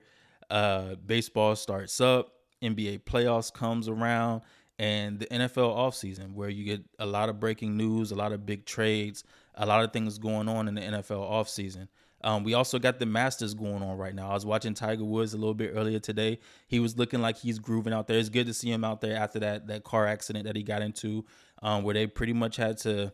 Uh, 0.48 0.94
baseball 0.94 1.56
starts 1.56 2.00
up. 2.00 2.34
NBA 2.62 3.04
playoffs 3.04 3.52
comes 3.52 3.88
around 3.88 4.42
and 4.78 5.18
the 5.18 5.26
NFL 5.26 5.76
offseason 5.76 6.32
where 6.32 6.48
you 6.48 6.64
get 6.64 6.82
a 6.98 7.06
lot 7.06 7.28
of 7.28 7.38
breaking 7.38 7.76
news, 7.76 8.12
a 8.12 8.14
lot 8.16 8.32
of 8.32 8.46
big 8.46 8.64
trades, 8.64 9.24
a 9.54 9.66
lot 9.66 9.84
of 9.84 9.92
things 9.92 10.18
going 10.18 10.48
on 10.48 10.68
in 10.68 10.74
the 10.74 10.80
NFL 10.80 11.30
offseason. 11.30 11.88
Um, 12.22 12.44
we 12.44 12.54
also 12.54 12.78
got 12.78 12.98
the 12.98 13.06
Masters 13.06 13.54
going 13.54 13.82
on 13.82 13.96
right 13.96 14.14
now. 14.14 14.30
I 14.30 14.34
was 14.34 14.44
watching 14.44 14.74
Tiger 14.74 15.04
Woods 15.04 15.32
a 15.32 15.38
little 15.38 15.54
bit 15.54 15.72
earlier 15.74 15.98
today. 15.98 16.38
He 16.66 16.80
was 16.80 16.98
looking 16.98 17.20
like 17.20 17.38
he's 17.38 17.58
grooving 17.58 17.92
out 17.92 18.06
there. 18.06 18.18
It's 18.18 18.28
good 18.28 18.46
to 18.46 18.54
see 18.54 18.70
him 18.70 18.84
out 18.84 19.00
there 19.00 19.16
after 19.16 19.38
that 19.40 19.66
that 19.68 19.84
car 19.84 20.06
accident 20.06 20.44
that 20.44 20.56
he 20.56 20.62
got 20.62 20.82
into, 20.82 21.24
um, 21.62 21.82
where 21.82 21.94
they 21.94 22.06
pretty 22.06 22.34
much 22.34 22.56
had 22.56 22.76
to, 22.78 23.12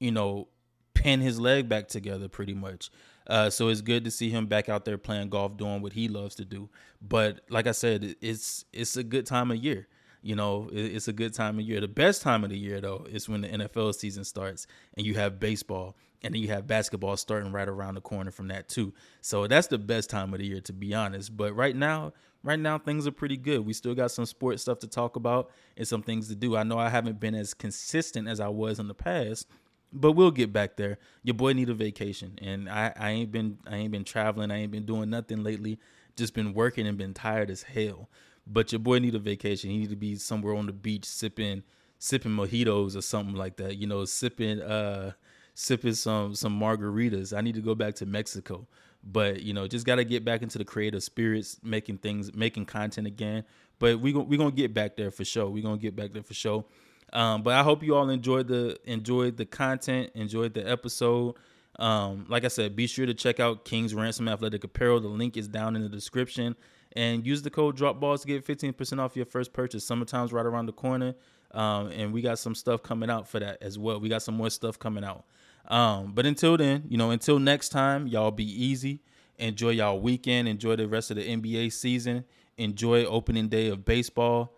you 0.00 0.10
know, 0.10 0.48
pin 0.94 1.20
his 1.20 1.38
leg 1.38 1.68
back 1.68 1.88
together 1.88 2.28
pretty 2.28 2.54
much. 2.54 2.90
Uh, 3.30 3.48
so 3.48 3.68
it's 3.68 3.80
good 3.80 4.02
to 4.04 4.10
see 4.10 4.28
him 4.28 4.46
back 4.46 4.68
out 4.68 4.84
there 4.84 4.98
playing 4.98 5.28
golf, 5.28 5.56
doing 5.56 5.80
what 5.80 5.92
he 5.92 6.08
loves 6.08 6.34
to 6.34 6.44
do. 6.44 6.68
But 7.00 7.42
like 7.48 7.68
I 7.68 7.72
said, 7.72 8.16
it's 8.20 8.64
it's 8.72 8.96
a 8.96 9.04
good 9.04 9.24
time 9.24 9.52
of 9.52 9.58
year. 9.58 9.86
You 10.20 10.34
know, 10.34 10.68
it's 10.72 11.06
a 11.06 11.12
good 11.12 11.32
time 11.32 11.60
of 11.60 11.64
year. 11.64 11.80
The 11.80 11.88
best 11.88 12.22
time 12.22 12.42
of 12.42 12.50
the 12.50 12.58
year 12.58 12.80
though 12.80 13.06
is 13.08 13.28
when 13.28 13.42
the 13.42 13.48
NFL 13.48 13.94
season 13.94 14.24
starts 14.24 14.66
and 14.96 15.06
you 15.06 15.14
have 15.14 15.38
baseball 15.38 15.96
and 16.22 16.34
then 16.34 16.42
you 16.42 16.48
have 16.48 16.66
basketball 16.66 17.16
starting 17.16 17.52
right 17.52 17.68
around 17.68 17.94
the 17.94 18.00
corner 18.00 18.32
from 18.32 18.48
that 18.48 18.68
too. 18.68 18.92
So 19.20 19.46
that's 19.46 19.68
the 19.68 19.78
best 19.78 20.10
time 20.10 20.34
of 20.34 20.40
the 20.40 20.46
year 20.46 20.60
to 20.62 20.72
be 20.72 20.92
honest. 20.92 21.36
But 21.36 21.54
right 21.54 21.76
now, 21.76 22.12
right 22.42 22.58
now 22.58 22.78
things 22.78 23.06
are 23.06 23.12
pretty 23.12 23.36
good. 23.36 23.64
We 23.64 23.72
still 23.72 23.94
got 23.94 24.10
some 24.10 24.26
sports 24.26 24.62
stuff 24.62 24.80
to 24.80 24.88
talk 24.88 25.14
about 25.14 25.50
and 25.76 25.86
some 25.86 26.02
things 26.02 26.26
to 26.28 26.34
do. 26.34 26.56
I 26.56 26.64
know 26.64 26.78
I 26.78 26.88
haven't 26.88 27.20
been 27.20 27.36
as 27.36 27.54
consistent 27.54 28.26
as 28.26 28.40
I 28.40 28.48
was 28.48 28.80
in 28.80 28.88
the 28.88 28.94
past, 28.94 29.46
but 29.92 30.12
we'll 30.12 30.30
get 30.30 30.52
back 30.52 30.76
there. 30.76 30.98
Your 31.22 31.34
boy 31.34 31.52
need 31.52 31.68
a 31.68 31.74
vacation, 31.74 32.38
and 32.40 32.68
I, 32.68 32.92
I 32.96 33.10
ain't 33.10 33.32
been 33.32 33.58
I 33.66 33.76
ain't 33.76 33.92
been 33.92 34.04
traveling. 34.04 34.50
I 34.50 34.58
ain't 34.58 34.72
been 34.72 34.86
doing 34.86 35.10
nothing 35.10 35.42
lately. 35.42 35.78
Just 36.16 36.34
been 36.34 36.54
working 36.54 36.86
and 36.86 36.98
been 36.98 37.14
tired 37.14 37.50
as 37.50 37.62
hell. 37.62 38.08
But 38.46 38.72
your 38.72 38.78
boy 38.80 38.98
need 38.98 39.14
a 39.14 39.18
vacation. 39.18 39.70
He 39.70 39.78
need 39.78 39.90
to 39.90 39.96
be 39.96 40.16
somewhere 40.16 40.54
on 40.54 40.66
the 40.66 40.72
beach 40.72 41.04
sipping 41.04 41.62
sipping 41.98 42.32
mojitos 42.32 42.96
or 42.96 43.02
something 43.02 43.34
like 43.34 43.56
that. 43.56 43.76
You 43.76 43.86
know, 43.86 44.04
sipping 44.04 44.60
uh 44.60 45.12
sipping 45.54 45.94
some 45.94 46.34
some 46.34 46.58
margaritas. 46.58 47.36
I 47.36 47.40
need 47.40 47.54
to 47.54 47.60
go 47.60 47.74
back 47.74 47.94
to 47.96 48.06
Mexico. 48.06 48.66
But 49.02 49.42
you 49.42 49.54
know, 49.54 49.66
just 49.66 49.86
got 49.86 49.96
to 49.96 50.04
get 50.04 50.24
back 50.24 50.42
into 50.42 50.58
the 50.58 50.64
creative 50.64 51.02
spirits, 51.02 51.58
making 51.62 51.98
things, 51.98 52.34
making 52.34 52.66
content 52.66 53.06
again. 53.06 53.44
But 53.78 54.00
we 54.00 54.12
gon' 54.12 54.28
we 54.28 54.36
gonna 54.36 54.50
get 54.50 54.74
back 54.74 54.96
there 54.96 55.10
for 55.10 55.24
sure. 55.24 55.48
We 55.48 55.62
gonna 55.62 55.78
get 55.78 55.96
back 55.96 56.12
there 56.12 56.22
for 56.22 56.34
sure. 56.34 56.64
Um, 57.12 57.42
but 57.42 57.54
I 57.54 57.62
hope 57.62 57.82
you 57.82 57.96
all 57.96 58.08
enjoyed 58.08 58.48
the 58.48 58.78
enjoyed 58.84 59.36
the 59.36 59.46
content, 59.46 60.10
enjoyed 60.14 60.54
the 60.54 60.68
episode. 60.68 61.36
Um, 61.78 62.26
like 62.28 62.44
I 62.44 62.48
said, 62.48 62.76
be 62.76 62.86
sure 62.86 63.06
to 63.06 63.14
check 63.14 63.40
out 63.40 63.64
King's 63.64 63.94
Ransom 63.94 64.28
Athletic 64.28 64.64
Apparel. 64.64 65.00
The 65.00 65.08
link 65.08 65.36
is 65.36 65.48
down 65.48 65.76
in 65.76 65.82
the 65.82 65.88
description. 65.88 66.56
And 66.96 67.24
use 67.24 67.42
the 67.42 67.50
code 67.50 67.76
DROPBALLS 67.76 68.22
to 68.22 68.26
get 68.26 68.44
15% 68.44 68.98
off 68.98 69.14
your 69.14 69.24
first 69.24 69.52
purchase. 69.52 69.84
Summertime's 69.84 70.32
right 70.32 70.44
around 70.44 70.66
the 70.66 70.72
corner. 70.72 71.14
Um, 71.52 71.88
and 71.88 72.12
we 72.12 72.20
got 72.20 72.38
some 72.38 72.54
stuff 72.54 72.82
coming 72.82 73.10
out 73.10 73.28
for 73.28 73.38
that 73.40 73.58
as 73.62 73.78
well. 73.78 74.00
We 74.00 74.08
got 74.08 74.22
some 74.22 74.36
more 74.36 74.50
stuff 74.50 74.78
coming 74.78 75.04
out. 75.04 75.24
Um, 75.68 76.12
but 76.14 76.26
until 76.26 76.56
then, 76.56 76.84
you 76.88 76.96
know, 76.96 77.10
until 77.10 77.38
next 77.38 77.68
time, 77.68 78.06
y'all 78.08 78.30
be 78.30 78.44
easy. 78.44 79.02
Enjoy 79.38 79.70
y'all 79.70 80.00
weekend. 80.00 80.48
Enjoy 80.48 80.76
the 80.76 80.88
rest 80.88 81.10
of 81.10 81.16
the 81.16 81.26
NBA 81.26 81.72
season. 81.72 82.24
Enjoy 82.58 83.04
opening 83.04 83.48
day 83.48 83.68
of 83.68 83.84
baseball. 83.84 84.52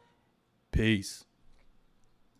Peace. 0.71 1.25